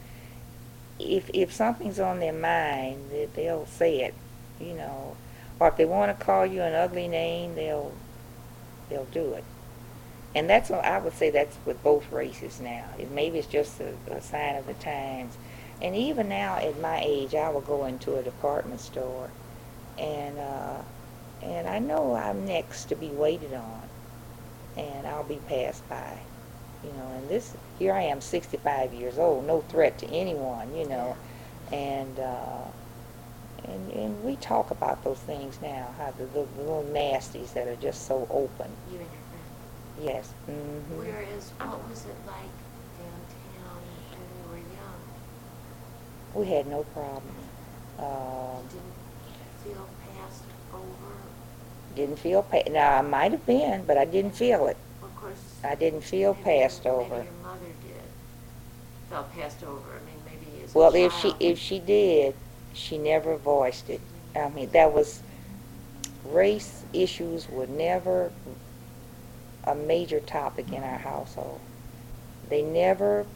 if 0.99 1.31
if 1.33 1.53
something's 1.53 2.01
on 2.01 2.19
their 2.19 2.33
mind, 2.33 3.11
they- 3.11 3.27
they'll 3.27 3.67
say 3.67 4.01
it, 4.03 4.15
you 4.61 4.75
know, 4.75 5.17
or 5.61 5.69
if 5.69 5.77
they 5.77 5.85
want 5.85 6.17
to 6.19 6.25
call 6.25 6.45
you 6.45 6.61
an 6.63 6.75
ugly 6.75 7.07
name, 7.09 7.55
they'll 7.55 7.93
they'll 8.89 9.05
do 9.07 9.33
it. 9.35 9.45
And 10.35 10.49
that's 10.49 10.71
what 10.71 10.85
I 10.85 10.99
would 10.99 11.15
say 11.15 11.31
that's 11.31 11.57
with 11.65 11.83
both 11.83 12.11
races 12.13 12.61
now. 12.61 12.85
Maybe 13.13 13.39
it's 13.39 13.49
just 13.49 13.81
a, 13.81 13.95
a 14.13 14.21
sign 14.21 14.57
of 14.57 14.67
the 14.67 14.75
times. 14.75 15.37
And 15.81 15.97
even 15.97 16.29
now, 16.29 16.57
at 16.57 16.81
my 16.81 17.01
age, 17.05 17.35
I 17.35 17.49
will 17.51 17.61
go 17.61 17.85
into 17.87 18.17
a 18.17 18.23
department 18.23 18.81
store, 18.81 19.31
and 19.97 20.39
uh, 20.39 20.83
and 21.43 21.69
I 21.69 21.79
know 21.79 22.15
I'm 22.15 22.45
next 22.47 22.87
to 22.87 22.97
be 22.97 23.09
waited 23.09 23.55
on, 23.55 23.83
and 24.77 25.07
I'll 25.07 25.23
be 25.23 25.41
passed 25.49 25.89
by, 25.89 26.19
you 26.83 26.91
know. 26.91 27.13
And 27.17 27.29
this, 27.29 27.55
here 27.79 27.93
I 27.93 28.03
am, 28.03 28.21
65 28.21 28.93
years 28.93 29.19
old, 29.19 29.47
no 29.47 29.61
threat 29.69 29.99
to 29.99 30.07
anyone, 30.09 30.75
you 30.77 30.89
know, 30.89 31.17
and 31.73 32.19
uh, 32.19 32.65
and 33.65 33.93
and 33.93 34.25
we 34.25 34.35
talk 34.37 34.73
about 34.73 35.05
those 35.05 35.19
things 35.19 35.61
now, 35.63 35.95
how 35.97 36.11
the, 36.19 36.25
the, 36.25 36.47
the 36.57 36.63
little 36.63 36.87
nasties 36.93 37.53
that 37.55 37.69
are 37.69 37.77
just 37.77 38.07
so 38.07 38.27
open. 38.31 38.71
Friend. 38.91 39.28
Yes. 40.01 40.33
Mm-hmm. 40.49 40.97
Whereas, 40.99 41.51
what 41.59 41.89
was 41.89 42.05
it 42.05 42.15
like 42.27 42.55
downtown 42.99 43.83
when 44.11 44.21
you 44.37 44.51
were 44.51 44.59
young? 44.59 45.01
We 46.35 46.47
had 46.47 46.67
no 46.67 46.85
problem. 46.95 47.35
Um, 47.99 48.63
didn't 48.69 49.65
feel 49.65 49.89
passed 50.17 50.43
over? 50.73 51.15
didn't 51.97 52.19
feel 52.19 52.43
pa- 52.45 52.63
now 52.71 52.99
I 52.99 53.03
might 53.03 53.33
have 53.33 53.45
been, 53.45 53.85
but 53.85 53.99
I 53.99 54.05
didn't 54.05 54.37
feel 54.37 54.69
it. 54.69 54.77
Of 55.03 55.17
course. 55.17 55.57
I 55.65 55.75
didn't 55.75 56.03
feel 56.03 56.35
maybe- 56.35 56.45
passed 56.45 56.87
over. 56.87 57.17
Maybe 57.17 57.25
your 57.25 57.43
mother 57.43 57.67
did, 57.83 58.03
felt 59.11 59.33
passed 59.35 59.65
over, 59.65 59.97
I 59.97 60.07
mean, 60.07 60.23
maybe 60.25 60.63
as 60.63 60.75
a 60.75 60.79
Well, 60.79 60.95
if 60.95 61.13
she 61.13 61.35
if 61.41 61.59
she 61.59 61.81
did, 61.81 62.35
she 62.73 62.99
never 62.99 63.37
voiced 63.37 63.91
it. 63.91 64.01
I 64.37 64.49
mean, 64.51 64.71
that 64.71 64.93
was 64.93 65.23
race 66.25 66.85
issues 66.93 67.49
were 67.49 67.67
never 67.67 68.31
a 69.69 69.75
major 69.75 70.21
topic 70.21 70.73
in 70.73 70.83
our 70.83 70.99
household. 70.99 71.61
They 72.49 72.63
never 72.63 73.27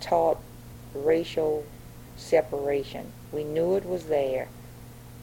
taught 0.00 0.38
racial 0.94 1.64
separation. 2.16 3.12
We 3.30 3.44
knew 3.44 3.76
it 3.76 3.84
was 3.84 4.06
there, 4.06 4.48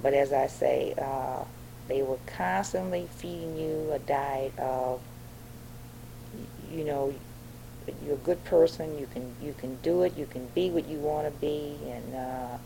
but 0.01 0.13
as 0.13 0.31
I 0.31 0.47
say, 0.47 0.93
uh, 0.97 1.43
they 1.87 2.03
were 2.03 2.19
constantly 2.27 3.07
feeding 3.17 3.57
you 3.57 3.91
a 3.91 3.99
diet 3.99 4.57
of, 4.59 5.01
you 6.71 6.83
know, 6.83 7.13
you're 8.05 8.13
a 8.13 8.17
good 8.17 8.43
person. 8.43 8.99
You 8.99 9.07
can 9.11 9.33
you 9.41 9.55
can 9.57 9.77
do 9.81 10.03
it. 10.03 10.15
You 10.15 10.27
can 10.27 10.47
be 10.53 10.69
what 10.69 10.87
you 10.87 10.99
want 10.99 11.25
to 11.25 11.31
be, 11.39 11.77
and 11.87 12.15
uh, 12.15 12.57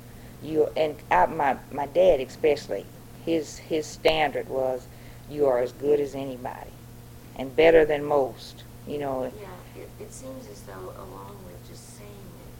you 0.43 0.67
and 0.75 0.97
I, 1.09 1.25
my 1.27 1.57
my 1.71 1.85
dad 1.85 2.19
especially, 2.19 2.85
his 3.25 3.57
his 3.57 3.85
standard 3.85 4.49
was 4.49 4.85
you 5.29 5.45
are 5.45 5.59
as 5.59 5.71
good 5.71 6.01
as 6.01 6.15
anybody, 6.15 6.71
and 7.37 7.55
better 7.55 7.85
than 7.85 8.03
most. 8.03 8.63
You 8.87 8.99
know, 8.99 9.31
Yeah, 9.39 9.81
it, 9.81 9.89
it 9.99 10.13
seems 10.13 10.47
as 10.49 10.61
though 10.63 10.93
along 10.97 11.37
with 11.45 11.57
just 11.69 11.97
saying 11.97 12.09
it, 12.45 12.53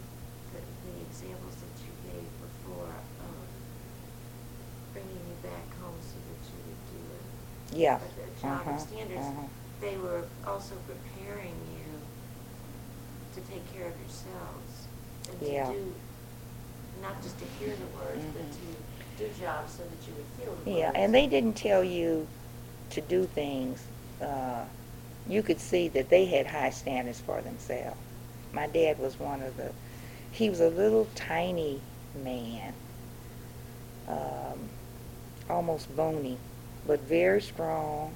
the, 0.56 0.60
the 0.88 0.96
examples 1.08 1.56
that 1.60 1.74
you 1.84 1.92
gave 2.10 2.28
before, 2.40 2.88
um, 3.20 3.44
bringing 4.92 5.20
you 5.28 5.36
back 5.42 5.68
home 5.80 5.98
so 6.00 6.16
that 6.16 6.40
you 6.48 6.58
would 6.64 6.82
do 6.90 7.02
it. 7.12 7.80
yeah. 7.82 7.98
The 7.98 8.40
job 8.40 8.60
Uh-huh, 8.66 8.78
standards, 8.78 9.20
uh-huh. 9.20 9.46
they 9.80 9.96
were 9.98 10.24
also 10.46 10.74
preparing 10.88 11.54
you 11.76 12.00
to 13.34 13.40
take 13.50 13.64
care 13.74 13.88
of 13.88 13.94
yourselves 14.00 14.88
and 15.28 15.36
Yeah. 15.42 15.66
to 15.66 15.72
do, 15.72 15.94
not 17.02 17.20
just 17.22 17.38
to 17.38 17.44
hear 17.58 17.74
the 17.76 17.88
words, 17.98 18.24
but 18.32 18.42
Mhm. 18.42 18.54
to 19.18 19.24
do 19.24 19.30
jobs 19.40 19.72
so 19.74 19.82
that 19.82 20.00
you 20.08 20.14
would 20.14 20.26
feel 20.38 20.54
the 20.54 20.70
words. 20.70 20.78
Yeah, 20.78 20.92
and 20.94 21.14
they 21.14 21.26
didn't 21.26 21.56
tell 21.56 21.84
you 21.84 22.26
to 22.90 23.00
do 23.00 23.26
things. 23.26 23.80
Uh, 24.20 24.64
you 25.28 25.42
could 25.42 25.60
see 25.60 25.88
that 25.88 26.08
they 26.10 26.26
had 26.26 26.46
high 26.46 26.70
standards 26.70 27.20
for 27.20 27.40
themselves. 27.40 27.96
My 28.52 28.66
dad 28.66 28.98
was 28.98 29.18
one 29.18 29.42
of 29.42 29.56
the, 29.56 29.72
he 30.30 30.50
was 30.50 30.60
a 30.60 30.68
little 30.68 31.08
tiny 31.14 31.80
man, 32.22 32.74
um, 34.06 34.68
almost 35.48 35.94
bony, 35.96 36.36
but 36.86 37.00
very 37.00 37.40
strong 37.40 38.14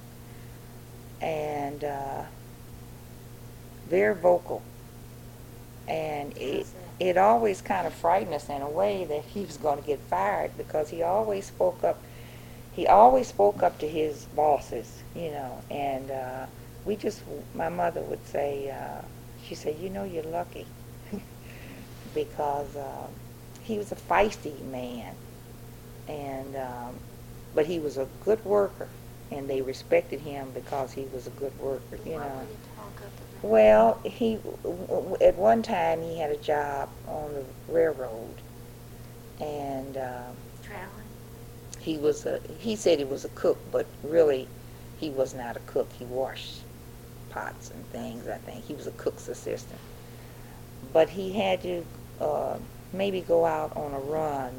and 1.21 1.83
uh, 1.83 2.23
very 3.89 4.15
vocal. 4.15 4.61
And 5.87 6.37
it, 6.37 6.67
it 6.99 7.17
always 7.17 7.61
kind 7.61 7.87
of 7.87 7.93
frightened 7.93 8.33
us 8.33 8.49
in 8.49 8.61
a 8.61 8.69
way 8.69 9.05
that 9.05 9.23
he 9.25 9.41
was 9.41 9.57
going 9.57 9.81
to 9.81 9.85
get 9.85 9.99
fired 9.99 10.51
because 10.57 10.89
he 10.89 11.01
always 11.01 11.45
spoke 11.45 11.83
up. 11.83 12.01
He 12.79 12.87
always 12.87 13.27
spoke 13.27 13.63
up 13.63 13.79
to 13.79 13.87
his 13.89 14.27
bosses, 14.35 15.03
you 15.15 15.31
know, 15.31 15.63
and 15.69 16.11
uh, 16.11 16.45
we 16.85 16.95
just, 16.95 17.23
my 17.53 17.69
mother 17.69 18.01
would 18.01 18.25
say, 18.25 18.69
uh, 18.71 19.01
she 19.43 19.55
said, 19.55 19.75
you 19.79 19.89
know, 19.89 20.05
you're 20.05 20.23
lucky 20.23 20.67
because 22.13 22.75
uh, 22.75 23.07
he 23.61 23.77
was 23.77 23.91
a 23.91 23.95
feisty 23.95 24.63
man, 24.71 25.15
and 26.07 26.55
um, 26.55 26.99
but 27.53 27.65
he 27.67 27.79
was 27.79 27.97
a 27.97 28.07
good 28.25 28.43
worker, 28.45 28.89
and 29.31 29.49
they 29.49 29.61
respected 29.61 30.21
him 30.21 30.51
because 30.53 30.93
he 30.93 31.05
was 31.13 31.27
a 31.27 31.31
good 31.31 31.53
worker, 31.59 31.97
you 32.05 32.13
What 32.13 32.21
know. 32.21 32.39
would 32.39 32.49
he 32.49 32.57
talk 32.75 33.01
up 33.05 33.11
about? 33.21 33.49
Well, 33.51 33.99
he, 34.03 34.35
w- 34.63 34.87
w- 34.87 35.17
at 35.21 35.35
one 35.37 35.63
time, 35.63 36.01
he 36.01 36.19
had 36.19 36.31
a 36.31 36.37
job 36.37 36.89
on 37.07 37.33
the 37.33 37.45
railroad, 37.71 38.41
and 39.39 39.97
um, 39.97 40.35
Traveling? 40.63 40.98
He 41.89 41.97
was 41.97 42.27
a, 42.27 42.39
he 42.59 42.75
said 42.75 42.99
he 42.99 43.03
was 43.03 43.25
a 43.25 43.29
cook, 43.29 43.57
but 43.71 43.87
really, 44.03 44.47
he 44.99 45.09
was 45.09 45.33
not 45.33 45.57
a 45.57 45.59
cook. 45.61 45.91
He 45.97 46.05
washed 46.05 46.59
pots 47.31 47.71
and 47.71 47.83
things, 47.87 48.27
I 48.27 48.37
think. 48.37 48.63
He 48.63 48.75
was 48.75 48.85
a 48.85 48.91
cook's 48.91 49.27
assistant. 49.27 49.79
But 50.93 51.09
he 51.09 51.31
had 51.31 51.63
to 51.63 51.85
uh, 52.21 52.57
maybe 52.93 53.21
go 53.21 53.43
out 53.43 53.75
on 53.75 53.91
a 53.93 53.99
run, 53.99 54.53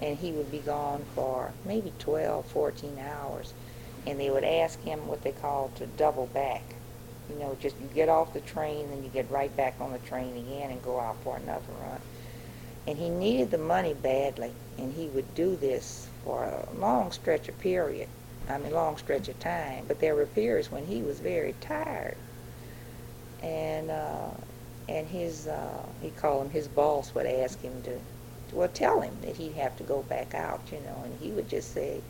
and 0.00 0.16
he 0.16 0.30
would 0.30 0.52
be 0.52 0.58
gone 0.58 1.04
for 1.16 1.52
maybe 1.66 1.92
12, 1.98 2.46
14 2.46 2.98
hours. 3.00 3.52
And 4.06 4.20
they 4.20 4.30
would 4.30 4.44
ask 4.44 4.80
him 4.80 5.08
what 5.08 5.22
they 5.22 5.32
called 5.32 5.74
to 5.74 5.88
double 5.88 6.26
back. 6.26 6.62
You 7.28 7.34
know, 7.34 7.56
just 7.60 7.74
you 7.80 7.88
get 7.92 8.08
off 8.08 8.32
the 8.32 8.42
train, 8.42 8.90
then 8.90 9.02
you 9.02 9.08
get 9.08 9.28
right 9.28 9.54
back 9.56 9.74
on 9.80 9.90
the 9.90 9.98
train 9.98 10.36
again 10.36 10.70
and 10.70 10.80
go 10.84 11.00
out 11.00 11.16
for 11.24 11.36
another 11.36 11.72
run. 11.82 12.00
And 12.86 12.96
he 12.96 13.08
needed 13.08 13.50
the 13.50 13.58
money 13.58 13.94
badly, 13.94 14.52
and 14.78 14.92
he 14.92 15.08
would 15.08 15.34
do 15.34 15.56
this 15.56 16.09
for 16.24 16.44
a 16.44 16.68
long 16.78 17.12
stretch 17.12 17.48
of 17.48 17.58
period. 17.58 18.08
I 18.48 18.58
mean, 18.58 18.72
long 18.72 18.96
stretch 18.96 19.28
of 19.28 19.38
time. 19.38 19.84
But 19.86 20.00
there 20.00 20.14
were 20.14 20.26
periods 20.26 20.70
when 20.70 20.86
he 20.86 21.02
was 21.02 21.20
very 21.20 21.54
tired. 21.60 22.16
And 23.42 23.90
uh, 23.90 24.30
and 24.88 25.06
his 25.06 25.46
uh, 25.46 25.86
he 26.02 26.10
called 26.10 26.46
him 26.46 26.50
his 26.50 26.68
boss 26.68 27.14
would 27.14 27.26
ask 27.26 27.60
him 27.60 27.82
to, 27.84 27.98
well, 28.52 28.68
tell 28.68 29.00
him 29.00 29.16
that 29.22 29.36
he'd 29.36 29.52
have 29.52 29.76
to 29.76 29.84
go 29.84 30.02
back 30.02 30.34
out, 30.34 30.60
you 30.72 30.78
know, 30.80 31.02
and 31.04 31.18
he 31.20 31.30
would 31.30 31.48
just 31.48 31.72
say, 31.72 32.00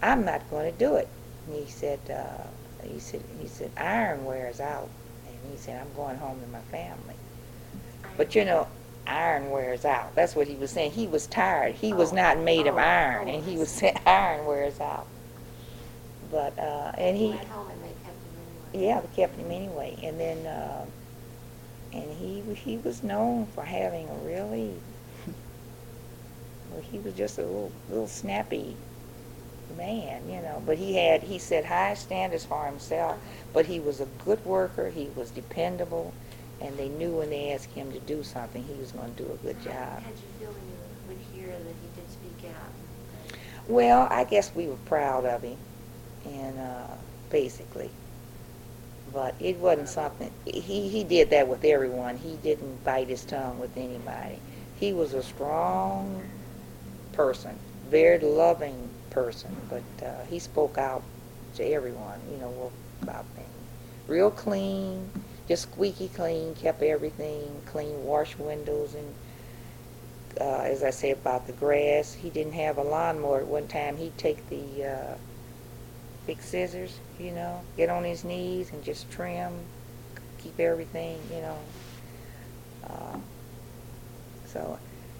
"I'm 0.00 0.24
not 0.24 0.48
going 0.50 0.70
to 0.72 0.78
do 0.78 0.94
it." 0.94 1.08
And 1.46 1.56
he 1.56 1.70
said, 1.70 1.98
uh, 2.08 2.46
he 2.86 3.00
said, 3.00 3.22
he 3.40 3.48
said, 3.48 3.70
iron 3.76 4.24
wears 4.24 4.60
out, 4.60 4.88
and 5.26 5.52
he 5.52 5.58
said, 5.58 5.80
"I'm 5.80 5.92
going 5.94 6.16
home 6.16 6.40
to 6.40 6.46
my 6.46 6.60
family." 6.70 7.16
But 8.16 8.34
you 8.34 8.44
know, 8.44 8.68
iron 9.06 9.50
wears 9.50 9.84
out. 9.84 10.14
That's 10.14 10.36
what 10.36 10.48
he 10.48 10.56
was 10.56 10.70
saying. 10.70 10.92
He 10.92 11.06
was 11.06 11.26
tired. 11.26 11.74
He 11.76 11.92
was 11.92 12.12
Oh, 12.12 12.16
not 12.16 12.38
made 12.38 12.66
of 12.66 12.76
oh, 12.76 12.78
iron, 12.78 13.28
and 13.28 13.44
he 13.44 13.56
was 13.58 13.70
saying 13.72 13.98
iron 14.06 14.46
wears 14.46 14.80
out. 14.80 15.06
But 16.30 16.58
uh, 16.58 16.92
and 16.98 17.16
he, 17.16 17.30
went 17.30 17.48
home 17.48 17.70
and 17.70 17.82
they 17.82 17.94
kept 18.04 18.22
him 18.24 18.34
anyway. 18.40 18.86
yeah, 18.86 19.00
they 19.00 19.08
kept 19.16 19.36
him 19.36 19.50
anyway. 19.50 19.98
And 20.02 20.20
then, 20.20 20.46
uh, 20.46 20.86
and 21.92 22.12
he 22.12 22.42
he 22.54 22.78
was 22.78 23.02
known 23.02 23.46
for 23.46 23.64
having 23.64 24.08
a 24.08 24.14
really, 24.16 24.82
well, 26.70 26.82
he 26.82 26.98
was 26.98 27.14
just 27.14 27.38
a 27.38 27.42
little 27.42 27.72
little 27.88 28.08
snappy 28.08 28.76
man, 29.76 30.28
you 30.28 30.40
know. 30.42 30.62
But 30.66 30.78
he 30.78 30.96
had 30.96 31.22
he 31.22 31.38
set 31.38 31.64
high 31.66 31.94
standards 31.94 32.44
for 32.44 32.66
himself. 32.66 33.18
But 33.52 33.66
he 33.66 33.80
was 33.80 34.00
a 34.00 34.06
good 34.24 34.44
worker. 34.44 34.90
He 34.90 35.10
was 35.16 35.30
dependable, 35.30 36.14
and 36.62 36.76
they 36.78 36.88
knew 36.88 37.10
when 37.10 37.30
they 37.30 37.52
asked 37.52 37.72
him 37.72 37.92
to 37.92 37.98
do 38.00 38.22
something, 38.22 38.62
he 38.62 38.74
was 38.74 38.92
going 38.92 39.14
to 39.14 39.24
do 39.24 39.32
a 39.32 39.36
good 39.36 39.60
job. 39.62 39.74
How'd 39.74 40.14
you 40.14 40.46
feel 40.46 40.52
when 40.52 40.66
you 40.68 40.78
would 41.08 41.18
hear 41.34 41.48
that 41.48 41.74
he 41.82 42.00
did 42.00 42.10
speak 42.10 42.50
out? 42.50 42.72
Well, 43.68 44.08
I 44.10 44.24
guess 44.24 44.54
we 44.54 44.66
were 44.66 44.76
proud 44.86 45.24
of 45.24 45.42
him, 45.42 45.56
and 46.24 46.58
uh, 46.58 46.86
basically, 47.30 47.90
but 49.12 49.34
it 49.40 49.56
wasn't 49.58 49.88
something. 49.88 50.30
He 50.46 50.88
he 50.88 51.04
did 51.04 51.30
that 51.30 51.48
with 51.48 51.64
everyone. 51.64 52.16
He 52.16 52.36
didn't 52.36 52.84
bite 52.84 53.08
his 53.08 53.24
tongue 53.24 53.58
with 53.58 53.76
anybody. 53.76 54.38
He 54.78 54.92
was 54.92 55.14
a 55.14 55.22
strong 55.22 56.22
person, 57.12 57.58
very 57.88 58.18
loving 58.18 58.88
person, 59.10 59.50
but 59.68 60.06
uh, 60.06 60.24
he 60.28 60.38
spoke 60.38 60.78
out 60.78 61.02
to 61.54 61.64
everyone. 61.64 62.20
You 62.30 62.38
know 62.38 62.72
about 63.02 63.24
things. 63.36 63.48
Real 64.08 64.30
clean, 64.30 65.10
just 65.48 65.62
squeaky 65.64 66.08
clean. 66.08 66.54
Kept 66.54 66.82
everything 66.82 67.62
clean. 67.66 68.04
Washed 68.04 68.38
windows 68.38 68.94
and 68.94 69.14
uh, 70.40 70.62
as 70.62 70.82
I 70.82 70.90
say 70.90 71.10
about 71.10 71.46
the 71.46 71.52
grass, 71.52 72.14
he 72.14 72.30
didn't 72.30 72.54
have 72.54 72.78
a 72.78 72.82
lawnmower 72.82 73.40
at 73.40 73.46
one 73.46 73.68
time. 73.68 73.96
He'd 73.96 74.16
take 74.16 74.48
the 74.48 74.84
uh, 74.84 75.14
big 76.26 76.40
scissors, 76.40 76.98
you 77.18 77.32
know, 77.32 77.60
get 77.76 77.90
on 77.90 78.04
his 78.04 78.24
knees 78.24 78.70
and 78.72 78.82
just 78.82 79.10
trim, 79.10 79.52
keep 80.38 80.58
everything, 80.58 81.18
you 81.30 81.40
know. 81.40 81.58
Uh, 82.84 83.16
so, 84.46 84.78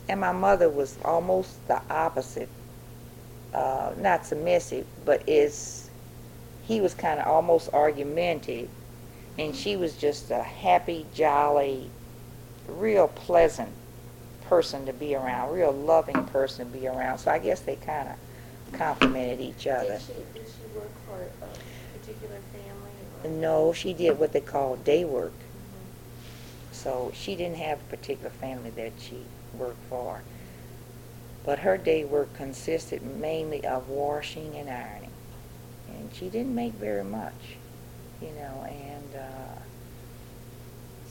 and 0.08 0.20
my 0.20 0.32
mother 0.32 0.68
was 0.68 0.98
almost 1.04 1.66
the 1.68 1.80
opposite. 1.90 2.48
Uh, 3.54 3.92
not 3.98 4.24
submissive, 4.24 4.86
but 5.04 5.22
is 5.28 5.90
he 6.62 6.80
was 6.80 6.94
kind 6.94 7.20
of 7.20 7.26
almost 7.26 7.68
argumentative, 7.74 8.68
and 9.38 9.54
she 9.54 9.76
was 9.76 9.96
just 9.96 10.30
a 10.30 10.42
happy, 10.42 11.06
jolly, 11.14 11.90
real 12.68 13.08
pleasant 13.08 13.70
person 14.48 14.86
to 14.86 14.92
be 14.92 15.14
around, 15.14 15.52
real 15.52 15.72
loving 15.72 16.24
person 16.26 16.70
to 16.70 16.78
be 16.78 16.86
around. 16.86 17.18
So 17.18 17.30
I 17.30 17.38
guess 17.38 17.60
they 17.60 17.76
kind 17.76 18.08
of 18.08 18.78
complemented 18.78 19.40
each 19.40 19.66
other. 19.66 19.98
Did 19.98 20.02
she, 20.02 20.12
did 20.38 20.46
she 20.46 20.78
work 20.78 20.90
for 21.06 21.22
a 21.44 21.98
particular 21.98 22.36
family? 22.52 23.40
No, 23.40 23.72
she 23.72 23.92
did 23.94 24.18
what 24.18 24.32
they 24.32 24.40
call 24.40 24.76
day 24.76 25.04
work. 25.04 25.32
Mhm. 25.32 26.74
So 26.74 27.12
she 27.14 27.34
didn't 27.36 27.58
have 27.58 27.80
a 27.80 27.84
particular 27.84 28.30
family 28.30 28.70
that 28.70 28.92
she 28.98 29.24
worked 29.56 29.82
for. 29.88 30.22
But 31.44 31.60
her 31.60 31.76
day 31.76 32.04
work 32.04 32.34
consisted 32.34 33.02
mainly 33.02 33.64
of 33.64 33.88
washing 33.88 34.54
and 34.56 34.68
ironing. 34.68 35.10
And 35.88 36.10
she 36.14 36.28
didn't 36.28 36.54
make 36.54 36.74
very 36.74 37.04
much, 37.04 37.56
you 38.20 38.28
know, 38.28 38.64
and 38.68 39.01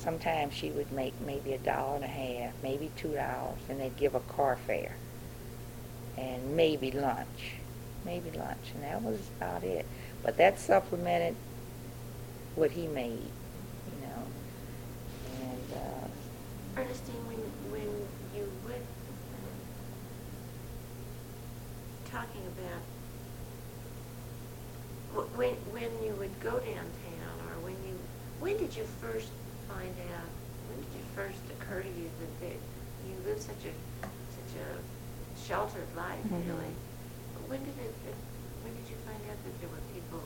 sometimes 0.01 0.53
she 0.53 0.71
would 0.71 0.91
make 0.91 1.13
maybe 1.21 1.53
a 1.53 1.57
dollar 1.59 1.95
and 1.95 2.03
a 2.03 2.07
half, 2.07 2.53
maybe 2.63 2.89
two 2.97 3.13
dollars, 3.13 3.59
and 3.69 3.79
they'd 3.79 3.95
give 3.97 4.15
a 4.15 4.19
car 4.21 4.57
fare. 4.67 4.95
And 6.17 6.55
maybe 6.55 6.91
lunch, 6.91 7.53
maybe 8.05 8.31
lunch, 8.31 8.71
and 8.73 8.83
that 8.83 9.01
was 9.01 9.19
about 9.37 9.63
it. 9.63 9.85
But 10.23 10.37
that 10.37 10.59
supplemented 10.59 11.35
what 12.55 12.71
he 12.71 12.87
made, 12.87 13.11
you 13.21 14.07
know. 14.07 14.23
And 15.41 15.77
uh, 15.77 16.81
Ernestine, 16.81 17.15
when, 17.27 17.37
when 17.71 17.89
you 18.35 18.51
would, 18.65 18.81
talking 22.11 22.41
about, 22.57 22.81
wh- 25.25 25.37
when, 25.37 25.53
when 25.71 25.89
you 26.03 26.13
would 26.15 26.39
go 26.41 26.59
downtown, 26.59 27.37
or 27.49 27.63
when 27.63 27.73
you, 27.87 27.97
when 28.39 28.57
did 28.57 28.75
you 28.75 28.83
first 28.83 29.29
find 29.81 29.95
out, 30.13 30.29
when 30.69 30.77
did 30.77 30.93
it 31.01 31.07
first 31.17 31.41
occur 31.57 31.81
to 31.81 31.89
you 31.89 32.05
that 32.21 32.31
there, 32.39 32.61
you 33.09 33.15
lived 33.25 33.41
such 33.41 33.65
a, 33.65 33.73
such 34.37 34.53
a 34.61 34.67
sheltered 35.41 35.89
life, 35.97 36.21
Mhm. 36.29 36.45
really? 36.47 36.73
When 37.49 37.59
did 37.65 37.73
it, 37.81 37.93
it- 38.07 38.23
when 38.63 38.73
did 38.77 38.85
you 38.89 38.95
find 39.07 39.17
out 39.29 39.39
that 39.43 39.55
there 39.59 39.69
were 39.69 39.85
people 39.93 40.21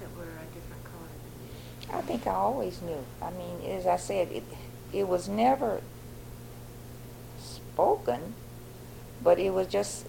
that 0.00 0.10
were 0.18 0.34
a 0.34 0.46
different 0.54 0.82
color 0.84 1.12
than 1.22 1.34
you? 1.46 1.98
I 1.98 2.02
think 2.02 2.26
I 2.26 2.34
always 2.34 2.82
knew. 2.82 3.04
I 3.22 3.30
mean, 3.30 3.62
as 3.70 3.86
I 3.86 3.96
said, 3.96 4.32
it, 4.32 4.42
it 4.92 5.06
was 5.06 5.28
never 5.28 5.80
spoken, 7.38 8.34
but 9.22 9.38
it 9.38 9.50
was 9.50 9.68
just, 9.68 10.06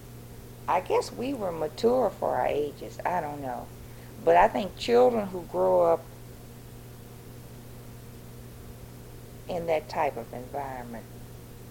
I 0.68 0.82
guess 0.82 1.12
we 1.12 1.34
were 1.34 1.52
mature 1.52 2.10
for 2.10 2.36
our 2.38 2.48
ages. 2.48 2.98
I 3.06 3.22
don't 3.22 3.42
know. 3.42 3.68
But 4.26 4.36
I 4.36 4.48
think 4.48 4.76
children 4.78 5.28
who 5.28 5.44
grow 5.44 5.84
up 5.94 6.04
in 9.48 9.66
that 9.68 9.90
type 9.90 10.18
of 10.18 10.32
environment 10.34 11.06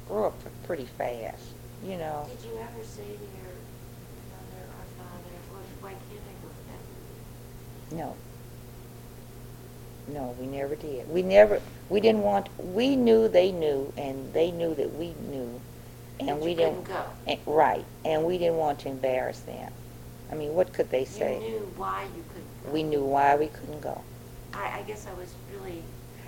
grow 0.08 0.26
up 0.26 0.40
pretty 0.64 0.86
fast, 0.86 1.54
you 1.84 1.96
know. 1.96 2.26
Did 2.28 2.48
you 2.48 2.56
ever 2.58 2.82
say 2.84 3.02
to 3.04 3.26
your 3.36 3.52
mother 4.30 4.62
or 4.70 4.84
father, 4.96 5.34
"Well, 5.52 5.60
why 5.80 5.90
can't 5.90 6.22
I 6.22 6.34
go 6.42 6.48
that? 7.90 7.96
No. 7.96 8.16
No, 10.08 10.34
we 10.38 10.46
never 10.46 10.76
did. 10.76 11.08
We 11.10 11.22
never, 11.22 11.60
we 11.88 12.00
didn't 12.00 12.22
want, 12.22 12.48
we 12.58 12.94
knew 12.94 13.28
they 13.28 13.50
knew, 13.50 13.92
and 13.96 14.32
they 14.32 14.50
knew 14.52 14.74
that 14.74 14.94
we 14.94 15.14
knew. 15.30 15.60
And 16.20 16.28
That 16.28 16.40
we 16.40 16.54
didn't. 16.54 16.84
go. 16.84 17.02
eh, 17.26 17.36
Right, 17.44 17.84
and 18.04 18.24
we 18.24 18.38
didn't 18.38 18.56
want 18.56 18.78
to 18.80 18.88
embarrass 18.88 19.40
them. 19.40 19.70
I 20.30 20.34
mean, 20.34 20.54
what 20.54 20.72
could 20.72 20.90
they 20.90 21.04
say? 21.04 21.40
You 21.44 21.50
knew 21.50 21.72
why 21.76 22.04
you 22.16 22.24
couldn't 22.32 22.64
go. 22.64 22.70
We 22.72 22.82
knew 22.82 23.04
why 23.04 23.36
we 23.36 23.48
couldn't 23.48 23.80
go. 23.80 24.02
I, 24.54 24.78
I 24.78 24.82
guess 24.82 25.06
I 25.06 25.14
was 25.14 25.34
really. 25.52 25.82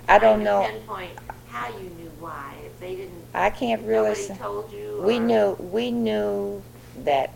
I 0.07 0.19
don't 0.19 0.43
know. 0.43 0.63
to 0.63 0.71
pinpoint 0.71 1.11
how 1.51 1.67
you 1.69 1.89
knew 1.91 2.11
why, 2.19 2.55
if 2.65 2.79
they 2.79 2.95
didn't. 2.95 3.23
I 3.33 3.49
can't 3.49 3.81
really 3.83 4.09
Nobody 4.09 4.21
say. 4.21 4.35
told 4.37 4.71
you, 4.71 5.01
We 5.03 5.17
or- 5.17 5.21
knew, 5.21 5.53
we 5.59 5.91
knew 5.91 6.61
that 7.03 7.31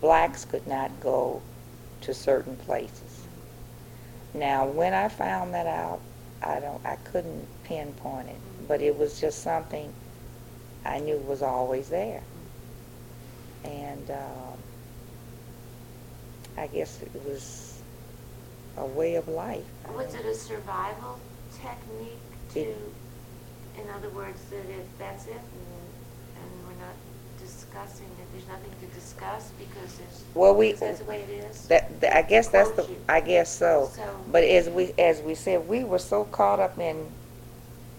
blacks 0.00 0.44
could 0.44 0.66
not 0.66 0.90
go 1.00 1.40
to 2.02 2.14
certain 2.14 2.56
places. 2.56 3.26
Now, 4.34 4.66
when 4.66 4.92
I 4.92 5.08
found 5.08 5.54
that 5.54 5.66
out, 5.66 6.00
I 6.42 6.60
don't, 6.60 6.84
I 6.84 6.96
couldn't 6.96 7.46
pinpoint 7.64 8.28
it, 8.28 8.36
but 8.68 8.82
it 8.82 8.96
was 8.98 9.18
just 9.20 9.42
something 9.42 9.92
I 10.84 10.98
knew 11.00 11.16
was 11.18 11.42
always 11.42 11.88
there. 11.88 12.22
And, 13.64 14.10
um, 14.10 14.58
I 16.58 16.66
guess 16.68 17.00
it 17.02 17.10
was 17.26 17.80
a 18.76 18.84
way 18.84 19.14
of 19.16 19.26
life. 19.28 19.64
I 19.88 19.92
Was 19.92 20.14
it 20.14 20.24
a 20.26 20.34
survival 20.34 21.18
technique 21.54 22.18
to, 22.52 22.60
It- 22.60 22.76
in 23.78 23.88
other 23.90 24.08
words, 24.10 24.40
that 24.50 24.64
if 24.70 24.86
that's 24.98 25.26
it 25.26 25.32
and, 25.32 26.42
and 26.42 26.50
we're 26.66 26.84
not 26.84 26.94
discussing 27.38 28.06
it, 28.06 28.26
there's 28.32 28.48
nothing 28.48 28.70
to 28.80 28.86
discuss 28.94 29.50
because 29.58 29.98
it's, 30.00 30.22
Well, 30.34 30.54
we- 30.54 30.72
that's 30.72 30.98
the 31.00 31.04
way 31.04 31.22
it 31.22 31.30
is? 31.30 31.66
That, 31.68 32.00
that- 32.00 32.16
I 32.16 32.22
guess 32.22 32.48
that's 32.48 32.70
the, 32.72 32.82
you. 32.82 32.96
I 33.08 33.20
guess 33.20 33.50
so. 33.50 33.90
So- 33.94 34.02
But 34.30 34.44
as 34.44 34.68
we, 34.68 34.92
as 34.98 35.20
we 35.20 35.34
said, 35.34 35.68
we 35.68 35.84
were 35.84 35.98
so 35.98 36.24
caught 36.24 36.60
up 36.60 36.78
in, 36.78 37.06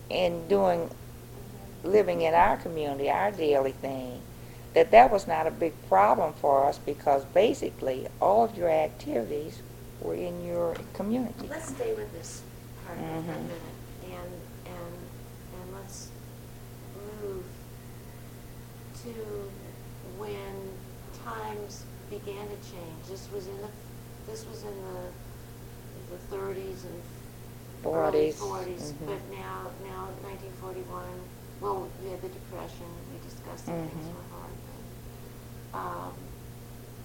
in 0.09 0.47
doing, 0.47 0.89
living 1.83 2.21
in 2.21 2.33
our 2.33 2.57
community, 2.57 3.09
our 3.09 3.31
daily 3.31 3.71
thing, 3.73 4.21
that 4.73 4.91
that 4.91 5.11
was 5.11 5.27
not 5.27 5.47
a 5.47 5.51
big 5.51 5.73
problem 5.87 6.33
for 6.33 6.65
us 6.65 6.77
because 6.77 7.23
basically 7.25 8.07
all 8.21 8.43
of 8.45 8.57
your 8.57 8.69
activities 8.69 9.61
were 10.01 10.13
in 10.13 10.45
your 10.45 10.75
community. 10.93 11.47
Let's 11.49 11.69
stay 11.69 11.93
with 11.95 12.11
this 12.13 12.41
part 12.85 12.97
of 12.99 13.03
it 13.03 13.07
for 13.07 13.13
a 13.17 13.21
Mhm. 13.21 13.41
minute, 13.43 13.61
and, 14.03 14.31
and, 14.65 14.93
and 15.55 15.73
let's 15.73 16.09
move 17.23 17.43
to 19.13 19.51
when 20.17 20.53
times 21.23 21.83
began 22.09 22.47
to 22.47 22.55
change. 22.71 22.99
This 23.09 23.27
was 23.33 23.47
in 23.47 23.57
the, 23.57 23.69
this 24.27 24.45
was 24.47 24.63
in 24.63 24.75
the, 24.83 25.01
the 26.11 26.17
thirties 26.29 26.85
and 26.85 27.01
early 27.85 28.31
40s, 28.31 28.33
forties, 28.35 28.93
mhm. 28.93 29.07
but 29.07 29.21
now, 29.37 29.69
now 29.83 30.07
nineteen 30.23 30.51
forty-one, 30.61 31.19
well, 31.61 31.87
we 32.03 32.09
had 32.11 32.21
the 32.21 32.29
depression, 32.29 32.85
we 33.11 33.19
discussed 33.29 33.65
that 33.67 33.77
things 33.89 34.05
Mhm. 34.07 34.15
were 34.15 34.27
hard 34.35 34.55
then. 34.67 34.83
Um, 35.81 36.13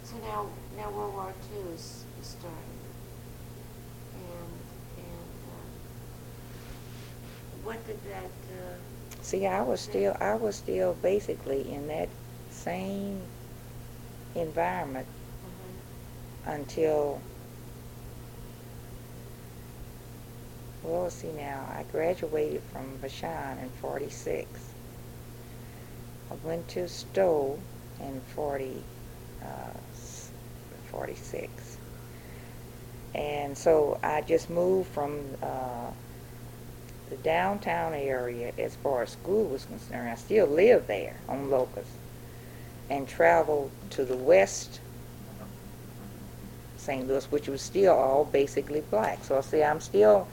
so 0.05 0.17
now, 0.19 0.47
now 0.77 0.91
World 0.91 1.15
War 1.15 1.33
II 1.53 1.73
is, 1.75 2.05
is 2.21 2.27
starting. 2.27 2.79
And, 4.15 4.53
and, 4.99 5.31
uh, 5.53 5.67
what 7.65 7.85
did 7.87 8.03
that, 8.05 8.25
uh, 8.25 8.77
See, 9.23 9.47
I 9.47 9.63
was 9.63 9.81
still, 9.81 10.17
I 10.21 10.35
was 10.35 10.57
still 10.57 10.95
basically 11.01 11.73
in 11.73 11.87
that 11.87 12.09
same 12.51 13.23
environment 14.35 15.07
mhm. 16.47 16.55
until, 16.55 17.21
well, 20.83 21.09
see 21.09 21.31
now, 21.33 21.65
I 21.73 21.85
graduated 21.93 22.63
from 22.73 22.99
Vashon 22.99 23.63
in 23.63 23.71
46. 23.81 24.49
I 26.31 26.35
went 26.47 26.67
to 26.69 26.89
Stowe 26.89 27.59
in 28.01 28.21
40, 28.35 28.83
uh, 29.41 29.47
46. 30.91 31.79
And 33.15 33.57
so 33.57 33.99
I 34.03 34.23
just 34.23 34.51
moved 34.51 34.89
from 34.91 35.21
uh, 35.43 35.91
the 37.13 37.19
downtown 37.19 37.93
area 37.93 38.53
as 38.59 38.75
far 38.77 39.03
as 39.03 39.11
school 39.11 39.45
was 39.45 39.67
concerned. 39.67 40.09
I 40.09 40.15
still 40.15 40.47
live 40.47 40.87
there 40.87 41.17
on 41.29 41.51
Locust 41.51 41.91
and 42.89 43.07
traveled 43.07 43.71
to 43.91 44.07
the 44.07 44.17
west 44.17 44.81
St. 46.79 47.07
Louis, 47.07 47.31
which 47.31 47.49
was 47.49 47.61
still 47.61 47.93
all 47.93 48.25
basically 48.25 48.81
black. 48.91 49.23
So 49.25 49.37
I 49.37 49.43
say 49.43 49.63
I'm 49.63 49.81
still, 49.81 50.27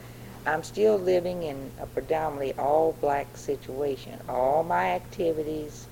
I'm 0.46 0.62
still 0.62 0.96
living 0.96 1.42
in 1.42 1.70
a 1.78 1.84
predominantly 1.84 2.54
all 2.54 2.96
black 2.98 3.36
situation. 3.36 4.18
All 4.26 4.64
my 4.64 4.92
activities, 4.92 5.86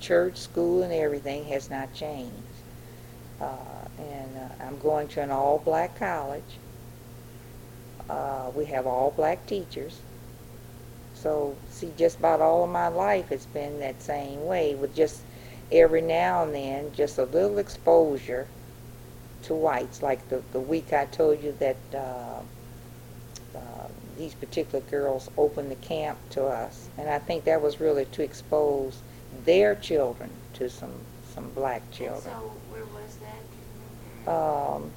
church, 0.00 0.38
school, 0.38 0.82
and 0.82 0.92
everything 0.92 1.44
has 1.44 1.68
not 1.68 1.92
changed. 1.92 2.32
Uh, 3.42 3.46
and 3.98 4.38
uh, 4.38 4.64
I'm 4.64 4.78
going 4.78 5.08
to 5.08 5.20
an 5.20 5.30
all 5.30 5.58
black 5.58 5.98
college. 5.98 6.58
Uh, 8.08 8.50
we 8.54 8.66
have 8.66 8.86
all 8.86 9.10
black 9.10 9.46
teachers. 9.46 10.00
So, 11.14 11.56
see, 11.70 11.90
just 11.96 12.18
about 12.18 12.40
all 12.40 12.64
of 12.64 12.70
my 12.70 12.88
life 12.88 13.32
it's 13.32 13.46
been 13.46 13.80
that 13.80 14.02
same 14.02 14.44
way, 14.44 14.74
with 14.74 14.94
just 14.94 15.22
every 15.72 16.02
now 16.02 16.42
and 16.42 16.54
then 16.54 16.92
just 16.92 17.18
a 17.18 17.24
little 17.24 17.58
exposure 17.58 18.46
to 19.44 19.54
whites. 19.54 20.02
Like 20.02 20.28
the, 20.28 20.42
the 20.52 20.60
week 20.60 20.92
I 20.92 21.06
told 21.06 21.42
you 21.42 21.54
that 21.60 21.76
uh, 21.94 22.40
uh, 23.56 23.88
these 24.18 24.34
particular 24.34 24.84
girls 24.90 25.30
opened 25.38 25.70
the 25.70 25.76
camp 25.76 26.18
to 26.30 26.44
us, 26.44 26.88
and 26.98 27.08
I 27.08 27.18
think 27.18 27.44
that 27.44 27.62
was 27.62 27.80
really 27.80 28.04
to 28.06 28.22
expose 28.22 29.00
their 29.44 29.74
children 29.74 30.30
to 30.54 30.68
some 30.68 30.92
some 31.34 31.50
black 31.50 31.82
and 31.82 31.92
children. 31.92 32.22
so 32.22 32.52
where 32.70 32.84
was 32.84 33.16
that? 33.16 33.42
Do 33.50 33.56
you 33.56 34.26
remember? 34.26 34.74
Um, 34.76 34.90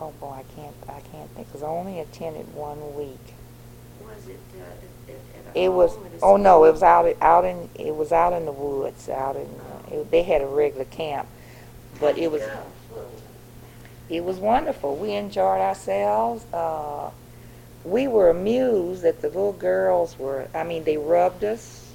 oh 0.00 0.12
boy, 0.20 0.38
I 0.38 0.44
can't 0.54 0.74
I 0.88 1.00
can't 1.12 1.30
think 1.30 1.48
because 1.48 1.62
I 1.62 1.66
only 1.66 2.00
attended 2.00 2.54
one 2.54 2.96
week. 2.96 3.34
Was 4.02 4.28
it, 4.28 4.40
uh, 4.56 5.12
at, 5.12 5.14
at 5.14 5.56
a 5.56 5.58
It 5.58 5.72
was 5.72 5.96
oh 6.22 6.36
no, 6.36 6.64
it 6.64 6.72
was 6.72 6.82
out 6.82 7.14
out 7.20 7.44
in 7.44 7.68
it 7.74 7.94
was 7.94 8.12
out 8.12 8.32
in 8.32 8.44
the 8.44 8.52
woods 8.52 9.08
out 9.08 9.36
in 9.36 9.42
uh, 9.42 9.96
it, 10.00 10.10
they 10.10 10.22
had 10.22 10.42
a 10.42 10.46
regular 10.46 10.84
camp, 10.86 11.28
but 12.00 12.18
it 12.18 12.30
was? 12.30 12.42
It 14.08 14.24
was 14.24 14.38
wonderful. 14.38 14.96
We 14.96 15.12
enjoyed 15.12 15.60
ourselves. 15.60 16.44
Uh, 16.52 17.10
we 17.84 18.08
were 18.08 18.30
amused 18.30 19.02
that 19.02 19.20
the 19.20 19.28
little 19.28 19.52
girls 19.52 20.18
were. 20.18 20.48
I 20.54 20.64
mean, 20.64 20.84
they 20.84 20.96
rubbed 20.96 21.44
us. 21.44 21.92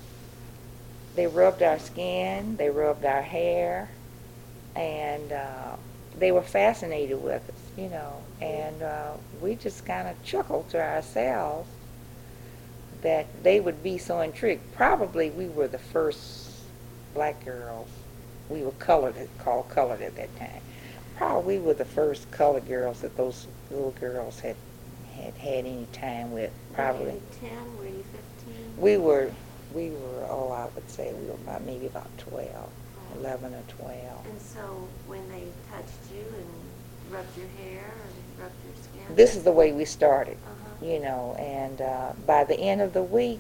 They 1.16 1.28
rubbed 1.28 1.64
our 1.64 1.80
skin. 1.80 2.58
They 2.58 2.70
rubbed 2.70 3.06
our 3.06 3.22
hair, 3.22 3.89
and 4.76 5.32
uh, 5.32 5.76
they 6.18 6.32
were 6.32 6.41
fascinated 6.43 7.22
with 7.24 7.47
us. 7.49 7.62
You 7.78 7.89
know, 7.89 8.21
and 8.39 8.82
uh, 8.84 9.13
we 9.41 9.55
just 9.55 9.86
kind 9.86 10.07
of 10.07 10.21
chuckled 10.24 10.69
to 10.69 10.82
ourselves 10.82 11.67
that 13.01 13.26
they 13.43 13.59
would 13.59 13.82
be 13.82 13.97
so 13.97 14.21
intrigued. 14.21 14.61
Probably 14.76 15.32
we 15.32 15.47
were 15.47 15.67
the 15.67 15.80
first 15.80 16.49
black 17.15 17.43
girls. 17.43 17.88
We 18.49 18.61
were 18.63 18.71
colored, 18.74 19.15
called 19.39 19.69
colored 19.69 20.01
at 20.01 20.15
that 20.17 20.38
time. 20.38 20.61
Probably 21.17 21.57
we 21.57 21.65
were 21.65 21.74
the 21.74 21.86
first 21.86 22.30
colored 22.32 22.67
girls 22.67 23.01
that 23.01 23.17
those 23.17 23.47
little 23.71 23.91
girls 23.91 24.39
had 24.39 24.55
had 25.15 25.34
had 25.36 25.65
any 25.65 25.88
time 25.93 26.32
with. 26.32 26.51
Probably 26.74 27.05
Were 27.05 27.11
you 27.11 27.21
ten, 27.39 27.78
were 27.78 27.86
you 27.86 28.03
fifteen? 28.11 28.74
we 28.78 28.97
were 28.97 29.32
we 29.74 29.89
were 29.89 30.26
oh 30.30 30.51
I 30.51 30.67
would 30.76 30.89
say 30.89 31.11
we 31.13 31.26
were 31.28 31.34
about 31.34 31.63
maybe 31.63 31.88
about 31.88 32.09
12, 32.19 32.69
11 33.17 33.53
or 33.53 33.63
twelve. 33.67 34.26
And 34.28 34.41
so 34.41 34.88
when 35.07 35.28
they 35.30 35.43
touched 35.71 36.11
you 36.13 36.21
and 36.21 36.62
rubbed 37.14 37.38
your 37.38 37.47
hair 37.59 37.84
and 38.39 38.51
your 38.66 38.76
skin? 38.84 39.16
This 39.16 39.36
is 39.36 39.43
the 39.43 39.51
way 39.51 39.72
we 39.72 39.86
started, 39.86 40.38
Uh-huh. 40.45 40.86
you 40.86 40.99
know. 40.99 41.36
And 41.39 41.82
uh, 41.82 42.11
by 42.26 42.43
the 42.43 42.59
end 42.59 42.82
of 42.82 42.93
the 42.93 43.03
week, 43.03 43.39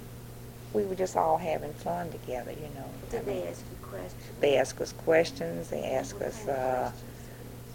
we 0.73 0.83
were 0.85 0.95
just 0.95 1.15
all 1.15 1.37
having 1.37 1.73
fun 1.73 2.11
together, 2.11 2.51
you 2.51 2.69
know. 2.75 2.85
Did 3.11 3.21
I 3.21 3.23
they 3.23 3.47
ask 3.47 3.61
you 3.71 3.87
questions? 3.87 4.23
They 4.39 4.57
ask 4.57 4.81
us 4.81 4.91
questions. 4.93 5.69
They 5.69 5.83
ask 5.83 6.15
What 6.19 6.27
us. 6.29 6.47
Uh. 6.47 6.91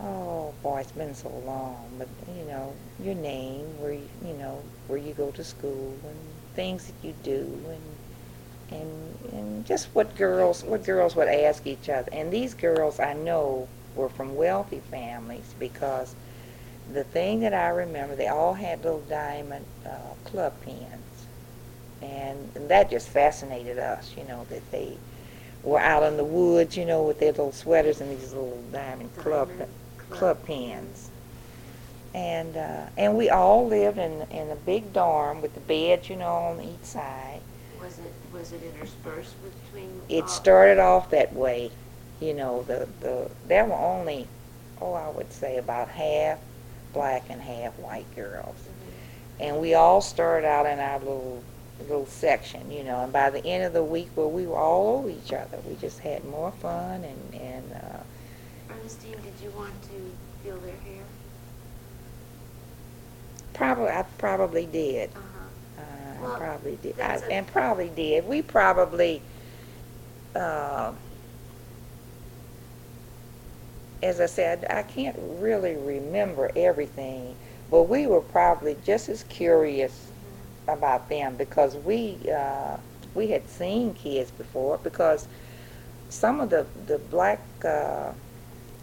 Oh 0.01 0.55
boy, 0.62 0.78
it's 0.80 0.92
been 0.92 1.14
so 1.14 1.28
long. 1.44 1.76
But 1.99 2.09
you 2.36 2.44
know, 2.44 2.72
your 3.03 3.14
name, 3.16 3.66
where 3.80 3.92
you, 3.92 4.09
you 4.24 4.34
know 4.34 4.62
where 4.86 4.99
you 4.99 5.12
go 5.12 5.30
to 5.32 5.42
school, 5.42 5.94
and 6.05 6.16
things 6.55 6.86
that 6.86 7.07
you 7.07 7.14
do, 7.24 7.40
and 8.70 8.80
and 8.80 9.32
and 9.32 9.66
just 9.66 9.88
what 9.94 10.14
girls 10.16 10.62
what 10.62 10.84
girls 10.84 11.16
would 11.16 11.28
ask 11.28 11.66
each 11.66 11.88
other. 11.88 12.09
And 12.12 12.32
these 12.32 12.55
girls, 12.55 13.01
I 13.01 13.14
know, 13.14 13.66
were 13.99 14.09
from 14.09 14.36
wealthy 14.36 14.80
families 14.90 15.55
because 15.59 16.14
the 16.92 17.05
thing 17.05 17.40
that 17.40 17.53
I 17.53 17.68
remember, 17.68 18.16
they 18.16 18.28
all 18.28 18.55
had 18.55 18.82
little 18.82 19.03
diamond 19.03 19.66
uh, 19.84 20.14
club 20.24 20.55
pins, 20.62 21.26
and, 22.01 22.51
and 22.55 22.70
that 22.70 22.90
just 22.90 23.09
fascinated 23.09 23.78
us. 23.78 24.14
You 24.16 24.24
know 24.24 24.46
that 24.49 24.70
they 24.70 24.96
were 25.62 25.80
out 25.80 26.05
in 26.05 26.16
the 26.16 26.24
woods, 26.24 26.76
you 26.76 26.86
know, 26.86 27.03
with 27.03 27.18
their 27.18 27.32
little 27.32 27.53
sweaters 27.53 28.01
and 28.01 28.11
these 28.11 28.32
little 28.32 28.62
diamond 28.72 29.14
club 29.16 29.49
Diamond 29.49 29.70
club 30.11 30.44
pins. 30.44 31.11
And 32.14 32.57
uh, 32.57 32.86
and 32.96 33.16
we 33.16 33.28
all 33.28 33.66
lived 33.66 33.99
in 33.99 34.22
in 34.30 34.51
a 34.51 34.57
big 34.57 34.92
dorm 34.92 35.42
with 35.42 35.55
the 35.55 35.61
beds, 35.61 36.09
you 36.09 36.16
know, 36.16 36.32
on 36.32 36.62
each 36.62 36.84
side. 36.84 37.40
Was 37.80 37.99
it, 37.99 38.12
was 38.32 38.53
it 38.53 38.62
interspersed 38.62 39.34
between? 39.42 40.01
It 40.09 40.28
started 40.30 40.78
off 40.78 41.11
that 41.11 41.32
way, 41.34 41.70
you 42.21 42.35
know. 42.35 42.62
The 42.64 42.89
the 43.01 43.31
there 43.47 43.64
were 43.64 43.75
only, 43.75 44.27
oh, 44.81 44.93
I 44.95 45.09
would 45.11 45.33
say 45.33 45.59
about 45.59 45.89
half 45.89 46.39
black 46.93 47.25
and 47.31 47.41
half 47.41 47.79
white 47.79 48.07
girls, 48.16 48.57
Mhm. 48.57 49.41
and 49.47 49.61
we 49.61 49.75
all 49.75 50.01
started 50.01 50.47
out 50.47 50.66
in 50.66 50.79
our 50.79 50.99
little 50.99 51.43
little 51.81 52.07
section, 52.07 52.71
you 52.71 52.83
know. 52.85 53.01
And 53.05 53.12
by 53.12 53.31
the 53.31 53.45
end 53.47 53.64
of 53.64 53.73
the 53.73 53.85
week, 53.85 54.11
well, 54.16 54.31
we 54.31 54.47
were 54.47 54.57
all 54.59 54.99
over 54.99 55.09
each 55.11 55.33
other. 55.33 55.59
We 55.69 55.77
just 55.77 56.01
had 56.01 56.25
more 56.25 56.53
fun 56.53 57.05
and 57.05 57.35
and. 57.41 57.73
Uh, 57.73 58.73
Ernestine, 58.75 59.12
did 59.23 59.35
you 59.43 59.51
want 59.57 59.73
to 59.83 60.14
feel 60.43 60.59
their 60.59 60.77
hair? 60.77 61.05
Probably, 63.55 63.89
I 63.89 64.05
probably 64.19 64.66
did. 64.66 65.11
Uh-huh. 65.14 65.83
Uh, 65.83 65.83
Well, 66.23 66.37
probably 66.39 66.77
did. 66.83 67.01
I, 67.01 67.16
and 67.31 67.47
probably 67.47 67.89
did. 67.89 68.27
We 68.27 68.43
probably, 68.43 69.21
uh, 70.35 70.93
as 74.03 74.20
I 74.20 74.26
said, 74.26 74.66
I 74.70 74.82
can't 74.82 75.16
really 75.18 75.76
remember 75.76 76.51
everything, 76.57 77.36
But 77.70 77.84
we 77.84 78.07
were 78.07 78.20
probably 78.20 78.76
just 78.84 79.09
as 79.09 79.24
curious 79.24 80.11
about 80.68 81.09
them 81.09 81.36
because 81.36 81.76
we 81.76 82.18
uh, 82.34 82.76
we 83.14 83.28
had 83.28 83.49
seen 83.49 83.94
kids 83.94 84.30
before 84.30 84.78
because 84.78 85.26
some 86.09 86.40
of 86.40 86.51
the 86.51 86.66
the 86.86 86.99
black 86.99 87.40
uh, 87.64 88.12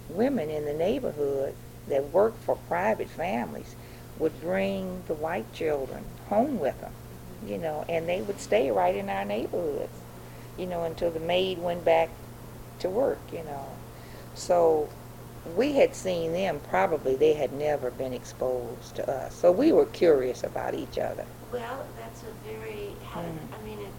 women 0.09 0.49
in 0.49 0.65
the 0.65 0.73
neighborhood 0.73 1.55
that 1.87 2.11
worked 2.11 2.43
for 2.43 2.55
private 2.67 3.09
families 3.09 3.75
would 4.19 4.39
bring 4.41 5.03
the 5.07 5.13
white 5.13 5.51
children 5.53 6.03
home 6.29 6.59
with 6.59 6.79
them, 6.81 6.93
you 7.45 7.57
know, 7.57 7.85
and 7.89 8.07
they 8.07 8.21
would 8.21 8.39
stay 8.39 8.71
right 8.71 8.95
in 8.95 9.09
our 9.09 9.25
neighborhoods, 9.25 9.93
you 10.57 10.65
know, 10.65 10.83
until 10.83 11.11
the 11.11 11.19
maid 11.19 11.57
went 11.59 11.83
back 11.85 12.09
to 12.79 12.89
work, 12.89 13.19
you 13.31 13.43
know. 13.43 13.65
So 14.35 14.89
we 15.55 15.73
had 15.73 15.95
seen 15.95 16.33
them 16.33 16.59
probably 16.69 17.15
they 17.15 17.33
had 17.33 17.53
never 17.53 17.91
been 17.91 18.13
exposed 18.13 18.95
to 18.95 19.09
us. 19.09 19.35
So 19.35 19.51
we 19.51 19.71
were 19.71 19.85
curious 19.85 20.43
about 20.43 20.73
each 20.73 20.97
other. 20.97 21.25
Well, 21.51 21.85
that's 21.97 22.23
a 22.23 22.49
very, 22.49 22.95
how 23.11 23.21
Mm. 23.21 23.37
I 23.59 23.65
mean, 23.65 23.79
it 23.79 23.91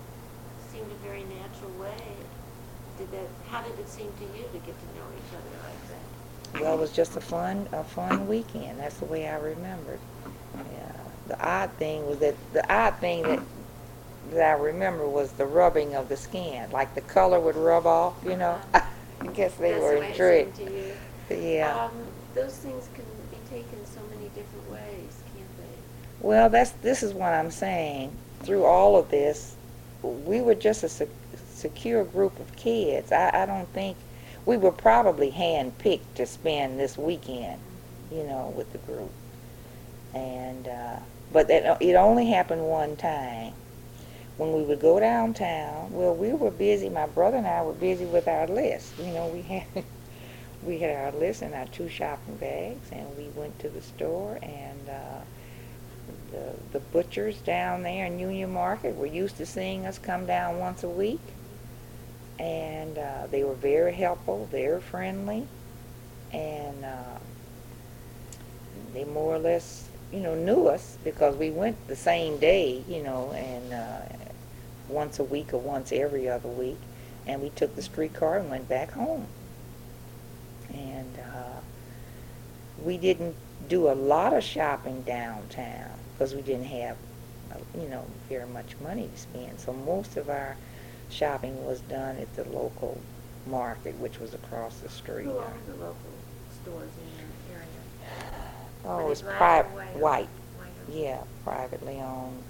seemed 0.72 0.90
a 0.90 1.06
very 1.06 1.24
natural 1.24 1.70
way. 1.80 2.02
Did 2.98 3.12
that, 3.12 3.28
how 3.48 3.62
did 3.62 3.78
it 3.78 3.88
seem 3.88 4.12
to 4.18 4.24
you 4.36 4.44
to 4.44 4.58
get 4.58 4.74
to 4.78 4.86
know 4.96 5.06
each 5.16 5.32
other 5.32 5.56
like 5.68 5.88
that? 5.88 6.60
Well, 6.62 6.74
it 6.74 6.80
was 6.80 6.92
just 6.92 7.16
a 7.16 7.20
fun, 7.20 7.68
a 7.72 7.84
fun 7.84 8.26
weekend. 8.26 8.78
That's 8.78 8.96
the 8.96 9.04
way 9.04 9.28
I 9.28 9.36
remembered. 9.36 10.00
Yeah. 10.54 10.92
The 11.28 11.46
odd 11.46 11.70
thing 11.72 12.06
was 12.06 12.18
that 12.18 12.34
the 12.52 12.72
odd 12.72 12.96
thing 12.98 13.22
that 13.22 13.40
that 14.30 14.56
I 14.56 14.60
remember 14.60 15.06
was 15.08 15.32
the 15.32 15.46
rubbing 15.46 15.94
of 15.94 16.08
the 16.08 16.16
skin. 16.16 16.70
Like 16.70 16.94
the 16.94 17.00
color 17.00 17.38
would 17.38 17.56
rub 17.56 17.86
off, 17.86 18.14
you 18.24 18.36
know. 18.36 18.58
I 18.74 19.26
guess 19.34 19.54
they 19.54 19.72
That's 19.72 19.82
were 19.82 20.02
intrigued. 20.02 20.60
Seemed 21.28 21.40
to 21.40 21.46
you? 21.46 21.54
Yeah. 21.54 21.84
Um, 21.84 21.90
those 22.34 22.56
things 22.56 22.88
can 22.94 23.04
be 23.30 23.38
taken 23.48 23.84
so 23.86 24.00
many 24.10 24.28
different 24.34 24.70
ways, 24.70 25.22
can't 25.34 25.56
they? 25.58 26.26
Well, 26.26 26.50
that's 26.50 26.72
this 26.82 27.02
is 27.02 27.14
what 27.14 27.32
I'm 27.32 27.50
saying. 27.50 28.12
Through 28.42 28.64
all 28.64 28.96
of 28.96 29.10
this, 29.10 29.56
we 30.02 30.40
were 30.40 30.54
just 30.54 30.84
a 30.84 30.88
sec- 30.88 31.08
secure 31.50 32.04
group 32.04 32.38
of 32.38 32.54
kids. 32.56 33.12
I, 33.12 33.30
I 33.42 33.46
don't 33.46 33.68
think 33.72 33.96
we 34.44 34.56
were 34.56 34.72
probably 34.72 35.30
handpicked 35.30 36.14
to 36.16 36.26
spend 36.26 36.78
this 36.78 36.96
weekend, 36.96 37.60
you 38.12 38.24
know, 38.24 38.52
with 38.56 38.70
the 38.72 38.78
group. 38.78 39.10
And 40.14 40.68
uh, 40.68 40.96
but 41.32 41.48
that, 41.48 41.82
it 41.82 41.94
only 41.94 42.26
happened 42.26 42.62
one 42.62 42.96
time 42.96 43.52
when 44.36 44.52
we 44.52 44.62
would 44.62 44.80
go 44.80 45.00
downtown. 45.00 45.90
Well, 45.90 46.14
we 46.14 46.32
were 46.32 46.50
busy. 46.50 46.88
My 46.88 47.06
brother 47.06 47.38
and 47.38 47.46
I 47.46 47.62
were 47.62 47.72
busy 47.72 48.04
with 48.04 48.28
our 48.28 48.46
list. 48.46 48.98
You 48.98 49.06
know, 49.06 49.26
we 49.28 49.42
had 49.42 49.84
we 50.66 50.78
had 50.78 50.96
our 50.96 51.18
list 51.18 51.42
and 51.42 51.54
our 51.54 51.66
two 51.66 51.88
shopping 51.88 52.36
bags, 52.36 52.90
and 52.92 53.16
we 53.16 53.28
went 53.34 53.58
to 53.60 53.68
the 53.68 53.82
store 53.82 54.38
and. 54.42 54.88
Uh, 54.88 55.20
the, 56.30 56.52
the 56.72 56.80
butchers 56.80 57.36
down 57.38 57.82
there 57.82 58.06
in 58.06 58.18
Union 58.18 58.52
Market 58.52 58.96
were 58.96 59.06
used 59.06 59.36
to 59.38 59.46
seeing 59.46 59.86
us 59.86 59.98
come 59.98 60.26
down 60.26 60.58
once 60.58 60.82
a 60.84 60.88
week. 60.88 61.20
And 62.38 62.98
uh, 62.98 63.26
they 63.30 63.44
were 63.44 63.54
very 63.54 63.94
helpful, 63.94 64.46
very 64.50 64.80
friendly. 64.80 65.46
And 66.32 66.84
uh, 66.84 67.18
they 68.92 69.04
more 69.04 69.34
or 69.34 69.38
less, 69.38 69.88
you 70.12 70.20
know, 70.20 70.34
knew 70.34 70.66
us 70.66 70.98
because 71.02 71.36
we 71.36 71.50
went 71.50 71.88
the 71.88 71.96
same 71.96 72.38
day, 72.38 72.84
you 72.88 73.02
know, 73.02 73.32
and 73.32 73.72
uh, 73.72 74.00
once 74.88 75.18
a 75.18 75.24
week 75.24 75.54
or 75.54 75.60
once 75.60 75.92
every 75.92 76.28
other 76.28 76.48
week. 76.48 76.78
And 77.26 77.42
we 77.42 77.50
took 77.50 77.74
the 77.74 77.82
streetcar 77.82 78.38
and 78.38 78.50
went 78.50 78.68
back 78.68 78.92
home. 78.92 79.26
And 80.76 81.18
uh, 81.18 81.60
we 82.84 82.98
didn't 82.98 83.34
do 83.68 83.88
a 83.90 83.94
lot 83.94 84.32
of 84.34 84.42
shopping 84.42 85.02
downtown 85.02 85.90
because 86.12 86.34
we 86.34 86.42
didn't 86.42 86.66
have, 86.66 86.96
uh, 87.52 87.56
you 87.80 87.88
know, 87.88 88.04
very 88.28 88.46
much 88.46 88.76
money 88.82 89.08
to 89.12 89.18
spend. 89.20 89.58
So 89.58 89.72
most 89.72 90.16
of 90.16 90.28
our 90.28 90.56
shopping 91.10 91.64
was 91.64 91.80
done 91.82 92.16
at 92.18 92.34
the 92.36 92.44
local 92.50 93.00
market, 93.46 93.96
which 93.98 94.18
was 94.20 94.34
across 94.34 94.78
the 94.78 94.88
street. 94.88 95.24
Who 95.24 95.38
owned 95.38 95.66
the 95.68 95.74
local 95.74 95.96
stores 96.62 96.90
in 97.00 97.18
your 97.18 97.58
area? 97.58 97.66
Oh, 98.84 99.06
it 99.06 99.08
was 99.08 99.22
private, 99.22 99.72
white? 99.72 99.96
white, 99.96 100.28
yeah, 100.92 101.22
privately 101.44 102.00
owned. 102.00 102.42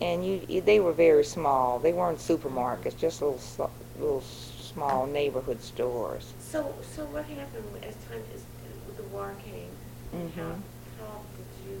And 0.00 0.24
you- 0.24 0.60
they 0.62 0.80
were 0.80 0.92
very 0.92 1.24
small. 1.24 1.78
They 1.78 1.92
weren't 1.92 2.18
supermarkets, 2.18 2.96
just 2.96 3.20
little, 3.20 3.40
little 3.98 4.22
small 4.72 5.06
neighborhood 5.06 5.62
stores. 5.62 6.32
So, 6.40 6.74
so 6.94 7.04
what 7.06 7.24
happened 7.24 7.64
as 7.84 7.94
time, 8.08 8.22
as 8.34 8.42
the 8.96 9.02
war 9.04 9.34
came? 9.44 9.70
Mhm. 10.14 10.36
How, 10.36 11.04
how 11.04 11.20
did 11.36 11.70
you, 11.70 11.80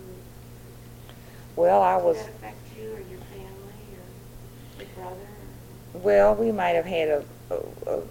Well, 1.56 1.82
I 1.82 1.96
did 1.96 2.04
was. 2.04 2.16
that 2.18 2.28
affect 2.28 2.56
you 2.78 2.88
or 2.92 3.00
your 3.00 3.20
family 3.20 3.84
or 3.94 4.82
your 4.82 4.88
brother? 4.96 5.16
or- 5.94 6.00
Well, 6.00 6.34
we 6.34 6.52
might 6.52 6.74
have 6.76 6.86
had 6.86 7.08
a, 7.08 7.24
a, 7.50 7.56
a 7.90 8.02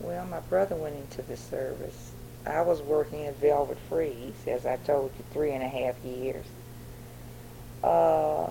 well, 0.00 0.26
my 0.26 0.40
brother 0.40 0.76
went 0.76 0.96
into 0.96 1.22
the 1.22 1.36
service. 1.36 2.12
I 2.46 2.60
was 2.60 2.82
working 2.82 3.24
at 3.26 3.36
Velvet 3.36 3.78
Freeze, 3.88 4.34
as 4.46 4.66
I 4.66 4.76
told 4.78 5.10
you, 5.16 5.24
three 5.32 5.52
and 5.52 5.62
a 5.62 5.68
half 5.68 5.94
years. 6.04 6.44
Uh, 7.82 8.50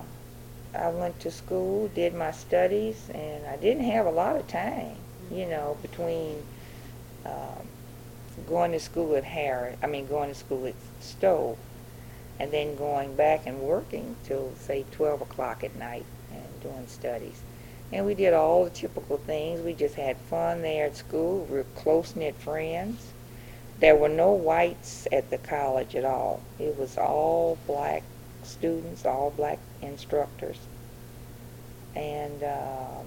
I 0.74 0.88
went 0.88 1.20
to 1.20 1.30
school, 1.30 1.88
did 1.88 2.14
my 2.14 2.32
studies, 2.32 3.08
and 3.14 3.46
I 3.46 3.56
didn't 3.56 3.84
have 3.84 4.06
a 4.06 4.10
lot 4.10 4.36
of 4.36 4.48
time, 4.48 4.96
you 5.30 5.46
know, 5.46 5.76
between 5.82 6.42
um, 7.24 7.68
going 8.48 8.72
to 8.72 8.80
school 8.80 9.14
at 9.16 9.24
Harris, 9.24 9.76
I 9.82 9.86
mean, 9.86 10.06
going 10.06 10.28
to 10.28 10.34
school 10.34 10.66
at 10.66 10.74
Stowe, 11.00 11.56
and 12.40 12.50
then 12.50 12.76
going 12.76 13.14
back 13.14 13.46
and 13.46 13.60
working 13.60 14.16
till, 14.24 14.52
say, 14.58 14.84
12 14.90 15.22
o'clock 15.22 15.62
at 15.62 15.76
night 15.76 16.04
and 16.32 16.60
doing 16.60 16.86
studies. 16.88 17.40
And 17.92 18.06
we 18.06 18.14
did 18.14 18.34
all 18.34 18.64
the 18.64 18.70
typical 18.70 19.18
things. 19.18 19.60
We 19.60 19.72
just 19.72 19.94
had 19.94 20.16
fun 20.16 20.62
there 20.62 20.86
at 20.86 20.96
school. 20.96 21.46
We 21.48 21.58
were 21.58 21.66
close-knit 21.76 22.34
friends. 22.36 23.12
There 23.78 23.94
were 23.94 24.08
no 24.08 24.32
whites 24.32 25.06
at 25.12 25.30
the 25.30 25.38
college 25.38 25.94
at 25.94 26.04
all. 26.04 26.40
It 26.58 26.76
was 26.76 26.98
all 26.98 27.58
black 27.66 28.02
students, 28.42 29.06
all 29.06 29.30
black 29.36 29.58
instructors. 29.84 30.58
And, 31.94 32.42
um, 32.42 33.06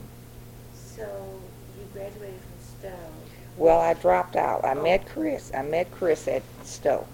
So 0.74 1.42
you 1.78 1.86
graduated 1.94 2.40
from 2.42 2.60
Stowe. 2.60 3.24
well, 3.58 3.80
I 3.80 3.94
dropped 3.94 4.36
out. 4.36 4.64
I 4.66 4.74
Oh. 4.74 4.82
met 4.84 5.06
Chris. 5.08 5.52
I 5.54 5.62
met 5.64 5.92
Chris 5.92 6.28
at 6.28 6.44
Stowe. 6.64 7.08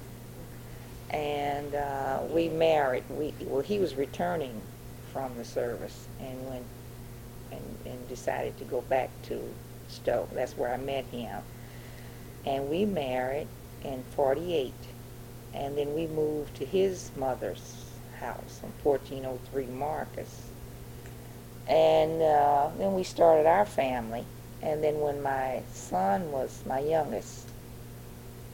And 1.10 1.76
uh, 1.76 2.20
we 2.30 2.50
married. 2.50 3.04
We 3.10 3.34
well, 3.42 3.62
he 3.62 3.80
was 3.80 3.96
returning 3.96 4.62
from 5.12 5.36
the 5.38 5.46
service 5.46 6.08
and 6.20 6.48
went 6.50 6.66
and, 7.52 7.78
and 7.86 8.08
decided 8.10 8.58
to 8.58 8.66
go 8.66 8.82
back 8.82 9.10
to 9.24 9.54
Stowe. 9.88 10.28
That's 10.34 10.58
where 10.58 10.74
I 10.74 10.78
met 10.78 11.06
him. 11.06 11.42
And 12.46 12.70
we 12.70 12.86
married 12.86 13.48
in 13.84 14.04
'48, 14.16 14.74
and 15.54 15.78
then 15.78 15.94
we 15.94 16.08
moved 16.08 16.56
to 16.56 16.66
his 16.66 17.12
mother's 17.16 17.93
house 18.14 18.62
on 18.64 18.72
1403 18.84 19.66
Marcus. 19.68 20.48
And 21.68 22.22
uh, 22.22 22.70
then 22.78 22.94
we 22.94 23.04
started 23.04 23.46
our 23.48 23.66
family. 23.66 24.26
And 24.62 24.84
then 24.84 25.00
when 25.00 25.22
my 25.22 25.62
son 25.74 26.32
was, 26.32 26.64
my 26.66 26.80
youngest 26.80 27.48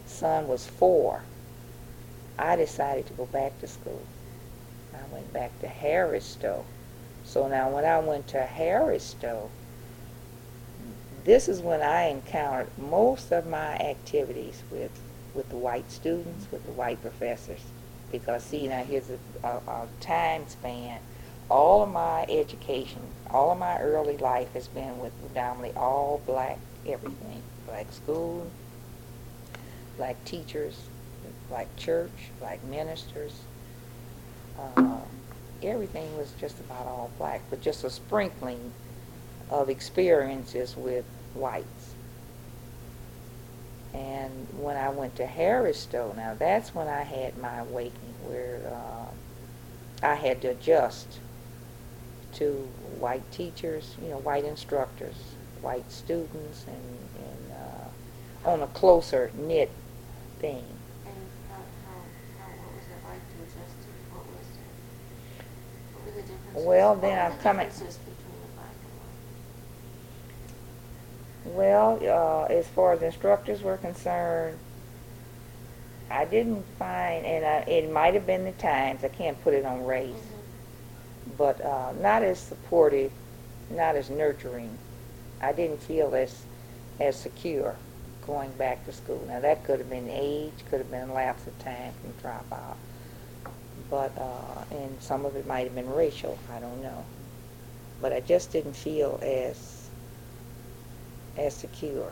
son 0.06 0.48
was 0.48 0.66
four, 0.66 1.22
I 2.38 2.56
decided 2.56 3.06
to 3.08 3.14
go 3.14 3.26
back 3.26 3.60
to 3.60 3.68
school. 3.68 4.02
I 4.94 5.14
went 5.14 5.32
back 5.34 5.60
to 5.62 5.68
Harris 5.68 6.26
Stowe. 6.26 6.66
So 7.24 7.48
now 7.48 7.70
when 7.70 7.86
I 7.86 8.00
went 8.00 8.28
to 8.30 8.42
Harris 8.42 9.04
Stowe, 9.04 9.50
this 11.26 11.48
is 11.48 11.62
when 11.62 11.82
I 11.82 12.06
encountered 12.06 12.70
most 12.78 13.32
of 13.32 13.46
my 13.46 13.76
activities 13.76 14.64
with, 14.72 14.92
with 15.36 15.50
the 15.50 15.58
white 15.58 15.92
students, 15.92 16.48
with 16.52 16.66
the 16.66 16.72
white 16.72 17.02
professors. 17.02 17.62
Because 18.12 18.44
see, 18.44 18.68
now 18.68 18.84
here's 18.84 19.10
a, 19.10 19.48
a, 19.48 19.58
a 19.68 19.88
time 20.02 20.48
span. 20.48 21.00
All 21.50 21.84
of 21.84 21.90
my 21.90 22.26
education, 22.30 23.02
all 23.30 23.52
of 23.52 23.58
my 23.58 23.80
early 23.80 24.18
life 24.18 24.54
has 24.54 24.68
been 24.68 25.00
with 25.00 25.14
predominantly 25.22 25.76
all 25.80 26.22
black 26.26 26.60
everything. 26.88 27.42
Black 27.66 27.92
school, 27.92 28.48
black 29.98 30.24
teachers, 30.26 30.90
black 31.50 31.68
church, 31.78 32.12
black 32.40 32.64
ministers. 32.64 33.42
Uh, 34.58 35.00
everything 35.64 36.18
was 36.18 36.32
just 36.40 36.60
about 36.60 36.86
all 36.86 37.12
black, 37.18 37.42
but 37.50 37.62
just 37.62 37.84
a 37.84 37.90
sprinkling 37.90 38.72
of 39.50 39.70
experiences 39.70 40.76
with 40.78 41.06
whites. 41.34 41.79
And 43.94 44.48
when 44.60 44.78
I 44.78 44.90
went 44.90 45.16
to 45.16 45.26
Harris 45.26 45.80
Stowe, 45.80 46.14
now 46.16 46.36
that's 46.38 46.76
when 46.76 46.88
I 46.88 47.02
had 47.02 47.38
my 47.38 47.60
awakening, 47.60 48.14
where 48.24 48.62
uh, 48.72 50.06
I 50.06 50.16
had 50.16 50.42
to 50.44 50.50
adjust 50.50 51.20
to 52.34 52.68
white 53.00 53.30
teachers, 53.32 53.96
you 54.02 54.10
know, 54.10 54.18
white 54.20 54.46
instructors, 54.46 55.16
white 55.62 55.92
students, 55.92 56.66
and, 56.68 56.76
and 57.26 57.52
uh, 58.46 58.50
on 58.50 58.62
a 58.62 58.68
closer 58.68 59.32
knit 59.36 59.72
thing. 60.40 60.64
Well, 66.54 66.96
then 66.96 67.32
I'm 67.32 67.38
coming. 67.40 67.70
Well, 71.46 72.00
uh, 72.02 72.54
as 72.54 72.68
far 72.68 72.94
as 72.94 73.02
instructors 73.02 73.62
were 73.62 73.78
concerned, 73.78 74.58
I 76.12 76.26
didn't 76.26 76.66
find, 76.78 77.26
and 77.26 77.46
I, 77.46 77.58
it 77.70 77.92
might 77.92 78.14
have 78.14 78.26
been 78.26 78.46
the 78.46 78.52
times, 78.54 79.04
I 79.04 79.10
can't 79.10 79.42
put 79.44 79.54
it 79.54 79.66
on 79.66 79.86
race, 79.86 80.16
but 81.38 81.62
uh, 81.62 81.94
not 82.02 82.24
as 82.24 82.40
supportive, 82.40 83.12
not 83.70 83.96
as 83.96 84.10
nurturing. 84.10 84.78
I 85.42 85.54
didn't 85.54 85.82
feel 85.82 86.16
as, 86.16 86.44
as 87.00 87.16
secure 87.16 87.76
going 88.26 88.52
back 88.54 88.86
to 88.86 88.92
school. 88.92 89.24
Now, 89.28 89.40
that 89.40 89.64
could 89.64 89.80
have 89.80 89.90
been 89.90 90.10
age, 90.10 90.54
could 90.70 90.80
have 90.80 90.92
been 90.92 91.14
lapse 91.14 91.48
of 91.48 91.58
time 91.60 91.94
from 92.02 92.14
dropout. 92.22 92.76
But, 93.90 94.12
uh, 94.18 94.76
and 94.76 95.02
some 95.02 95.26
of 95.26 95.36
it 95.36 95.48
might 95.48 95.64
have 95.64 95.76
been 95.76 95.92
racial, 95.92 96.38
I 96.54 96.60
don't 96.60 96.82
know. 96.84 97.06
But 98.02 98.14
I 98.14 98.20
just 98.20 98.52
didn't 98.52 98.76
feel 98.76 99.20
as, 99.24 99.79
as 101.40 101.54
secure. 101.56 102.12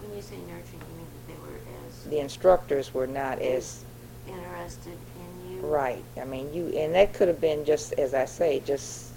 When 0.00 0.16
you 0.16 0.22
say 0.22 0.36
nurturing, 0.36 0.80
you 0.90 0.96
mean 0.96 1.06
that 1.12 1.34
they 1.34 1.40
were 1.40 1.58
as 1.86 2.04
The 2.04 2.18
instructors 2.20 2.92
were 2.94 3.06
not 3.06 3.38
as, 3.40 3.84
interested 4.28 4.96
in 5.16 5.54
you? 5.54 5.60
right. 5.60 6.02
I 6.20 6.24
mean, 6.24 6.52
you, 6.52 6.68
and 6.68 6.94
that 6.94 7.12
could 7.12 7.28
have 7.28 7.40
been 7.40 7.64
just, 7.64 7.92
as 7.94 8.14
I 8.14 8.24
say, 8.24 8.60
just, 8.60 9.12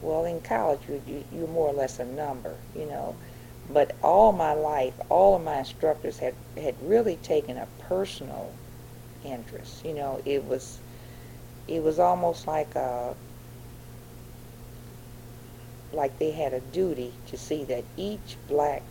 well, 0.00 0.24
in 0.24 0.40
college, 0.40 0.80
you, 0.88 1.00
you, 1.06 1.24
you're 1.32 1.48
more 1.48 1.68
or 1.68 1.74
less 1.74 1.98
a 2.00 2.04
number, 2.04 2.54
you 2.76 2.86
know. 2.86 3.14
But 3.72 3.94
all 4.02 4.32
my 4.32 4.52
life, 4.52 4.94
all 5.08 5.36
of 5.36 5.42
my 5.44 5.58
instructors 5.58 6.18
had, 6.18 6.34
had 6.60 6.74
really 6.82 7.16
taken 7.16 7.56
a 7.56 7.66
personal 7.88 8.52
interest. 9.24 9.84
You 9.84 9.94
know, 9.94 10.20
it 10.24 10.44
was, 10.44 10.80
it 11.68 11.82
was 11.82 11.98
almost 12.00 12.46
like 12.46 12.74
a, 12.74 13.14
like 15.92 16.18
they 16.18 16.32
had 16.32 16.52
a 16.54 16.60
duty 16.60 17.14
to 17.26 17.36
see 17.36 17.64
that 17.66 17.84
each 17.96 18.38
black 18.48 18.82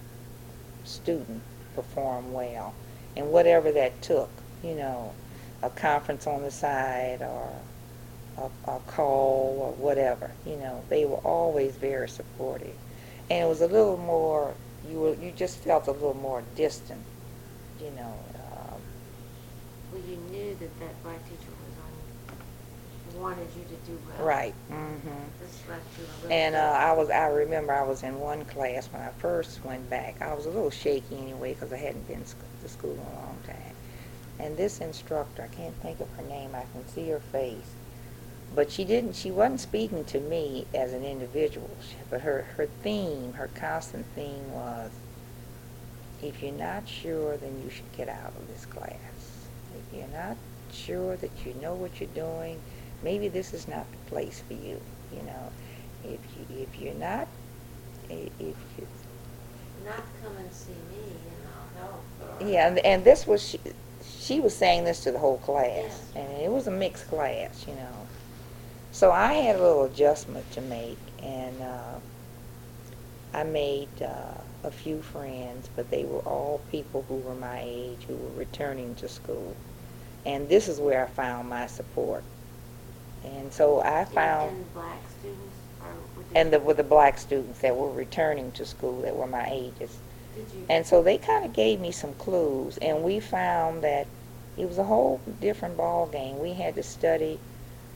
student 0.83 1.43
performed 1.75 2.31
well, 2.33 2.75
and 3.15 3.29
whatever 3.31 3.71
that 3.71 4.01
took, 4.01 4.43
you 4.63 4.75
know, 4.75 5.15
a 5.61 5.69
conference 5.69 6.27
on 6.27 6.41
the 6.43 6.51
side 6.51 7.21
or 7.21 7.63
a, 8.37 8.49
a 8.71 8.79
call 8.87 9.57
or 9.61 9.73
whatever, 9.73 10.35
you 10.45 10.57
know, 10.57 10.85
they 10.89 11.05
were 11.05 11.17
always 11.17 11.77
very 11.77 12.09
supportive, 12.09 12.75
and 13.29 13.45
it 13.45 13.47
was 13.49 13.61
a 13.61 13.67
little 13.67 13.97
more. 13.97 14.57
You 14.83 14.99
were 14.99 15.15
you 15.15 15.31
just 15.31 15.59
felt 15.59 15.87
a 15.87 15.91
little 15.91 16.15
more 16.15 16.43
distant, 16.55 17.05
you 17.79 17.91
know. 17.91 18.25
Um, 18.35 18.81
Well, 19.91 20.01
you 20.01 20.17
knew 20.17 20.55
that 20.55 20.79
that 20.79 21.03
black 21.03 21.23
teacher 21.25 21.50
wanted 23.15 23.47
you 23.55 23.63
to 23.63 23.91
do 23.91 23.97
well. 24.07 24.25
right. 24.25 24.53
Mm-hmm. 24.69 25.09
This 25.39 25.61
left 25.69 25.81
you 25.97 26.05
a 26.05 26.15
little. 26.23 26.31
And 26.31 26.55
uh, 26.55 26.59
I 26.59 26.91
was, 26.93 27.09
I 27.09 27.27
remember 27.27 27.73
I 27.73 27.83
was 27.83 28.03
in 28.03 28.19
one 28.19 28.45
class 28.45 28.87
when 28.91 29.01
I 29.01 29.09
first 29.19 29.63
went 29.65 29.89
back. 29.89 30.21
I 30.21 30.33
was 30.33 30.45
a 30.45 30.49
little 30.49 30.69
shaky 30.71 31.17
anyway 31.17 31.53
because 31.53 31.71
I 31.73 31.77
hadn't 31.77 32.07
been 32.07 32.25
sc- 32.25 32.37
to 32.61 32.69
school 32.69 32.91
in 32.93 32.99
a 32.99 33.15
long 33.25 33.37
time. 33.45 33.75
And 34.39 34.57
this 34.57 34.79
instructor, 34.81 35.43
I 35.43 35.47
can't 35.55 35.75
think 35.81 35.99
of 35.99 36.09
her 36.17 36.23
name, 36.23 36.51
I 36.55 36.65
can 36.73 36.87
see 36.87 37.09
her 37.09 37.19
face. 37.19 37.75
But 38.55 38.71
she 38.71 38.83
didn't, 38.83 39.15
she 39.15 39.31
wasn't 39.31 39.61
speaking 39.61 40.03
to 40.05 40.19
me 40.19 40.65
as 40.73 40.93
an 40.93 41.03
individual. 41.03 41.69
She- 41.81 41.95
But 42.09 42.21
her, 42.21 42.43
her 42.57 42.65
theme, 42.83 43.33
her 43.33 43.49
constant 43.55 44.05
theme 44.15 44.51
was, 44.51 44.91
if 46.21 46.41
you're 46.43 46.51
not 46.51 46.87
sure, 46.87 47.37
then 47.37 47.61
you 47.63 47.69
should 47.69 47.91
get 47.95 48.09
out 48.09 48.33
of 48.37 48.47
this 48.47 48.65
class. 48.65 49.47
If 49.75 49.97
you're 49.97 50.07
not 50.09 50.37
sure 50.71 51.15
that 51.17 51.31
you 51.45 51.53
know 51.61 51.73
what 51.73 51.99
you're 51.99 52.09
doing, 52.13 52.59
maybe 53.03 53.27
this 53.27 53.53
is 53.53 53.67
not 53.67 53.85
the 53.91 53.97
place 54.09 54.43
for 54.47 54.53
you, 54.53 54.79
you 55.13 55.21
know. 55.23 55.51
If 56.03 56.19
you, 56.37 56.57
if 56.63 56.79
you're 56.79 56.93
not, 56.95 57.27
if 58.09 58.31
you, 58.39 58.55
Not 59.85 60.03
come 60.23 60.35
and 60.37 60.51
see 60.51 60.71
me 60.71 61.03
and 61.11 61.47
I'll 61.81 61.87
help. 61.87 62.41
or- 62.41 62.47
yeah, 62.47 62.67
and, 62.67 62.79
and 62.79 63.03
this 63.03 63.27
was, 63.27 63.41
she, 63.47 63.59
she 64.03 64.39
was 64.39 64.55
saying 64.55 64.83
this 64.85 65.03
to 65.03 65.11
the 65.11 65.19
whole 65.19 65.37
class, 65.37 65.67
Yes. 65.67 66.11
and 66.15 66.41
it 66.41 66.51
was 66.51 66.67
a 66.67 66.71
mixed 66.71 67.07
class, 67.07 67.65
you 67.67 67.73
know. 67.75 68.07
So 68.91 69.11
I 69.11 69.33
had 69.33 69.55
a 69.55 69.61
little 69.61 69.83
adjustment 69.85 70.49
to 70.51 70.61
make, 70.61 70.97
and 71.23 71.61
uh, 71.61 71.99
I 73.33 73.43
made 73.43 73.87
uh, 74.01 74.33
a 74.63 74.71
few 74.71 75.01
friends, 75.01 75.69
but 75.75 75.89
they 75.89 76.03
were 76.03 76.19
all 76.19 76.61
people 76.71 77.05
who 77.07 77.15
were 77.15 77.35
my 77.35 77.61
age, 77.63 77.99
who 78.07 78.15
were 78.15 78.31
returning 78.37 78.95
to 78.95 79.07
school. 79.07 79.55
And 80.25 80.49
this 80.49 80.67
is 80.67 80.79
where 80.79 81.03
I 81.05 81.07
found 81.07 81.49
my 81.49 81.67
support. 81.67 82.23
And 83.23 83.53
so 83.53 83.81
I 83.81 84.05
found, 84.05 84.51
And 84.51 84.73
black 84.73 84.99
students 85.19 85.51
and 86.33 86.53
the, 86.53 86.59
with 86.59 86.77
the 86.77 86.83
black 86.83 87.17
students 87.17 87.59
that 87.59 87.75
were 87.75 87.91
returning 87.91 88.51
to 88.53 88.65
school 88.65 89.01
that 89.01 89.15
were 89.15 89.27
my 89.27 89.47
ages. 89.51 89.97
Did 90.35 90.45
you? 90.53 90.65
And 90.69 90.85
so 90.85 91.03
they 91.03 91.17
kind 91.17 91.45
of 91.45 91.53
gave 91.53 91.79
me 91.79 91.91
some 91.91 92.13
clues, 92.13 92.77
and 92.77 93.03
we 93.03 93.19
found 93.19 93.83
that 93.83 94.07
it 94.57 94.67
was 94.67 94.77
a 94.77 94.83
whole 94.83 95.19
different 95.39 95.77
ball 95.77 96.07
game. 96.07 96.39
We 96.39 96.53
had 96.53 96.75
to 96.75 96.83
study 96.83 97.39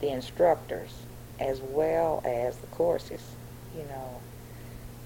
the 0.02 0.10
instructors 0.10 0.92
as 1.40 1.62
well 1.62 2.22
as 2.26 2.58
the 2.58 2.68
courses, 2.68 3.22
you 3.76 3.84
know. 3.84 4.22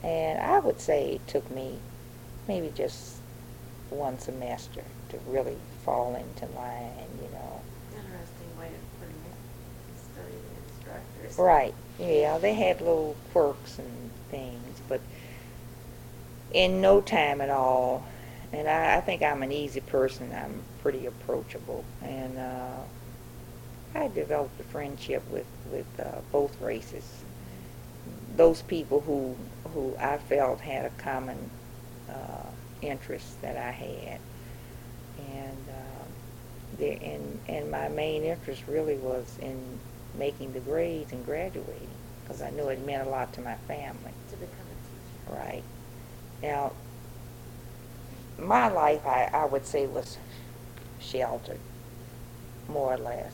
And 0.04 0.40
I 0.40 0.60
would 0.60 0.80
say 0.80 1.14
it 1.14 1.28
took 1.28 1.50
me 1.52 1.78
maybe 2.48 2.72
just 2.74 3.18
one 3.90 4.18
semester 4.20 4.84
to 5.10 5.18
really 5.28 5.58
fall 5.84 6.16
into 6.16 6.46
line, 6.56 7.10
you 7.22 7.30
know. 7.32 7.62
Interesting 7.96 8.58
way 8.58 8.68
of 8.68 9.00
putting 9.00 9.16
it, 9.16 9.38
study 10.14 10.38
Right. 11.38 11.74
Yeah, 12.00 12.38
they 12.38 12.54
had 12.54 12.80
little 12.80 13.16
quirks 13.32 13.78
and 13.80 14.12
things, 14.32 14.82
but 14.88 15.02
in 16.54 16.82
no 16.82 17.02
time 17.02 17.42
at 17.42 17.50
all, 17.50 18.06
and 18.52 18.68
I, 18.68 18.98
I 18.98 19.02
think 19.02 19.22
I'm 19.22 19.44
an 19.44 19.52
easy 19.52 19.82
person. 19.82 20.32
I'm 20.34 20.62
pretty 20.82 21.06
approachable, 21.06 21.84
and 22.02 22.38
uh, 22.38 22.78
I 23.96 24.08
developed 24.08 24.60
a 24.60 24.64
friendship 24.64 25.30
with 25.30 25.46
with 25.72 25.88
uh, 26.00 26.22
both 26.32 26.60
races. 26.62 27.24
Those 28.36 28.62
people 28.62 29.02
who 29.02 29.36
who 29.74 29.96
I 30.00 30.18
felt 30.18 30.62
had 30.62 30.86
a 30.86 30.90
common 30.92 31.50
uh, 32.10 32.48
interest 32.82 33.42
that 33.42 33.58
I 33.58 33.72
had, 33.72 34.20
and 35.34 35.58
uh, 35.70 36.06
the, 36.78 36.92
and 37.04 37.40
and 37.48 37.70
my 37.70 37.90
main 37.90 38.24
interest 38.24 38.64
really 38.68 38.96
was 38.96 39.38
in 39.42 39.80
making 40.16 40.54
the 40.54 40.60
grades 40.60 41.12
and 41.12 41.26
graduating 41.26 41.90
because 42.24 42.42
I 42.42 42.52
knew 42.52 42.70
it 42.70 42.86
meant 42.86 43.08
a 43.08 43.10
lot 43.10 43.34
to 43.34 43.42
my 43.42 43.56
family. 43.68 44.14
To 44.30 44.36
become 44.36 44.52
a 44.52 45.32
teacher. 45.32 45.40
Right. 45.40 45.64
Now, 46.44 46.74
my 48.38 48.70
life, 48.70 49.06
I, 49.06 49.30
I 49.34 49.46
would 49.46 49.66
say, 49.66 49.88
was 49.88 50.18
sheltered, 51.00 51.60
more 52.68 52.94
or 52.94 52.98
less. 52.98 53.34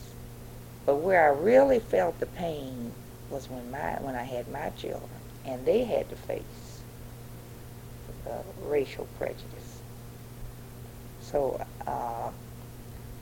But 0.86 0.96
where 0.96 1.24
I 1.24 1.36
really 1.36 1.78
felt 1.78 2.18
the 2.20 2.26
pain 2.26 2.92
was 3.30 3.50
when 3.50 3.70
my 3.70 3.94
when 4.00 4.14
I 4.14 4.22
had 4.22 4.48
my 4.48 4.70
children, 4.70 5.10
and 5.44 5.64
they 5.66 5.84
had 5.84 6.08
to 6.10 6.16
face 6.16 6.80
uh, 8.26 8.42
racial 8.62 9.06
prejudice. 9.18 9.80
So 11.20 11.64
uh, 11.86 12.30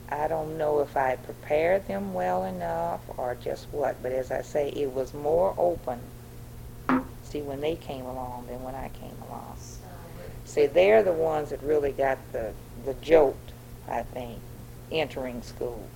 I 0.09 0.27
don't 0.27 0.57
know 0.57 0.79
if 0.81 0.95
I 0.95 1.15
prepared 1.15 1.87
them 1.87 2.13
well 2.13 2.43
enough 2.45 3.01
or 3.17 3.35
just 3.35 3.67
what. 3.71 4.01
But 4.03 4.11
as 4.11 4.31
I 4.31 4.41
say, 4.41 4.69
it 4.69 4.93
was 4.93 5.13
more 5.13 5.53
open. 5.57 5.99
See, 7.23 7.41
when 7.41 7.61
they 7.61 7.75
came 7.75 8.05
along 8.05 8.45
than 8.47 8.63
when 8.63 8.75
I 8.75 8.89
came 8.89 9.17
along. 9.27 9.57
See, 10.45 10.67
they're 10.67 11.01
the 11.01 11.11
ones 11.11 11.49
that 11.49 11.61
really 11.63 11.91
got 11.91 12.19
the, 12.31 12.53
the 12.85 12.93
jolt, 12.95 13.35
I 13.89 14.03
think, 14.03 14.39
entering 14.91 15.41
school. 15.41 15.87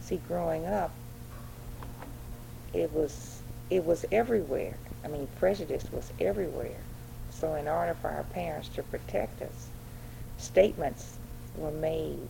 See, 0.00 0.20
growing 0.28 0.66
up, 0.66 0.92
it 2.72 2.92
was, 2.92 3.42
it 3.70 3.84
was 3.84 4.04
everywhere. 4.10 4.76
I 5.04 5.08
mean, 5.08 5.28
prejudice 5.38 5.86
was 5.92 6.12
everywhere. 6.20 6.80
So 7.30 7.54
in 7.54 7.68
order 7.68 7.94
for 7.94 8.10
our 8.10 8.24
parents 8.24 8.68
to 8.70 8.82
protect 8.82 9.40
us, 9.40 9.68
statements 10.36 11.18
were 11.58 11.70
made 11.72 12.28